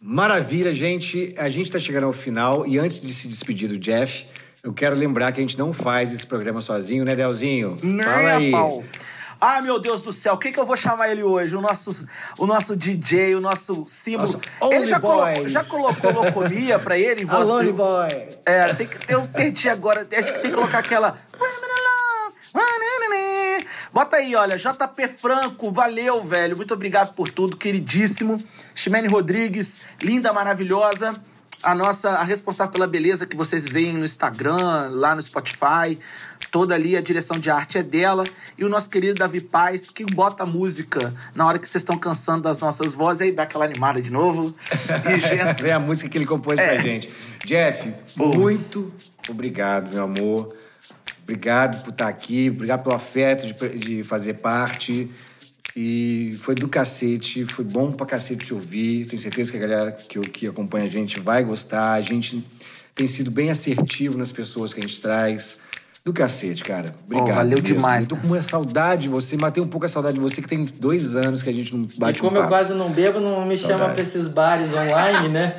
Maravilha, 0.00 0.74
gente. 0.74 1.32
A 1.38 1.48
gente 1.48 1.66
está 1.66 1.78
chegando 1.78 2.04
ao 2.08 2.12
final 2.12 2.66
e 2.66 2.80
antes 2.80 3.00
de 3.00 3.14
se 3.14 3.28
despedir 3.28 3.68
do 3.68 3.78
Jeff, 3.78 4.26
eu 4.64 4.72
quero 4.72 4.96
lembrar 4.96 5.30
que 5.30 5.38
a 5.38 5.42
gente 5.42 5.56
não 5.56 5.72
faz 5.72 6.12
esse 6.12 6.26
programa 6.26 6.60
sozinho, 6.60 7.04
né, 7.04 7.14
Delzinho? 7.14 7.76
Fala 8.02 8.38
aí. 8.38 8.50
Pau. 8.50 8.82
Ah, 9.40 9.60
meu 9.60 9.78
Deus 9.78 10.02
do 10.02 10.12
céu, 10.12 10.34
o 10.34 10.38
que, 10.38 10.50
que 10.50 10.58
eu 10.58 10.64
vou 10.64 10.76
chamar 10.76 11.10
ele 11.10 11.22
hoje? 11.22 11.54
O 11.56 11.60
nosso, 11.60 12.06
o 12.38 12.46
nosso 12.46 12.74
DJ, 12.76 13.34
o 13.34 13.40
nosso 13.40 13.84
símbolo. 13.86 14.40
Only 14.60 14.76
ele 14.76 14.86
já 14.86 14.98
colocou, 15.00 15.48
já 15.48 15.64
colocou 15.64 16.12
locomia 16.12 16.78
pra 16.78 16.98
ele? 16.98 17.22
em 17.22 17.26
voz- 17.26 17.48
Boy. 17.72 18.28
É, 18.46 18.72
tem 18.74 18.86
que, 18.86 19.12
eu 19.12 19.22
perdi 19.28 19.68
agora. 19.68 20.06
Acho 20.10 20.32
que 20.32 20.40
tem 20.40 20.50
que 20.50 20.56
colocar 20.56 20.78
aquela. 20.78 21.18
Bota 23.92 24.16
aí, 24.16 24.34
olha, 24.36 24.56
JP 24.58 25.08
Franco, 25.08 25.70
valeu, 25.72 26.22
velho. 26.22 26.56
Muito 26.56 26.74
obrigado 26.74 27.14
por 27.14 27.30
tudo, 27.30 27.56
queridíssimo. 27.56 28.42
Ximene 28.74 29.08
Rodrigues, 29.08 29.78
linda, 30.02 30.32
maravilhosa. 30.32 31.12
A 31.62 31.74
nossa, 31.74 32.10
a 32.10 32.22
responsável 32.22 32.72
pela 32.72 32.86
beleza 32.86 33.26
que 33.26 33.34
vocês 33.36 33.66
veem 33.66 33.94
no 33.94 34.04
Instagram, 34.04 34.88
lá 34.90 35.14
no 35.14 35.22
Spotify. 35.22 35.98
Toda 36.50 36.74
ali 36.74 36.96
a 36.96 37.00
direção 37.00 37.38
de 37.38 37.50
arte 37.50 37.78
é 37.78 37.82
dela. 37.82 38.24
E 38.56 38.64
o 38.64 38.68
nosso 38.68 38.88
querido 38.88 39.14
Davi 39.18 39.40
Paz, 39.40 39.90
que 39.90 40.04
bota 40.04 40.44
a 40.44 40.46
música 40.46 41.12
na 41.34 41.46
hora 41.46 41.58
que 41.58 41.68
vocês 41.68 41.82
estão 41.82 41.98
cansando 41.98 42.42
das 42.42 42.60
nossas 42.60 42.94
vozes, 42.94 43.22
aí 43.22 43.32
dá 43.32 43.42
aquela 43.42 43.64
animada 43.64 44.00
de 44.00 44.10
novo. 44.12 44.54
E 45.10 45.20
gente, 45.20 45.62
Vem 45.62 45.72
a 45.72 45.80
música 45.80 46.08
que 46.08 46.18
ele 46.18 46.26
compôs 46.26 46.58
É. 46.58 46.74
pra 46.74 46.82
gente. 46.82 47.10
Jeff, 47.44 47.92
Putz. 48.16 48.36
muito 48.36 48.92
obrigado, 49.28 49.92
meu 49.92 50.04
amor. 50.04 50.54
Obrigado 51.24 51.82
por 51.82 51.90
estar 51.90 52.06
aqui, 52.06 52.50
obrigado 52.54 52.84
pelo 52.84 52.94
afeto 52.94 53.46
de, 53.46 53.78
de 53.78 54.02
fazer 54.04 54.34
parte. 54.34 55.10
E 55.76 56.34
foi 56.40 56.54
do 56.54 56.68
cacete, 56.68 57.44
foi 57.44 57.62
bom 57.62 57.92
pra 57.92 58.06
cacete 58.06 58.46
te 58.46 58.54
ouvir. 58.54 59.04
Tenho 59.04 59.20
certeza 59.20 59.50
que 59.52 59.58
a 59.58 59.60
galera 59.60 59.92
que, 59.92 60.18
que 60.20 60.46
acompanha 60.46 60.86
a 60.86 60.88
gente 60.88 61.20
vai 61.20 61.44
gostar. 61.44 61.92
A 61.92 62.00
gente 62.00 62.42
tem 62.94 63.06
sido 63.06 63.30
bem 63.30 63.50
assertivo 63.50 64.16
nas 64.16 64.32
pessoas 64.32 64.72
que 64.72 64.80
a 64.80 64.82
gente 64.82 65.02
traz. 65.02 65.58
Do 66.06 66.12
cacete, 66.12 66.62
cara. 66.62 66.94
Obrigado. 67.04 67.34
valeu 67.34 67.58
mesmo. 67.58 67.62
demais, 67.62 68.04
Eu 68.04 68.10
tô 68.10 68.16
com 68.16 68.28
uma 68.28 68.40
saudade 68.40 69.02
de 69.02 69.08
você, 69.08 69.36
matei 69.36 69.60
um 69.60 69.66
pouco 69.66 69.86
a 69.86 69.88
saudade 69.88 70.14
de 70.14 70.20
você, 70.20 70.40
que 70.40 70.46
tem 70.46 70.64
dois 70.64 71.16
anos 71.16 71.42
que 71.42 71.50
a 71.50 71.52
gente 71.52 71.76
não 71.76 71.84
bate 71.98 72.18
E 72.18 72.20
como 72.20 72.38
um 72.38 72.42
eu 72.42 72.46
quase 72.46 72.72
não 72.74 72.90
bebo, 72.90 73.18
não 73.18 73.44
me 73.44 73.58
chama 73.58 73.70
Saudade. 73.72 73.94
pra 73.94 74.02
esses 74.04 74.28
bares 74.28 74.72
online, 74.72 75.28
né? 75.30 75.56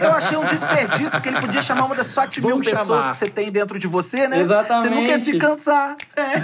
eu 0.00 0.12
achei 0.12 0.38
um 0.38 0.44
desperdício, 0.46 1.10
porque 1.10 1.28
ele 1.28 1.38
podia 1.38 1.60
chamar 1.60 1.84
uma 1.84 1.94
das 1.94 2.06
7 2.06 2.40
mil 2.40 2.48
Vamos 2.48 2.66
pessoas 2.66 2.86
chamar. 2.86 3.10
que 3.10 3.16
você 3.18 3.28
tem 3.28 3.52
dentro 3.52 3.78
de 3.78 3.86
você, 3.86 4.26
né? 4.26 4.40
Exatamente. 4.40 4.88
Você 4.88 4.94
nunca 4.94 5.10
ia 5.10 5.18
se 5.18 5.36
cansar. 5.36 5.96
É. 6.16 6.40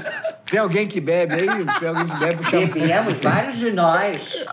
Tem 0.51 0.61
alguém 0.61 0.87
que 0.87 1.01
bebe 1.01 1.33
aí? 1.33 1.65
Tem 1.79 1.89
alguém 1.89 2.05
que 2.05 2.17
bebe? 2.19 2.45
Chama. 2.45 2.67
Bebemos 2.67 3.21
vários 3.21 3.57
de 3.57 3.71
nós. 3.71 4.45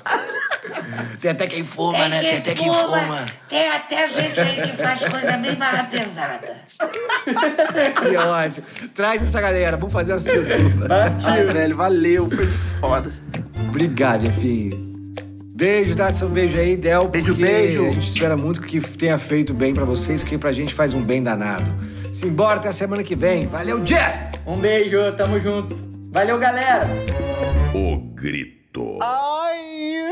Tem 1.20 1.32
até 1.32 1.46
quem 1.46 1.66
fuma, 1.66 1.98
Tem 1.98 2.10
né? 2.10 2.20
Tem 2.22 2.38
até 2.38 2.56
quem 2.56 2.72
fuma, 2.72 3.00
fuma. 3.00 3.26
Tem 3.50 3.70
até 3.70 4.10
gente 4.10 4.40
aí 4.40 4.62
que 4.62 4.78
faz 4.78 5.00
coisa 5.04 5.38
bem 5.38 5.58
mais 5.58 5.88
pesada. 5.88 6.67
Que 6.78 8.16
ótimo. 8.16 8.66
Traz 8.94 9.24
essa 9.24 9.42
galera, 9.42 9.78
vamos 9.78 9.94
fazer 9.94 10.14
a 10.14 10.20
sua. 10.20 10.34
Ai, 11.26 11.44
velho, 11.44 11.76
valeu, 11.76 12.30
foi 12.30 12.46
muito 12.46 12.80
foda. 12.80 13.12
Obrigado, 13.70 14.26
Jefinho. 14.26 14.88
Beijo, 15.56 15.96
dá 15.96 16.14
seu 16.14 16.30
beijo 16.30 16.58
aí, 16.58 16.76
Del. 16.76 17.08
Beijo, 17.08 17.34
porque 17.34 17.42
beijo. 17.42 17.82
A 17.82 17.92
gente 17.92 18.08
espera 18.08 18.38
muito 18.38 18.62
que 18.62 18.80
tenha 18.80 19.18
feito 19.18 19.54
bem 19.54 19.74
pra 19.74 19.86
vocês, 19.86 20.24
que 20.24 20.38
pra 20.38 20.52
gente 20.52 20.74
faz 20.74 20.94
um 20.94 21.02
bem 21.02 21.24
danado. 21.24 21.66
Simbora 22.14 22.60
até 22.60 22.70
a 22.70 22.74
semana 22.74 23.04
que 23.04 23.16
vem. 23.16 23.48
Valeu, 23.48 23.80
Jeff! 23.80 24.38
Um 24.46 24.58
beijo, 24.58 24.98
tamo 25.18 25.40
junto. 25.40 25.76
Valeu, 26.12 26.38
galera! 26.38 26.88
O 27.74 27.98
grito. 28.16 29.00
Ai, 29.02 30.10